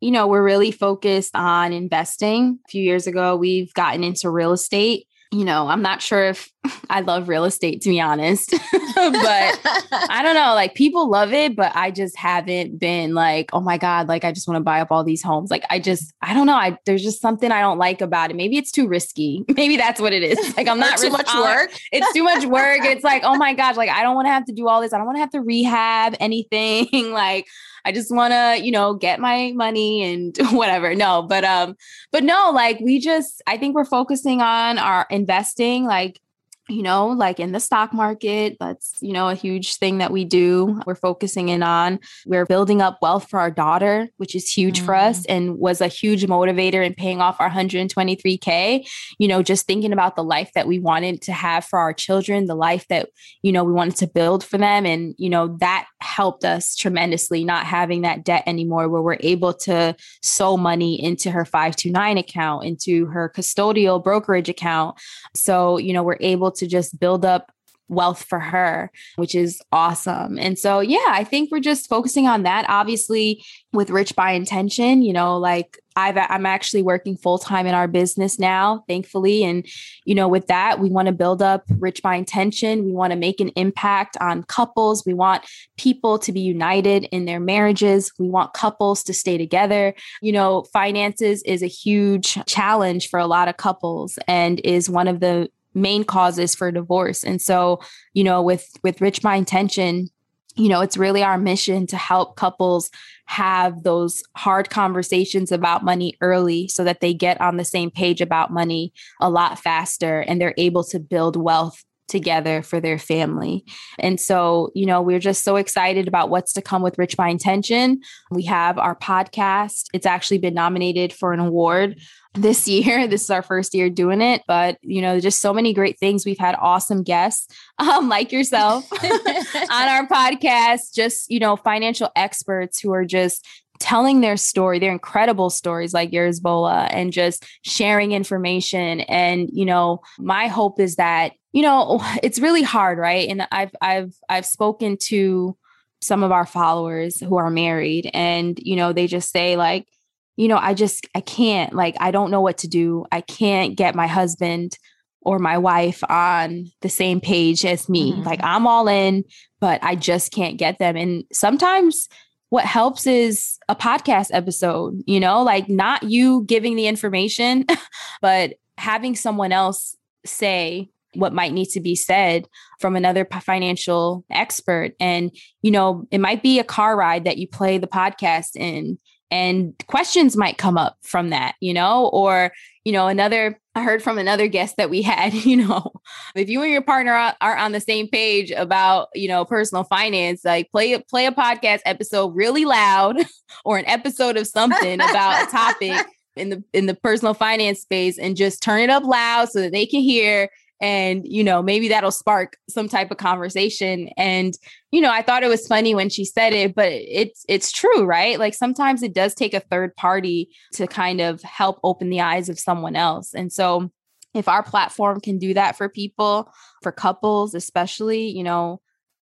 you 0.00 0.10
know, 0.10 0.26
we're 0.26 0.44
really 0.44 0.70
focused 0.70 1.34
on 1.34 1.72
investing. 1.72 2.58
A 2.66 2.68
few 2.68 2.82
years 2.82 3.06
ago, 3.06 3.36
we've 3.36 3.72
gotten 3.74 4.04
into 4.04 4.30
real 4.30 4.52
estate. 4.52 5.06
You 5.32 5.44
know, 5.44 5.68
I'm 5.68 5.82
not 5.82 6.00
sure 6.00 6.24
if 6.24 6.50
I 6.90 7.00
love 7.00 7.28
real 7.28 7.44
estate 7.44 7.80
to 7.82 7.88
be 7.88 8.00
honest, 8.00 8.50
but 8.94 9.60
I 9.92 10.20
don't 10.22 10.34
know. 10.34 10.54
Like 10.54 10.74
people 10.74 11.10
love 11.10 11.32
it, 11.32 11.56
but 11.56 11.72
I 11.74 11.90
just 11.90 12.16
haven't 12.16 12.78
been 12.78 13.14
like, 13.14 13.50
oh 13.52 13.60
my 13.60 13.78
God, 13.78 14.08
like 14.08 14.24
I 14.24 14.32
just 14.32 14.46
want 14.46 14.56
to 14.56 14.62
buy 14.62 14.80
up 14.80 14.88
all 14.90 15.04
these 15.04 15.22
homes. 15.22 15.50
Like 15.50 15.64
I 15.70 15.78
just, 15.78 16.12
I 16.22 16.34
don't 16.34 16.46
know. 16.46 16.54
I 16.54 16.78
there's 16.86 17.02
just 17.02 17.20
something 17.20 17.50
I 17.50 17.60
don't 17.60 17.78
like 17.78 18.00
about 18.00 18.30
it. 18.30 18.36
Maybe 18.36 18.56
it's 18.56 18.70
too 18.70 18.88
risky. 18.88 19.44
Maybe 19.56 19.76
that's 19.76 20.00
what 20.00 20.12
it 20.12 20.22
is. 20.22 20.56
Like 20.56 20.68
I'm 20.68 20.78
not 20.78 20.98
too 20.98 21.10
much 21.10 21.32
work. 21.34 21.72
It's 21.92 22.12
too 22.12 22.22
much 22.22 22.44
work. 22.46 22.80
It's 22.82 23.04
like, 23.04 23.22
oh 23.24 23.36
my 23.36 23.54
gosh, 23.54 23.76
like 23.76 23.90
I 23.90 24.02
don't 24.02 24.14
want 24.14 24.26
to 24.26 24.32
have 24.32 24.44
to 24.46 24.52
do 24.52 24.68
all 24.68 24.80
this. 24.80 24.92
I 24.92 24.98
don't 24.98 25.06
want 25.06 25.16
to 25.16 25.20
have 25.20 25.30
to 25.30 25.40
rehab 25.40 26.14
anything. 26.20 27.12
like 27.12 27.46
I 27.86 27.92
just 27.92 28.12
want 28.12 28.32
to, 28.32 28.58
you 28.64 28.72
know, 28.72 28.94
get 28.94 29.20
my 29.20 29.52
money 29.54 30.02
and 30.02 30.36
whatever. 30.50 30.94
No, 30.94 31.22
but 31.22 31.44
um, 31.44 31.76
but 32.10 32.24
no, 32.24 32.50
like 32.52 32.80
we 32.80 32.98
just, 32.98 33.40
I 33.46 33.56
think 33.56 33.76
we're 33.76 33.84
focusing 33.84 34.40
on 34.40 34.78
our 34.78 35.06
investing. 35.08 35.84
Like 35.84 36.20
you 36.68 36.82
know, 36.82 37.08
like 37.08 37.38
in 37.38 37.52
the 37.52 37.60
stock 37.60 37.92
market. 37.92 38.56
That's, 38.58 38.94
you 39.00 39.12
know, 39.12 39.28
a 39.28 39.34
huge 39.34 39.76
thing 39.76 39.98
that 39.98 40.10
we 40.10 40.24
do. 40.24 40.80
We're 40.84 40.96
focusing 40.96 41.48
in 41.48 41.62
on. 41.62 42.00
We're 42.26 42.46
building 42.46 42.82
up 42.82 42.98
wealth 43.00 43.28
for 43.28 43.38
our 43.38 43.50
daughter, 43.50 44.08
which 44.16 44.34
is 44.34 44.52
huge 44.52 44.78
mm-hmm. 44.78 44.86
for 44.86 44.94
us 44.94 45.20
mm. 45.20 45.26
and 45.28 45.58
was 45.58 45.80
a 45.80 45.86
huge 45.86 46.26
motivator 46.26 46.84
in 46.84 46.94
paying 46.94 47.20
off 47.20 47.40
our 47.40 47.50
123K. 47.50 48.88
You 49.18 49.28
know, 49.28 49.42
just 49.42 49.66
thinking 49.66 49.92
about 49.92 50.16
the 50.16 50.24
life 50.24 50.50
that 50.54 50.66
we 50.66 50.78
wanted 50.78 51.22
to 51.22 51.32
have 51.32 51.64
for 51.64 51.78
our 51.78 51.92
children, 51.92 52.46
the 52.46 52.56
life 52.56 52.86
that, 52.88 53.10
you 53.42 53.52
know, 53.52 53.62
we 53.62 53.72
wanted 53.72 53.96
to 53.96 54.08
build 54.08 54.42
for 54.42 54.58
them. 54.58 54.86
And, 54.86 55.14
you 55.18 55.30
know, 55.30 55.56
that 55.60 55.86
helped 56.00 56.44
us 56.44 56.74
tremendously 56.74 57.44
not 57.44 57.66
having 57.66 58.02
that 58.02 58.24
debt 58.24 58.42
anymore, 58.46 58.88
where 58.88 59.02
we're 59.02 59.18
able 59.20 59.54
to 59.54 59.94
sow 60.22 60.56
money 60.56 61.00
into 61.00 61.30
her 61.30 61.44
529 61.44 62.18
account, 62.18 62.64
into 62.64 63.06
her 63.06 63.32
custodial 63.34 64.02
brokerage 64.02 64.48
account. 64.48 64.98
So, 65.34 65.78
you 65.78 65.92
know, 65.92 66.02
we're 66.02 66.18
able 66.20 66.55
to 66.56 66.66
just 66.66 66.98
build 66.98 67.24
up 67.24 67.52
wealth 67.88 68.24
for 68.24 68.40
her, 68.40 68.90
which 69.16 69.34
is 69.34 69.60
awesome. 69.72 70.38
And 70.38 70.58
so, 70.58 70.80
yeah, 70.80 71.06
I 71.08 71.24
think 71.24 71.50
we're 71.50 71.60
just 71.60 71.88
focusing 71.88 72.26
on 72.26 72.42
that. 72.42 72.66
Obviously, 72.68 73.44
with 73.72 73.90
Rich 73.90 74.16
by 74.16 74.32
Intention, 74.32 75.02
you 75.02 75.12
know, 75.12 75.36
like 75.36 75.78
I've, 75.94 76.16
I'm 76.16 76.46
actually 76.46 76.82
working 76.82 77.16
full 77.16 77.38
time 77.38 77.66
in 77.66 77.74
our 77.74 77.88
business 77.88 78.38
now, 78.38 78.84
thankfully. 78.88 79.44
And, 79.44 79.66
you 80.04 80.14
know, 80.14 80.28
with 80.28 80.46
that, 80.48 80.78
we 80.78 80.90
want 80.90 81.06
to 81.06 81.12
build 81.12 81.40
up 81.40 81.64
Rich 81.78 82.02
by 82.02 82.16
Intention. 82.16 82.84
We 82.84 82.92
want 82.92 83.12
to 83.12 83.18
make 83.18 83.40
an 83.40 83.48
impact 83.50 84.16
on 84.20 84.42
couples. 84.42 85.04
We 85.06 85.14
want 85.14 85.44
people 85.78 86.18
to 86.18 86.32
be 86.32 86.40
united 86.40 87.04
in 87.12 87.24
their 87.24 87.40
marriages. 87.40 88.12
We 88.18 88.28
want 88.28 88.52
couples 88.52 89.02
to 89.04 89.14
stay 89.14 89.38
together. 89.38 89.94
You 90.20 90.32
know, 90.32 90.64
finances 90.72 91.42
is 91.44 91.62
a 91.62 91.66
huge 91.66 92.38
challenge 92.46 93.08
for 93.08 93.18
a 93.18 93.26
lot 93.26 93.48
of 93.48 93.56
couples 93.56 94.18
and 94.26 94.60
is 94.64 94.90
one 94.90 95.08
of 95.08 95.20
the 95.20 95.48
main 95.76 96.02
causes 96.02 96.54
for 96.54 96.72
divorce. 96.72 97.22
And 97.22 97.40
so, 97.40 97.80
you 98.14 98.24
know, 98.24 98.42
with 98.42 98.68
with 98.82 99.00
Rich 99.00 99.22
by 99.22 99.36
Intention, 99.36 100.08
you 100.56 100.68
know, 100.68 100.80
it's 100.80 100.96
really 100.96 101.22
our 101.22 101.38
mission 101.38 101.86
to 101.88 101.96
help 101.96 102.36
couples 102.36 102.90
have 103.26 103.82
those 103.82 104.22
hard 104.36 104.70
conversations 104.70 105.52
about 105.52 105.84
money 105.84 106.16
early 106.20 106.66
so 106.68 106.82
that 106.84 107.00
they 107.00 107.12
get 107.12 107.40
on 107.40 107.56
the 107.56 107.64
same 107.64 107.90
page 107.90 108.20
about 108.20 108.52
money 108.52 108.92
a 109.20 109.28
lot 109.28 109.58
faster 109.58 110.20
and 110.20 110.40
they're 110.40 110.54
able 110.56 110.82
to 110.84 110.98
build 110.98 111.36
wealth 111.36 111.84
together 112.08 112.62
for 112.62 112.80
their 112.80 112.98
family. 112.98 113.64
And 113.98 114.20
so, 114.20 114.70
you 114.74 114.86
know, 114.86 115.02
we're 115.02 115.18
just 115.18 115.44
so 115.44 115.56
excited 115.56 116.06
about 116.06 116.30
what's 116.30 116.52
to 116.52 116.62
come 116.62 116.82
with 116.82 116.98
Rich 116.98 117.16
by 117.16 117.28
Intention. 117.28 118.00
We 118.30 118.44
have 118.44 118.78
our 118.78 118.94
podcast. 118.94 119.86
It's 119.92 120.06
actually 120.06 120.38
been 120.38 120.54
nominated 120.54 121.12
for 121.12 121.32
an 121.32 121.40
award 121.40 122.00
this 122.36 122.68
year. 122.68 123.08
This 123.16 123.22
is 123.22 123.30
our 123.30 123.42
first 123.42 123.74
year 123.74 123.88
doing 123.88 124.20
it, 124.20 124.42
but 124.46 124.78
you 124.82 125.00
know, 125.00 125.20
just 125.20 125.40
so 125.40 125.54
many 125.54 125.72
great 125.72 125.98
things. 125.98 126.26
We've 126.26 126.38
had 126.38 126.56
awesome 126.58 127.02
guests 127.02 127.46
um, 127.78 128.08
like 128.08 128.32
yourself 128.32 128.90
on 129.02 129.88
our 129.88 130.06
podcast, 130.06 130.94
just, 130.94 131.30
you 131.30 131.38
know, 131.38 131.56
financial 131.56 132.10
experts 132.16 132.80
who 132.80 132.92
are 132.92 133.04
just 133.04 133.46
telling 133.78 134.20
their 134.20 134.36
story, 134.36 134.78
their 134.78 134.92
incredible 134.92 135.50
stories 135.50 135.94
like 135.94 136.12
yours, 136.12 136.40
Bola, 136.40 136.84
and 136.90 137.12
just 137.12 137.44
sharing 137.62 138.12
information. 138.12 139.00
And, 139.02 139.48
you 139.52 139.64
know, 139.64 140.00
my 140.18 140.48
hope 140.48 140.80
is 140.80 140.96
that 140.96 141.32
you 141.56 141.62
know, 141.62 142.02
it's 142.22 142.38
really 142.38 142.62
hard, 142.62 142.98
right? 142.98 143.30
And 143.30 143.48
I've 143.50 143.74
I've 143.80 144.12
I've 144.28 144.44
spoken 144.44 144.98
to 145.04 145.56
some 146.02 146.22
of 146.22 146.30
our 146.30 146.44
followers 146.44 147.18
who 147.18 147.38
are 147.38 147.48
married 147.48 148.10
and 148.12 148.58
you 148.62 148.76
know, 148.76 148.92
they 148.92 149.06
just 149.06 149.30
say 149.32 149.56
like, 149.56 149.88
you 150.36 150.48
know, 150.48 150.58
I 150.58 150.74
just 150.74 151.06
I 151.14 151.20
can't 151.20 151.72
like 151.72 151.96
I 151.98 152.10
don't 152.10 152.30
know 152.30 152.40
what 152.40 152.58
to 152.58 152.68
do. 152.68 153.06
I 153.10 153.20
can't 153.20 153.76
get 153.76 153.94
my 153.94 154.06
husband 154.06 154.78
or 155.22 155.38
my 155.38 155.58
wife 155.58 156.04
on 156.08 156.70
the 156.82 156.88
same 156.88 157.20
page 157.20 157.64
as 157.64 157.88
me. 157.88 158.12
Mm-hmm. 158.12 158.22
Like 158.22 158.40
I'm 158.42 158.66
all 158.66 158.86
in, 158.86 159.24
but 159.60 159.82
I 159.82 159.96
just 159.96 160.32
can't 160.32 160.56
get 160.56 160.78
them. 160.78 160.96
And 160.96 161.24
sometimes 161.32 162.08
what 162.50 162.64
helps 162.64 163.06
is 163.06 163.58
a 163.68 163.74
podcast 163.74 164.28
episode, 164.32 165.02
you 165.06 165.18
know, 165.18 165.42
like 165.42 165.68
not 165.68 166.04
you 166.04 166.44
giving 166.46 166.76
the 166.76 166.86
information, 166.86 167.66
but 168.22 168.54
having 168.78 169.16
someone 169.16 169.52
else 169.52 169.96
say, 170.24 170.90
what 171.14 171.32
might 171.32 171.52
need 171.52 171.70
to 171.70 171.80
be 171.80 171.96
said 171.96 172.46
from 172.78 172.94
another 172.94 173.26
financial 173.42 174.24
expert. 174.30 174.92
And, 175.00 175.34
you 175.62 175.70
know, 175.70 176.06
it 176.10 176.18
might 176.18 176.42
be 176.42 176.58
a 176.58 176.64
car 176.64 176.96
ride 176.96 177.24
that 177.24 177.38
you 177.38 177.48
play 177.48 177.78
the 177.78 177.86
podcast 177.86 178.54
in 178.54 178.98
and 179.30 179.74
questions 179.88 180.36
might 180.36 180.58
come 180.58 180.78
up 180.78 180.96
from 181.02 181.30
that, 181.30 181.56
you 181.60 181.74
know, 181.74 182.08
or, 182.12 182.52
you 182.84 182.92
know, 182.92 183.08
another, 183.08 183.58
I 183.74 183.82
heard 183.82 184.02
from 184.02 184.18
another 184.18 184.46
guest 184.46 184.76
that 184.76 184.90
we 184.90 185.02
had, 185.02 185.34
you 185.34 185.56
know, 185.56 185.92
if 186.34 186.48
you 186.48 186.62
and 186.62 186.72
your 186.72 186.82
partner 186.82 187.12
are, 187.12 187.34
are 187.40 187.56
on 187.56 187.72
the 187.72 187.80
same 187.80 188.08
page 188.08 188.50
about, 188.50 189.08
you 189.14 189.28
know, 189.28 189.44
personal 189.44 189.84
finance, 189.84 190.44
like 190.44 190.70
play, 190.70 190.96
play 191.10 191.26
a 191.26 191.32
podcast 191.32 191.80
episode 191.84 192.34
really 192.36 192.64
loud 192.64 193.16
or 193.64 193.78
an 193.78 193.86
episode 193.86 194.36
of 194.36 194.46
something 194.46 194.94
about 194.94 195.48
a 195.48 195.50
topic 195.50 196.06
in 196.36 196.50
the 196.50 196.62
in 196.74 196.84
the 196.84 196.94
personal 196.94 197.32
finance 197.32 197.80
space 197.80 198.18
and 198.18 198.36
just 198.36 198.62
turn 198.62 198.80
it 198.80 198.90
up 198.90 199.02
loud 199.04 199.48
so 199.48 199.60
that 199.60 199.72
they 199.72 199.86
can 199.86 200.00
hear 200.00 200.50
and 200.80 201.26
you 201.26 201.42
know 201.42 201.62
maybe 201.62 201.88
that'll 201.88 202.10
spark 202.10 202.56
some 202.68 202.88
type 202.88 203.10
of 203.10 203.16
conversation. 203.16 204.10
And 204.16 204.54
you 204.90 205.00
know 205.00 205.10
i 205.10 205.22
thought 205.22 205.42
it 205.42 205.48
was 205.48 205.66
funny 205.66 205.94
when 205.94 206.08
she 206.08 206.24
said 206.24 206.52
it 206.52 206.74
but 206.74 206.90
it's 206.90 207.44
it's 207.48 207.72
true 207.72 208.04
right? 208.04 208.38
Like 208.38 208.54
sometimes 208.54 209.02
it 209.02 209.14
does 209.14 209.34
take 209.34 209.54
a 209.54 209.60
third 209.60 209.94
party 209.96 210.48
to 210.74 210.86
kind 210.86 211.20
of 211.20 211.42
help 211.42 211.80
open 211.84 212.10
the 212.10 212.20
eyes 212.20 212.48
of 212.48 212.58
someone 212.58 212.96
else. 212.96 213.34
And 213.34 213.52
so 213.52 213.90
if 214.34 214.48
our 214.48 214.62
platform 214.62 215.20
can 215.20 215.38
do 215.38 215.54
that 215.54 215.76
for 215.76 215.88
people 215.88 216.52
for 216.82 216.92
couples 216.92 217.54
especially 217.54 218.28
you 218.28 218.44
know 218.44 218.80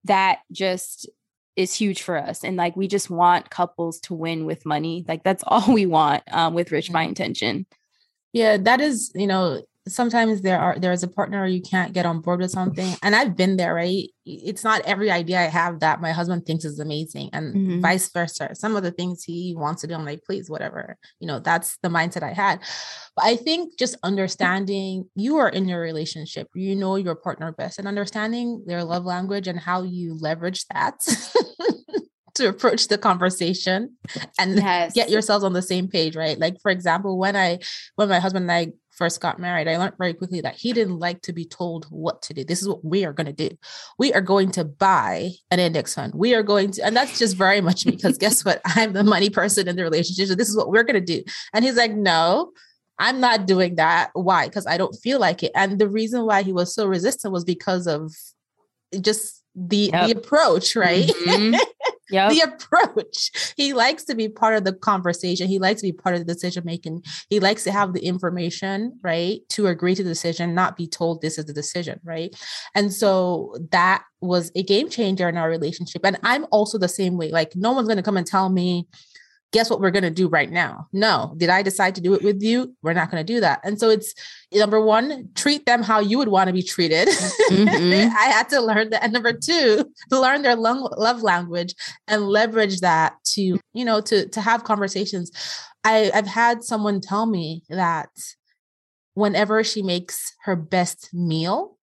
that 0.04 0.40
just 0.52 1.08
is 1.56 1.74
huge 1.74 2.02
for 2.02 2.18
us. 2.18 2.44
And 2.44 2.58
like 2.58 2.76
we 2.76 2.88
just 2.88 3.10
want 3.10 3.50
couples 3.50 4.00
to 4.02 4.14
win 4.14 4.46
with 4.46 4.66
money. 4.66 5.06
Like 5.08 5.24
that's 5.24 5.44
all 5.48 5.74
we 5.74 5.86
want 5.86 6.24
um, 6.32 6.54
with 6.54 6.72
rich 6.72 6.92
by 6.92 7.04
intention. 7.04 7.66
Yeah 8.34 8.58
that 8.58 8.82
is 8.82 9.12
you 9.16 9.28
know 9.28 9.62
sometimes 9.88 10.42
there 10.42 10.60
are 10.60 10.80
there 10.80 10.92
is 10.92 11.04
a 11.04 11.08
partner 11.08 11.46
you 11.46 11.62
can't 11.62 11.94
get 11.94 12.06
on 12.06 12.20
board 12.20 12.40
with 12.40 12.52
something. 12.52 12.96
And 13.04 13.16
i've 13.16 13.36
been 13.36 13.58
there 13.58 13.74
right? 13.76 14.10
It's 14.26 14.64
not 14.64 14.82
every 14.82 15.12
idea 15.12 15.40
i 15.40 15.44
have 15.44 15.82
that 15.82 16.02
my 16.02 16.12
husband 16.12 16.46
thinks 16.46 16.66
is 16.66 16.80
amazing 16.80 17.30
and 17.34 17.56
mm-hmm. 17.56 17.82
vice 17.82 18.10
versa. 18.10 18.56
Some 18.56 18.76
of 18.76 18.84
the 18.84 18.92
things 18.92 19.24
he 19.24 19.54
wants 19.56 19.82
to 19.82 19.88
do 19.88 19.94
i'm 19.94 20.06
like 20.06 20.24
please 20.24 20.50
whatever. 20.50 20.98
You 21.20 21.28
know 21.28 21.40
that's 21.40 21.78
the 21.84 21.90
mindset 21.90 22.24
i 22.24 22.34
had. 22.34 22.60
But 23.16 23.26
i 23.26 23.36
think 23.36 23.78
just 23.78 23.96
understanding 24.04 25.10
you 25.16 25.38
are 25.38 25.50
in 25.50 25.68
your 25.68 25.82
relationship. 25.82 26.48
You 26.56 26.76
know 26.76 26.96
your 26.96 27.16
partner 27.16 27.52
best. 27.52 27.78
And 27.78 27.88
understanding 27.88 28.64
their 28.66 28.84
love 28.84 29.06
language 29.06 29.48
and 29.48 29.60
how 29.60 29.84
you 29.84 30.18
leverage 30.20 30.66
that 30.74 31.00
to 32.36 32.50
approach 32.50 32.88
the 32.88 32.98
conversation 32.98 33.96
and 34.38 34.56
yes. 34.56 34.94
get 34.94 35.10
yourselves 35.10 35.44
on 35.44 35.54
the 35.54 35.62
same 35.62 35.88
page 35.88 36.16
right? 36.16 36.40
Like 36.40 36.58
for 36.62 36.72
example 36.72 37.18
when 37.18 37.36
i 37.36 37.60
when 37.96 38.10
my 38.10 38.20
husband 38.20 38.50
and 38.50 38.52
i 38.52 38.72
first 38.96 39.22
got 39.22 39.40
married, 39.40 39.68
I 39.68 39.78
learned 39.78 39.98
very 39.98 40.14
quickly 40.14 40.42
that 40.42 40.56
he 40.56 40.74
didn't 40.74 41.00
like 41.00 41.22
to 41.24 41.34
be 41.34 41.46
told 41.46 41.86
what 41.90 42.22
to 42.24 42.34
do. 42.34 42.44
This 42.44 42.62
is 42.62 42.68
what 42.68 42.84
we 42.84 43.06
are 43.06 43.14
going 43.14 43.28
to 43.28 43.50
do. 43.50 43.56
We 43.98 44.14
are 44.14 44.22
going 44.22 44.52
to 44.52 44.64
buy 44.64 45.32
an 45.52 45.60
index 45.60 45.94
fund. 45.94 46.14
We 46.16 46.34
are 46.34 46.44
going 46.44 46.72
to, 46.72 46.86
and 46.86 46.96
that's 46.96 47.20
just 47.20 47.36
very 47.36 47.62
much 47.62 47.86
because 47.86 48.18
guess 48.18 48.44
what? 48.44 48.62
I'm 48.66 48.94
the 48.94 49.04
money 49.04 49.30
person 49.30 49.68
in 49.68 49.76
the 49.76 49.84
relationship. 49.84 50.28
So 50.28 50.36
this 50.36 50.50
is 50.50 50.58
what 50.58 50.70
we're 50.70 50.84
going 50.84 51.06
to 51.06 51.16
do. 51.16 51.24
And 51.54 51.66
he's 51.66 51.78
like, 51.78 51.94
no, 51.94 52.52
I'm 52.98 53.20
not 53.20 53.46
doing 53.46 53.76
that. 53.76 54.12
Why? 54.14 54.48
Because 54.48 54.66
I 54.66 54.78
don't 54.78 54.96
feel 54.96 55.20
like 55.20 55.44
it. 55.44 55.52
And 55.56 55.80
the 55.80 55.90
reason 55.90 56.26
why 56.26 56.44
he 56.44 56.54
was 56.54 56.74
so 56.74 56.86
resistant 56.86 57.34
was 57.34 57.44
because 57.44 57.88
of 57.88 58.14
just 59.02 59.44
the 59.56 59.90
yep. 59.94 60.08
the 60.08 60.18
approach, 60.18 60.76
right? 60.76 61.08
Mm-hmm. 61.08 61.56
Yep. 62.10 62.32
the 62.32 62.40
approach. 62.42 63.54
He 63.58 63.74
likes 63.74 64.04
to 64.06 64.16
be 64.16 64.30
part 64.30 64.56
of 64.56 64.64
the 64.64 64.74
conversation. 64.74 65.48
He 65.48 65.60
likes 65.60 65.82
to 65.82 65.88
be 65.88 65.94
part 65.94 66.16
of 66.16 66.26
the 66.26 66.34
decision 66.34 66.64
making. 66.66 67.04
He 67.30 67.40
likes 67.40 67.64
to 67.64 67.72
have 67.72 67.94
the 67.94 68.06
information, 68.06 69.00
right, 69.02 69.42
to 69.50 69.68
agree 69.68 69.96
to 69.96 70.04
the 70.04 70.10
decision, 70.10 70.54
not 70.54 70.78
be 70.78 70.88
told 70.88 71.22
this 71.22 71.38
is 71.38 71.46
the 71.46 71.54
decision, 71.54 72.00
right? 72.04 72.36
And 72.76 72.94
so 72.94 73.56
that 73.72 74.04
was 74.22 74.52
a 74.56 74.64
game 74.64 74.90
changer 74.90 75.28
in 75.30 75.38
our 75.38 75.50
relationship. 75.50 76.02
And 76.06 76.20
I'm 76.24 76.46
also 76.52 76.78
the 76.78 76.88
same 76.88 77.18
way. 77.18 77.32
Like 77.32 77.56
no 77.56 77.72
one's 77.72 77.88
going 77.88 77.98
to 77.98 78.04
come 78.04 78.18
and 78.18 78.28
tell 78.28 78.50
me 78.50 78.88
guess 79.52 79.70
what 79.70 79.80
we're 79.80 79.92
going 79.92 80.04
to 80.04 80.10
do 80.10 80.28
right 80.28 80.52
now? 80.52 80.88
No. 80.92 81.34
Did 81.38 81.50
I 81.50 81.62
decide 81.62 81.96
to 81.96 82.02
do 82.02 82.14
it 82.14 82.24
with 82.24 82.42
you? 82.42 82.76
We're 82.82 82.94
not 82.94 83.10
going 83.10 83.26
to 83.26 83.34
do 83.34 83.40
that. 83.40 83.62
And 83.64 83.80
so 83.80 83.90
it's 83.90 84.14
number 84.54 84.82
one, 84.82 85.30
treat 85.36 85.66
them 85.66 85.82
how 85.82 86.00
you 86.00 86.18
would 86.18 86.28
want 86.28 86.48
to 86.48 86.54
be 86.54 86.64
treated. 86.64 87.08
Mm-hmm. 87.08 88.16
I 88.18 88.26
had 88.26 88.50
to 88.50 88.62
learn 88.62 88.90
that. 88.90 89.04
And 89.04 89.14
number 89.14 89.32
two, 89.32 89.90
learn 90.12 90.42
their 90.42 90.56
love 90.56 91.22
language 91.22 91.74
and 92.08 92.28
leverage 92.28 92.82
that 92.82 93.16
to, 93.34 93.60
you 93.74 93.86
know, 93.86 94.02
to, 94.02 94.28
to 94.28 94.42
have 94.42 94.64
conversations. 94.64 95.32
I, 95.84 96.12
I've 96.14 96.28
had 96.28 96.64
someone 96.64 97.00
tell 97.00 97.26
me 97.26 97.64
that 97.70 98.10
whenever 99.14 99.64
she 99.64 99.82
makes 99.82 100.34
her 100.44 100.56
best 100.56 101.10
meal, 101.14 101.75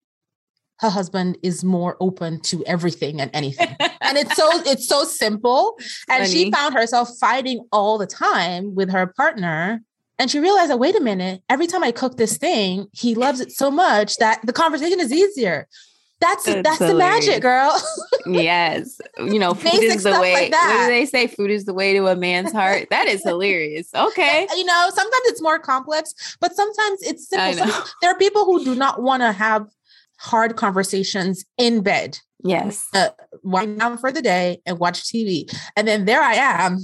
her 0.82 0.90
husband 0.90 1.38
is 1.42 1.64
more 1.64 1.96
open 2.00 2.40
to 2.40 2.62
everything 2.66 3.20
and 3.20 3.30
anything. 3.32 3.74
and 3.80 4.18
it's 4.18 4.36
so 4.36 4.50
it's 4.66 4.86
so 4.86 5.04
simple. 5.04 5.78
And 6.10 6.26
Funny. 6.26 6.28
she 6.28 6.50
found 6.50 6.74
herself 6.74 7.08
fighting 7.18 7.66
all 7.72 7.98
the 7.98 8.06
time 8.06 8.74
with 8.74 8.90
her 8.90 9.06
partner 9.06 9.80
And 10.18 10.30
she 10.30 10.38
realized 10.38 10.70
that, 10.70 10.78
wait 10.78 10.94
a 10.94 11.00
minute, 11.00 11.42
every 11.48 11.66
time 11.66 11.82
I 11.82 11.90
cook 11.90 12.16
this 12.16 12.36
thing, 12.36 12.86
he 12.92 13.14
loves 13.14 13.40
it 13.40 13.50
so 13.50 13.70
much 13.70 14.16
that 14.16 14.40
the 14.44 14.52
conversation 14.52 15.00
is 15.00 15.12
easier. 15.12 15.68
That's 16.20 16.44
that's, 16.44 16.62
that's 16.62 16.78
the 16.78 16.94
magic, 16.94 17.42
girl. 17.42 17.80
yes. 18.26 19.00
You 19.18 19.40
know, 19.40 19.54
food 19.54 19.72
Basic 19.72 19.96
is 19.96 20.02
the 20.04 20.20
way. 20.20 20.50
Like 20.50 20.52
what 20.52 20.84
do 20.84 20.86
they 20.86 21.06
say? 21.06 21.26
Food 21.26 21.50
is 21.50 21.64
the 21.64 21.74
way 21.74 21.94
to 21.94 22.06
a 22.06 22.14
man's 22.14 22.52
heart. 22.60 22.88
That 22.90 23.08
is 23.08 23.24
hilarious. 23.24 23.88
Okay. 23.92 24.46
You 24.56 24.64
know, 24.64 24.90
sometimes 24.94 25.22
it's 25.26 25.42
more 25.42 25.58
complex, 25.58 26.36
but 26.40 26.54
sometimes 26.54 27.02
it's 27.02 27.28
simple. 27.28 27.66
there 28.00 28.10
are 28.12 28.18
people 28.18 28.44
who 28.44 28.64
do 28.64 28.76
not 28.76 29.02
want 29.02 29.22
to 29.22 29.32
have 29.32 29.66
hard 30.22 30.56
conversations 30.56 31.44
in 31.58 31.82
bed. 31.82 32.18
Yes. 32.44 32.86
Uh, 32.94 33.08
wind 33.42 33.80
down 33.80 33.98
for 33.98 34.12
the 34.12 34.22
day 34.22 34.62
and 34.64 34.78
watch 34.78 35.02
TV. 35.02 35.52
And 35.76 35.86
then 35.86 36.04
there 36.04 36.22
I 36.22 36.34
am. 36.34 36.78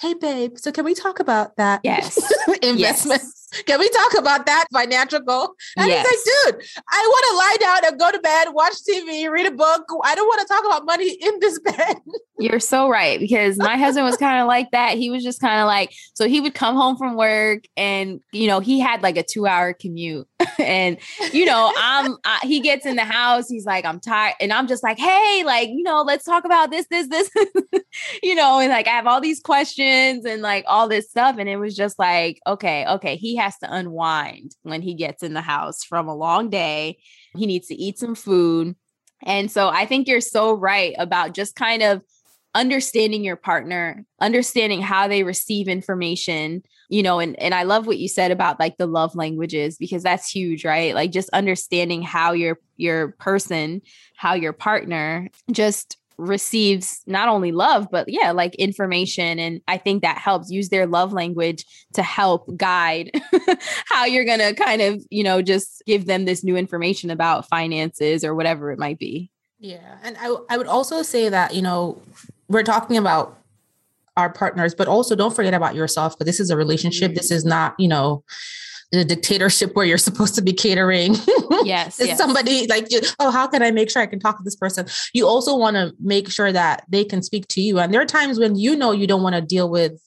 Hey, 0.00 0.14
babe. 0.14 0.56
So 0.56 0.72
can 0.72 0.86
we 0.86 0.94
talk 0.94 1.20
about 1.20 1.56
that? 1.56 1.80
Yes. 1.84 2.16
investment? 2.62 3.22
Yes. 3.22 3.39
Can 3.66 3.78
we 3.80 3.88
talk 3.88 4.18
about 4.18 4.46
that 4.46 4.66
financial 4.72 5.20
goal? 5.20 5.54
And 5.76 5.88
yes. 5.88 6.06
he's 6.08 6.46
like, 6.46 6.54
dude, 6.54 6.64
I 6.88 7.06
want 7.06 7.26
to 7.30 7.36
lie 7.36 7.56
down 7.60 7.92
and 7.92 8.00
go 8.00 8.10
to 8.12 8.18
bed, 8.18 8.48
watch 8.52 8.74
TV, 8.88 9.30
read 9.30 9.46
a 9.46 9.50
book. 9.50 9.84
I 10.04 10.14
don't 10.14 10.26
want 10.26 10.40
to 10.40 10.46
talk 10.46 10.64
about 10.64 10.84
money 10.84 11.10
in 11.20 11.40
this 11.40 11.58
bed. 11.64 11.96
You're 12.38 12.60
so 12.60 12.88
right. 12.88 13.18
Because 13.18 13.58
my 13.58 13.76
husband 13.76 14.06
was 14.06 14.16
kind 14.16 14.40
of 14.40 14.46
like 14.46 14.70
that. 14.70 14.96
He 14.96 15.10
was 15.10 15.22
just 15.22 15.40
kind 15.40 15.60
of 15.60 15.66
like, 15.66 15.92
so 16.14 16.26
he 16.26 16.40
would 16.40 16.54
come 16.54 16.74
home 16.74 16.96
from 16.96 17.16
work 17.16 17.64
and, 17.76 18.20
you 18.32 18.46
know, 18.46 18.60
he 18.60 18.80
had 18.80 19.02
like 19.02 19.16
a 19.16 19.22
two 19.22 19.46
hour 19.46 19.74
commute. 19.74 20.26
and, 20.58 20.96
you 21.32 21.44
know, 21.44 21.72
I'm, 21.76 22.16
I, 22.24 22.38
he 22.42 22.60
gets 22.60 22.86
in 22.86 22.96
the 22.96 23.04
house. 23.04 23.48
He's 23.48 23.66
like, 23.66 23.84
I'm 23.84 24.00
tired. 24.00 24.36
And 24.40 24.52
I'm 24.52 24.66
just 24.66 24.82
like, 24.82 24.98
hey, 24.98 25.42
like, 25.44 25.68
you 25.68 25.82
know, 25.82 26.02
let's 26.02 26.24
talk 26.24 26.44
about 26.44 26.70
this, 26.70 26.86
this, 26.90 27.08
this, 27.08 27.30
you 28.22 28.34
know, 28.34 28.58
and 28.58 28.70
like 28.70 28.86
I 28.86 28.92
have 28.92 29.06
all 29.06 29.20
these 29.20 29.40
questions 29.40 30.24
and 30.24 30.40
like 30.40 30.64
all 30.66 30.88
this 30.88 31.10
stuff. 31.10 31.36
And 31.38 31.48
it 31.48 31.56
was 31.56 31.76
just 31.76 31.98
like, 31.98 32.40
okay, 32.46 32.86
okay. 32.86 33.16
He 33.16 33.36
has 33.40 33.58
to 33.58 33.72
unwind 33.72 34.54
when 34.62 34.82
he 34.82 34.94
gets 34.94 35.22
in 35.22 35.34
the 35.34 35.40
house 35.40 35.82
from 35.82 36.08
a 36.08 36.14
long 36.14 36.50
day. 36.50 36.98
He 37.36 37.46
needs 37.46 37.68
to 37.68 37.74
eat 37.74 37.98
some 37.98 38.14
food. 38.14 38.76
And 39.22 39.50
so 39.50 39.68
I 39.68 39.86
think 39.86 40.08
you're 40.08 40.20
so 40.20 40.52
right 40.52 40.94
about 40.98 41.34
just 41.34 41.56
kind 41.56 41.82
of 41.82 42.02
understanding 42.54 43.22
your 43.22 43.36
partner, 43.36 44.04
understanding 44.20 44.82
how 44.82 45.08
they 45.08 45.22
receive 45.22 45.68
information, 45.68 46.62
you 46.88 47.02
know, 47.02 47.20
and 47.20 47.40
and 47.40 47.54
I 47.54 47.62
love 47.62 47.86
what 47.86 47.98
you 47.98 48.08
said 48.08 48.30
about 48.30 48.58
like 48.58 48.76
the 48.76 48.86
love 48.86 49.14
languages 49.14 49.76
because 49.78 50.02
that's 50.02 50.30
huge, 50.30 50.64
right? 50.64 50.94
Like 50.94 51.12
just 51.12 51.30
understanding 51.30 52.02
how 52.02 52.32
your 52.32 52.58
your 52.76 53.12
person, 53.18 53.82
how 54.16 54.34
your 54.34 54.52
partner 54.52 55.28
just 55.52 55.96
receives 56.20 57.00
not 57.06 57.28
only 57.28 57.52
love 57.52 57.88
but 57.90 58.08
yeah 58.08 58.30
like 58.30 58.54
information. 58.56 59.38
And 59.38 59.60
i 59.68 59.76
think 59.76 60.02
that 60.02 60.18
helps. 60.18 60.50
Use 60.50 60.68
their 60.68 60.86
love 60.86 61.12
language 61.12 61.64
to 61.94 62.02
help 62.02 62.56
guide 62.56 63.10
how 63.86 64.04
you're 64.04 64.24
going 64.24 64.40
to 64.40 64.54
kind 64.54 64.82
of 64.82 65.04
you 65.10 65.22
know 65.22 65.42
just 65.42 65.82
give 65.86 66.06
them 66.06 66.24
this 66.24 66.42
new 66.42 66.56
information 66.56 67.10
about 67.10 67.48
finances 67.48 68.24
or 68.24 68.34
whatever 68.34 68.70
it 68.70 68.78
might 68.78 68.98
be. 68.98 69.30
Yeah. 69.58 69.98
And 70.02 70.16
i, 70.18 70.34
I 70.48 70.58
would 70.58 70.66
also 70.66 71.02
say 71.02 71.28
that 71.28 71.54
you 71.54 71.62
know 71.62 72.00
we're 72.48 72.62
talking 72.62 72.96
about 72.96 73.38
our 74.16 74.30
partners 74.30 74.74
but 74.74 74.88
also 74.88 75.14
don't 75.14 75.34
forget 75.34 75.54
about 75.54 75.74
yourself 75.74 76.14
because 76.18 76.26
this 76.26 76.40
is 76.40 76.50
a 76.50 76.56
relationship. 76.56 77.10
Mm-hmm. 77.10 77.16
this 77.16 77.30
is 77.30 77.44
not 77.44 77.78
you 77.78 77.88
know 77.88 78.24
the 78.92 79.04
dictatorship 79.04 79.74
where 79.76 79.86
you're 79.86 79.98
supposed 79.98 80.34
to 80.34 80.42
be 80.42 80.52
catering. 80.52 81.16
Yes, 81.62 82.00
yes. 82.00 82.16
somebody 82.16 82.66
like 82.68 82.88
oh 83.18 83.30
how 83.30 83.46
can 83.46 83.62
i 83.62 83.70
make 83.70 83.90
sure 83.90 84.00
i 84.00 84.06
can 84.06 84.18
talk 84.18 84.38
to 84.38 84.42
this 84.42 84.56
person? 84.56 84.86
You 85.12 85.26
also 85.26 85.56
want 85.56 85.76
to 85.76 85.92
make 86.00 86.30
sure 86.30 86.52
that 86.52 86.84
they 86.88 87.04
can 87.04 87.22
speak 87.22 87.46
to 87.48 87.60
you. 87.60 87.78
And 87.78 87.92
there 87.92 88.00
are 88.00 88.06
times 88.06 88.38
when 88.38 88.56
you 88.56 88.74
know 88.74 88.92
you 88.92 89.06
don't 89.06 89.22
want 89.22 89.34
to 89.34 89.42
deal 89.42 89.68
with 89.68 90.00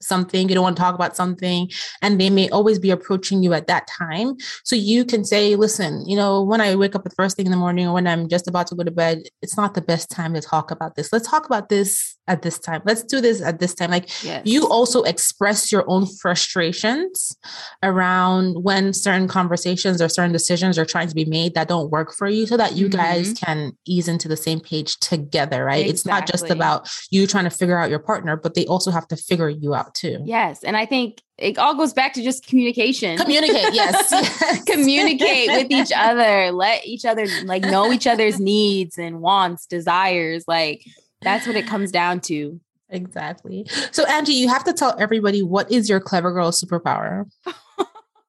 something, 0.00 0.48
you 0.48 0.54
don't 0.54 0.62
want 0.64 0.76
to 0.76 0.82
talk 0.82 0.94
about 0.94 1.16
something, 1.16 1.70
and 2.02 2.20
they 2.20 2.30
may 2.30 2.48
always 2.50 2.78
be 2.78 2.90
approaching 2.90 3.42
you 3.42 3.54
at 3.54 3.66
that 3.66 3.86
time. 3.86 4.36
So 4.64 4.76
you 4.76 5.04
can 5.04 5.24
say, 5.24 5.56
listen, 5.56 6.08
you 6.08 6.16
know, 6.16 6.42
when 6.42 6.60
I 6.60 6.74
wake 6.76 6.94
up 6.94 7.04
the 7.04 7.10
first 7.10 7.36
thing 7.36 7.46
in 7.46 7.52
the 7.52 7.58
morning 7.58 7.86
or 7.86 7.94
when 7.94 8.06
I'm 8.06 8.28
just 8.28 8.48
about 8.48 8.66
to 8.68 8.74
go 8.74 8.84
to 8.84 8.90
bed, 8.90 9.22
it's 9.42 9.56
not 9.56 9.74
the 9.74 9.82
best 9.82 10.10
time 10.10 10.34
to 10.34 10.40
talk 10.40 10.70
about 10.70 10.94
this. 10.94 11.12
Let's 11.12 11.28
talk 11.28 11.46
about 11.46 11.68
this 11.68 12.18
at 12.28 12.42
this 12.42 12.58
time. 12.58 12.82
Let's 12.84 13.02
do 13.02 13.20
this 13.20 13.40
at 13.40 13.58
this 13.58 13.74
time. 13.74 13.90
Like 13.90 14.08
yes. 14.22 14.42
you 14.44 14.68
also 14.68 15.02
express 15.02 15.72
your 15.72 15.84
own 15.88 16.06
frustrations 16.06 17.34
around 17.82 18.62
when 18.62 18.92
certain 18.92 19.26
conversations 19.26 20.00
or 20.00 20.08
certain 20.08 20.32
decisions 20.32 20.78
are 20.78 20.84
trying 20.84 21.08
to 21.08 21.14
be 21.14 21.24
made 21.24 21.54
that 21.54 21.68
don't 21.68 21.90
work 21.90 22.12
for 22.12 22.28
you 22.28 22.46
so 22.46 22.56
that 22.56 22.76
you 22.76 22.88
mm-hmm. 22.88 22.98
guys 22.98 23.32
can 23.32 23.72
ease 23.86 24.08
into 24.08 24.28
the 24.28 24.36
same 24.36 24.60
page 24.60 24.98
together, 25.00 25.64
right? 25.64 25.86
Exactly. 25.86 25.90
It's 25.90 26.06
not 26.06 26.26
just 26.26 26.50
about 26.50 26.88
you 27.10 27.26
trying 27.26 27.44
to 27.44 27.50
figure 27.50 27.78
out 27.78 27.90
your 27.90 27.98
partner, 27.98 28.36
but 28.36 28.54
they 28.54 28.66
also 28.66 28.90
have 28.90 29.08
to 29.08 29.16
figure 29.16 29.48
you 29.48 29.74
out 29.74 29.87
too. 29.94 30.18
Yes. 30.24 30.64
And 30.64 30.76
I 30.76 30.86
think 30.86 31.22
it 31.38 31.58
all 31.58 31.74
goes 31.74 31.92
back 31.92 32.14
to 32.14 32.22
just 32.22 32.46
communication. 32.46 33.16
Communicate, 33.16 33.72
yes. 33.72 34.08
yes. 34.12 34.64
Communicate 34.64 35.48
with 35.48 35.70
each 35.70 35.92
other. 35.96 36.50
Let 36.52 36.84
each 36.86 37.04
other 37.04 37.26
like 37.44 37.62
know 37.62 37.92
each 37.92 38.06
other's 38.06 38.40
needs 38.40 38.98
and 38.98 39.20
wants, 39.20 39.66
desires. 39.66 40.44
Like 40.48 40.84
that's 41.22 41.46
what 41.46 41.56
it 41.56 41.66
comes 41.66 41.90
down 41.90 42.20
to. 42.22 42.60
Exactly. 42.90 43.66
So 43.92 44.04
Anjie, 44.04 44.34
you 44.34 44.48
have 44.48 44.64
to 44.64 44.72
tell 44.72 44.96
everybody 44.98 45.42
what 45.42 45.70
is 45.70 45.88
your 45.88 46.00
clever 46.00 46.32
girl 46.32 46.50
superpower? 46.50 47.26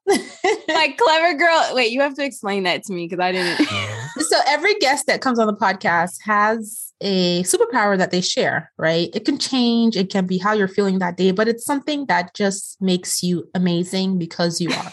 My 0.07 0.95
clever 0.97 1.37
girl. 1.37 1.71
Wait, 1.73 1.91
you 1.91 2.01
have 2.01 2.15
to 2.15 2.23
explain 2.23 2.63
that 2.63 2.83
to 2.83 2.93
me 2.93 3.07
because 3.07 3.23
I 3.23 3.31
didn't. 3.31 3.65
so 4.19 4.39
every 4.47 4.75
guest 4.75 5.07
that 5.07 5.21
comes 5.21 5.39
on 5.39 5.47
the 5.47 5.55
podcast 5.55 6.17
has 6.25 6.88
a 7.01 7.43
superpower 7.43 7.97
that 7.97 8.11
they 8.11 8.21
share, 8.21 8.71
right? 8.77 9.09
It 9.13 9.25
can 9.25 9.37
change, 9.37 9.95
it 9.95 10.09
can 10.09 10.25
be 10.25 10.37
how 10.37 10.53
you're 10.53 10.67
feeling 10.67 10.99
that 10.99 11.17
day, 11.17 11.31
but 11.31 11.47
it's 11.47 11.65
something 11.65 12.05
that 12.07 12.33
just 12.35 12.81
makes 12.81 13.23
you 13.23 13.49
amazing 13.55 14.17
because 14.17 14.59
you 14.59 14.69
are. 14.69 14.91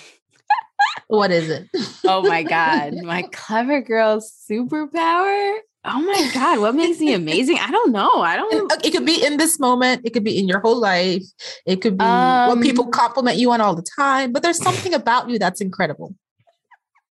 what 1.08 1.30
is 1.30 1.50
it? 1.50 1.68
oh 2.04 2.22
my 2.22 2.42
God. 2.44 2.94
My 3.02 3.22
clever 3.32 3.80
girl 3.80 4.20
superpower. 4.20 5.58
Oh 5.88 6.00
my 6.00 6.30
God, 6.34 6.58
what 6.58 6.74
makes 6.74 6.98
me 6.98 7.14
amazing? 7.14 7.58
I 7.60 7.70
don't 7.70 7.92
know. 7.92 8.20
I 8.20 8.36
don't 8.36 8.72
It 8.84 8.90
could 8.90 9.06
be 9.06 9.24
in 9.24 9.36
this 9.36 9.60
moment, 9.60 10.02
it 10.04 10.12
could 10.12 10.24
be 10.24 10.36
in 10.36 10.48
your 10.48 10.58
whole 10.58 10.80
life, 10.80 11.22
it 11.64 11.76
could 11.76 11.96
be 11.96 12.04
um, 12.04 12.48
what 12.48 12.60
people 12.60 12.88
compliment 12.88 13.36
you 13.36 13.52
on 13.52 13.60
all 13.60 13.76
the 13.76 13.86
time, 13.96 14.32
but 14.32 14.42
there's 14.42 14.58
something 14.58 14.94
about 14.94 15.30
you 15.30 15.38
that's 15.38 15.60
incredible. 15.60 16.14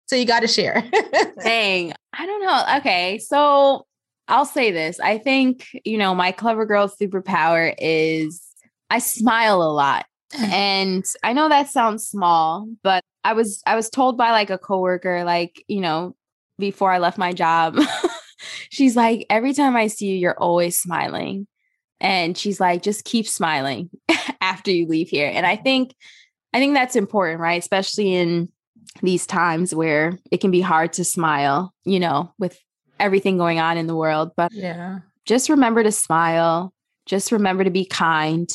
So 0.08 0.16
you 0.16 0.26
got 0.26 0.42
to 0.42 0.48
share. 0.48 0.84
Dang. 1.44 1.94
I 2.14 2.26
don't 2.26 2.44
know. 2.44 2.78
Okay. 2.78 3.20
So 3.20 3.86
I'll 4.28 4.46
say 4.46 4.72
this. 4.72 5.00
I 5.00 5.18
think, 5.18 5.68
you 5.84 5.98
know, 5.98 6.16
my 6.16 6.32
clever 6.32 6.66
girl 6.66 6.88
superpower 6.88 7.74
is 7.78 8.42
I 8.90 9.00
smile 9.00 9.62
a 9.62 9.72
lot. 9.72 10.06
Mm. 10.34 10.50
and 10.50 11.06
I 11.22 11.34
know 11.34 11.48
that 11.48 11.70
sounds 11.70 12.08
small, 12.08 12.68
but 12.82 13.04
I 13.24 13.34
was 13.34 13.62
I 13.68 13.76
was 13.76 13.90
told 13.90 14.18
by 14.18 14.32
like 14.32 14.50
a 14.50 14.58
coworker 14.58 15.24
like, 15.24 15.64
you 15.68 15.80
know, 15.80 16.16
before 16.58 16.92
I 16.92 16.98
left 16.98 17.18
my 17.18 17.34
job. 17.34 17.78
she's 18.70 18.96
like 18.96 19.26
every 19.30 19.54
time 19.54 19.76
I 19.76 19.88
see 19.88 20.08
you 20.08 20.16
you're 20.16 20.40
always 20.40 20.78
smiling. 20.78 21.48
And 22.00 22.38
she's 22.38 22.60
like 22.60 22.82
just 22.82 23.06
keep 23.06 23.28
smiling 23.28 23.90
after 24.42 24.72
you 24.72 24.88
leave 24.88 25.10
here. 25.10 25.32
And 25.32 25.46
I 25.46 25.56
think 25.56 25.94
I 26.52 26.60
think 26.60 26.74
that's 26.74 26.96
important, 26.96 27.40
right? 27.40 27.62
Especially 27.62 28.14
in 28.14 28.50
these 29.02 29.26
times 29.26 29.74
where 29.74 30.20
it 30.32 30.42
can 30.42 30.52
be 30.52 30.62
hard 30.62 30.94
to 30.94 31.04
smile, 31.04 31.74
you 31.84 32.00
know, 32.00 32.34
with 32.38 32.60
everything 33.00 33.38
going 33.38 33.60
on 33.60 33.78
in 33.78 33.88
the 33.88 33.96
world. 33.96 34.32
But 34.36 34.52
yeah, 34.54 35.00
just 35.26 35.50
remember 35.50 35.84
to 35.84 35.92
smile. 35.92 36.74
Just 37.06 37.32
remember 37.32 37.64
to 37.64 37.70
be 37.70 37.86
kind 37.86 38.50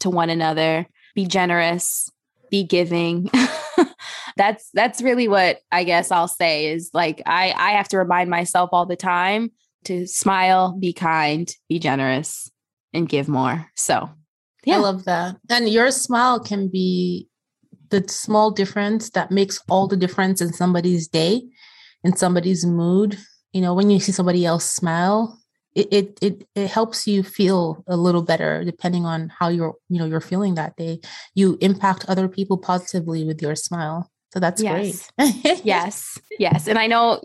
to 0.00 0.10
one 0.10 0.30
another. 0.30 0.86
Be 1.14 1.26
generous. 1.26 2.10
Be 2.50 2.64
giving. 2.64 3.30
that's 4.36 4.70
that's 4.72 5.02
really 5.02 5.28
what 5.28 5.58
I 5.70 5.84
guess 5.84 6.10
I'll 6.10 6.28
say 6.28 6.66
is 6.66 6.90
like 6.94 7.22
I 7.26 7.52
I 7.56 7.72
have 7.72 7.88
to 7.88 7.98
remind 7.98 8.30
myself 8.30 8.70
all 8.72 8.86
the 8.86 8.96
time 8.96 9.50
to 9.84 10.06
smile, 10.06 10.76
be 10.78 10.92
kind, 10.92 11.50
be 11.68 11.78
generous, 11.78 12.50
and 12.92 13.08
give 13.08 13.28
more. 13.28 13.66
So 13.76 14.10
yeah. 14.64 14.76
I 14.76 14.78
love 14.78 15.04
that. 15.04 15.36
And 15.48 15.68
your 15.68 15.90
smile 15.90 16.40
can 16.40 16.68
be 16.68 17.28
the 17.90 18.06
small 18.08 18.50
difference 18.50 19.10
that 19.10 19.30
makes 19.30 19.60
all 19.68 19.88
the 19.88 19.96
difference 19.96 20.40
in 20.40 20.52
somebody's 20.52 21.08
day, 21.08 21.42
in 22.04 22.16
somebody's 22.16 22.64
mood, 22.64 23.18
you 23.52 23.60
know 23.60 23.74
when 23.74 23.90
you 23.90 24.00
see 24.00 24.12
somebody 24.12 24.44
else 24.44 24.64
smile 24.70 25.40
it, 25.74 25.92
it 25.92 26.18
it 26.20 26.48
it 26.54 26.68
helps 26.68 27.06
you 27.06 27.22
feel 27.22 27.84
a 27.86 27.96
little 27.96 28.22
better 28.22 28.64
depending 28.64 29.06
on 29.06 29.28
how 29.28 29.48
you're 29.48 29.74
you 29.88 29.98
know 29.98 30.04
you're 30.04 30.20
feeling 30.20 30.54
that 30.54 30.76
day. 30.76 31.00
You 31.34 31.58
impact 31.60 32.04
other 32.08 32.28
people 32.28 32.58
positively 32.58 33.24
with 33.24 33.40
your 33.40 33.54
smile. 33.54 34.10
So 34.32 34.40
that's 34.40 34.62
yes. 34.62 35.10
great. 35.16 35.60
Yes. 35.64 36.18
Yes. 36.38 36.66
And 36.66 36.78
i 36.78 36.86
know 36.86 37.20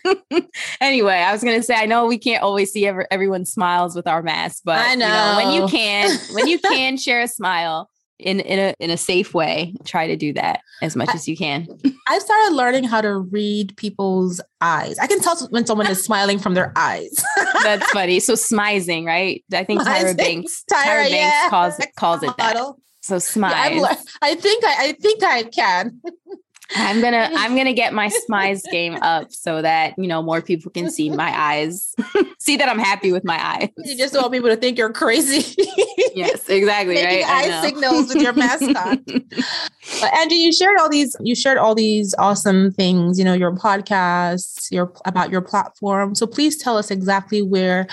anyway 0.80 1.16
i 1.16 1.32
was 1.32 1.44
going 1.44 1.56
to 1.56 1.62
say 1.62 1.74
i 1.74 1.86
know 1.86 2.06
we 2.06 2.18
can't 2.18 2.42
always 2.42 2.72
see 2.72 2.86
every, 2.86 3.04
everyone 3.10 3.44
smiles 3.44 3.94
with 3.94 4.06
our 4.06 4.22
masks 4.22 4.62
but 4.64 4.78
I 4.78 4.94
know. 4.94 5.06
You 5.06 5.12
know 5.12 5.36
when 5.36 5.62
you 5.62 5.68
can 5.68 6.18
when 6.32 6.46
you 6.46 6.58
can 6.70 6.96
share 6.96 7.20
a 7.20 7.28
smile 7.28 7.90
in 8.18 8.40
in 8.40 8.58
a 8.58 8.74
in 8.80 8.90
a 8.90 8.96
safe 8.96 9.34
way 9.34 9.74
try 9.84 10.06
to 10.06 10.16
do 10.16 10.32
that 10.32 10.60
as 10.82 10.96
much 10.96 11.08
I, 11.10 11.14
as 11.14 11.28
you 11.28 11.36
can. 11.36 11.66
I 12.08 12.18
started 12.18 12.54
learning 12.54 12.84
how 12.84 13.00
to 13.00 13.18
read 13.18 13.76
people's 13.76 14.40
eyes. 14.60 14.98
I 14.98 15.06
can 15.06 15.20
tell 15.20 15.36
when 15.50 15.66
someone 15.66 15.86
is 15.86 16.02
smiling 16.02 16.38
from 16.38 16.54
their 16.54 16.72
eyes. 16.76 17.22
That's 17.62 17.90
funny. 17.92 18.20
So 18.20 18.34
smizing 18.34 19.06
right? 19.06 19.44
I 19.52 19.64
think 19.64 19.82
tyra 19.82 20.16
banks 20.16 20.64
tyra, 20.72 20.82
tyra 20.82 21.10
banks 21.10 21.12
yeah. 21.12 21.48
calls 21.50 21.74
calls 21.96 22.22
it 22.22 22.36
that. 22.38 22.56
So 23.02 23.16
smize. 23.16 23.80
Yeah, 23.80 23.94
I 24.20 24.34
think 24.34 24.64
I, 24.64 24.88
I 24.88 24.92
think 24.92 25.22
I 25.22 25.44
can. 25.44 26.00
I'm 26.74 27.00
gonna 27.00 27.30
I'm 27.34 27.56
gonna 27.56 27.72
get 27.72 27.92
my 27.92 28.10
smize 28.28 28.62
game 28.70 28.94
up 29.02 29.32
so 29.32 29.62
that 29.62 29.94
you 29.98 30.06
know 30.06 30.22
more 30.22 30.42
people 30.42 30.70
can 30.70 30.90
see 30.90 31.10
my 31.10 31.32
eyes, 31.38 31.94
see 32.38 32.56
that 32.56 32.68
I'm 32.68 32.78
happy 32.78 33.12
with 33.12 33.24
my 33.24 33.44
eyes. 33.44 33.70
You 33.76 33.96
just 33.96 34.14
want 34.14 34.32
people 34.32 34.48
to 34.48 34.56
think 34.56 34.78
you're 34.78 34.92
crazy. 34.92 35.54
yes, 36.14 36.48
exactly. 36.48 36.94
Making 36.94 37.26
right? 37.26 37.50
eye 37.50 37.62
signals 37.62 38.08
with 38.08 38.22
your 38.22 38.32
mascot. 38.32 38.98
but 39.06 40.12
Anjie, 40.12 40.38
you 40.38 40.52
shared 40.52 40.78
all 40.78 40.88
these 40.88 41.14
you 41.20 41.34
shared 41.34 41.58
all 41.58 41.74
these 41.74 42.14
awesome 42.18 42.72
things. 42.72 43.18
You 43.18 43.24
know 43.24 43.34
your 43.34 43.54
podcasts, 43.54 44.70
your 44.70 44.92
about 45.04 45.30
your 45.30 45.42
platform. 45.42 46.14
So 46.14 46.26
please 46.26 46.56
tell 46.56 46.76
us 46.76 46.90
exactly 46.90 47.42
where 47.42 47.86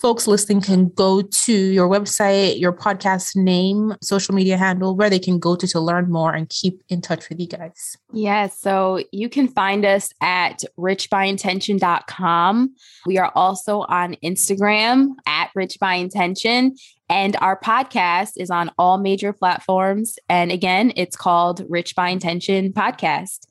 folks 0.00 0.26
listening 0.26 0.60
can 0.62 0.88
go 0.88 1.20
to 1.20 1.52
your 1.52 1.88
website, 1.88 2.58
your 2.58 2.72
podcast 2.72 3.36
name, 3.36 3.94
social 4.02 4.34
media 4.34 4.56
handle, 4.56 4.96
where 4.96 5.10
they 5.10 5.18
can 5.18 5.38
go 5.38 5.54
to 5.54 5.66
to 5.66 5.80
learn 5.80 6.10
more 6.10 6.32
and 6.32 6.48
keep 6.48 6.82
in 6.88 7.00
touch 7.00 7.28
with 7.28 7.38
you 7.38 7.46
guys. 7.46 7.96
Yeah, 8.12 8.48
so 8.48 9.00
you 9.12 9.28
can 9.28 9.48
find 9.48 9.84
us 9.84 10.12
at 10.20 10.62
richbyintention.com. 10.78 12.74
We 13.06 13.18
are 13.18 13.32
also 13.34 13.80
on 13.82 14.16
Instagram 14.24 15.10
at 15.26 15.50
richbyintention. 15.56 16.72
And 17.10 17.36
our 17.40 17.58
podcast 17.58 18.32
is 18.36 18.50
on 18.50 18.70
all 18.78 18.96
major 18.98 19.32
platforms. 19.32 20.16
And 20.28 20.52
again, 20.52 20.92
it's 20.96 21.16
called 21.16 21.62
Rich 21.68 21.96
by 21.96 22.08
Intention 22.08 22.72
Podcast. 22.72 23.46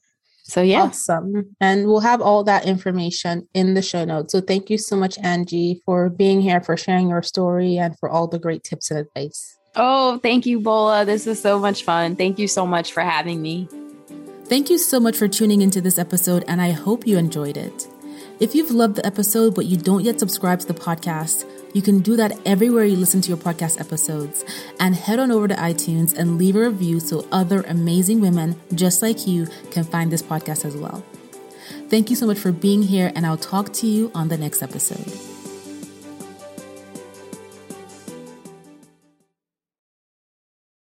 So, 0.49 0.61
yeah. 0.61 0.83
Awesome. 0.83 1.55
And 1.61 1.85
we'll 1.87 1.99
have 1.99 2.21
all 2.21 2.43
that 2.43 2.65
information 2.65 3.47
in 3.53 3.73
the 3.73 3.81
show 3.81 4.03
notes. 4.05 4.31
So, 4.31 4.41
thank 4.41 4.69
you 4.69 4.77
so 4.77 4.95
much, 4.95 5.17
Anjie, 5.17 5.81
for 5.85 6.09
being 6.09 6.41
here, 6.41 6.61
for 6.61 6.75
sharing 6.75 7.09
your 7.09 7.23
story, 7.23 7.77
and 7.77 7.97
for 7.99 8.09
all 8.09 8.27
the 8.27 8.39
great 8.39 8.63
tips 8.63 8.91
and 8.91 8.99
advice. 8.99 9.57
Oh, 9.75 10.17
thank 10.17 10.45
you, 10.45 10.59
Bola. 10.59 11.05
This 11.05 11.27
is 11.27 11.41
so 11.41 11.59
much 11.59 11.83
fun. 11.83 12.15
Thank 12.15 12.39
you 12.39 12.47
so 12.47 12.65
much 12.65 12.91
for 12.91 13.01
having 13.01 13.41
me. 13.41 13.69
Thank 14.45 14.71
you 14.71 14.79
so 14.79 14.99
much 14.99 15.15
for 15.15 15.27
tuning 15.27 15.61
into 15.61 15.79
this 15.79 15.99
episode, 15.99 16.43
and 16.47 16.59
I 16.59 16.71
hope 16.71 17.05
you 17.05 17.17
enjoyed 17.17 17.55
it. 17.55 17.87
If 18.39 18.55
you've 18.55 18.71
loved 18.71 18.95
the 18.95 19.05
episode 19.05 19.53
but 19.53 19.65
you 19.65 19.77
don't 19.77 20.03
yet 20.03 20.19
subscribe 20.19 20.61
to 20.61 20.67
the 20.67 20.73
podcast, 20.73 21.45
you 21.73 21.81
can 21.81 21.99
do 21.99 22.15
that 22.15 22.39
everywhere 22.45 22.83
you 22.83 22.95
listen 22.95 23.21
to 23.21 23.29
your 23.29 23.37
podcast 23.37 23.79
episodes. 23.79 24.43
And 24.79 24.95
head 24.95 25.19
on 25.19 25.31
over 25.31 25.47
to 25.47 25.55
iTunes 25.55 26.17
and 26.17 26.37
leave 26.37 26.55
a 26.55 26.69
review 26.69 26.99
so 26.99 27.25
other 27.31 27.61
amazing 27.61 28.21
women 28.21 28.59
just 28.73 29.01
like 29.01 29.27
you 29.27 29.47
can 29.71 29.83
find 29.83 30.11
this 30.11 30.23
podcast 30.23 30.65
as 30.65 30.75
well. 30.75 31.03
Thank 31.89 32.09
you 32.09 32.15
so 32.15 32.27
much 32.27 32.37
for 32.37 32.51
being 32.51 32.83
here, 32.83 33.11
and 33.15 33.25
I'll 33.25 33.37
talk 33.37 33.73
to 33.73 33.87
you 33.87 34.11
on 34.13 34.27
the 34.27 34.37
next 34.37 34.61
episode. 34.61 35.38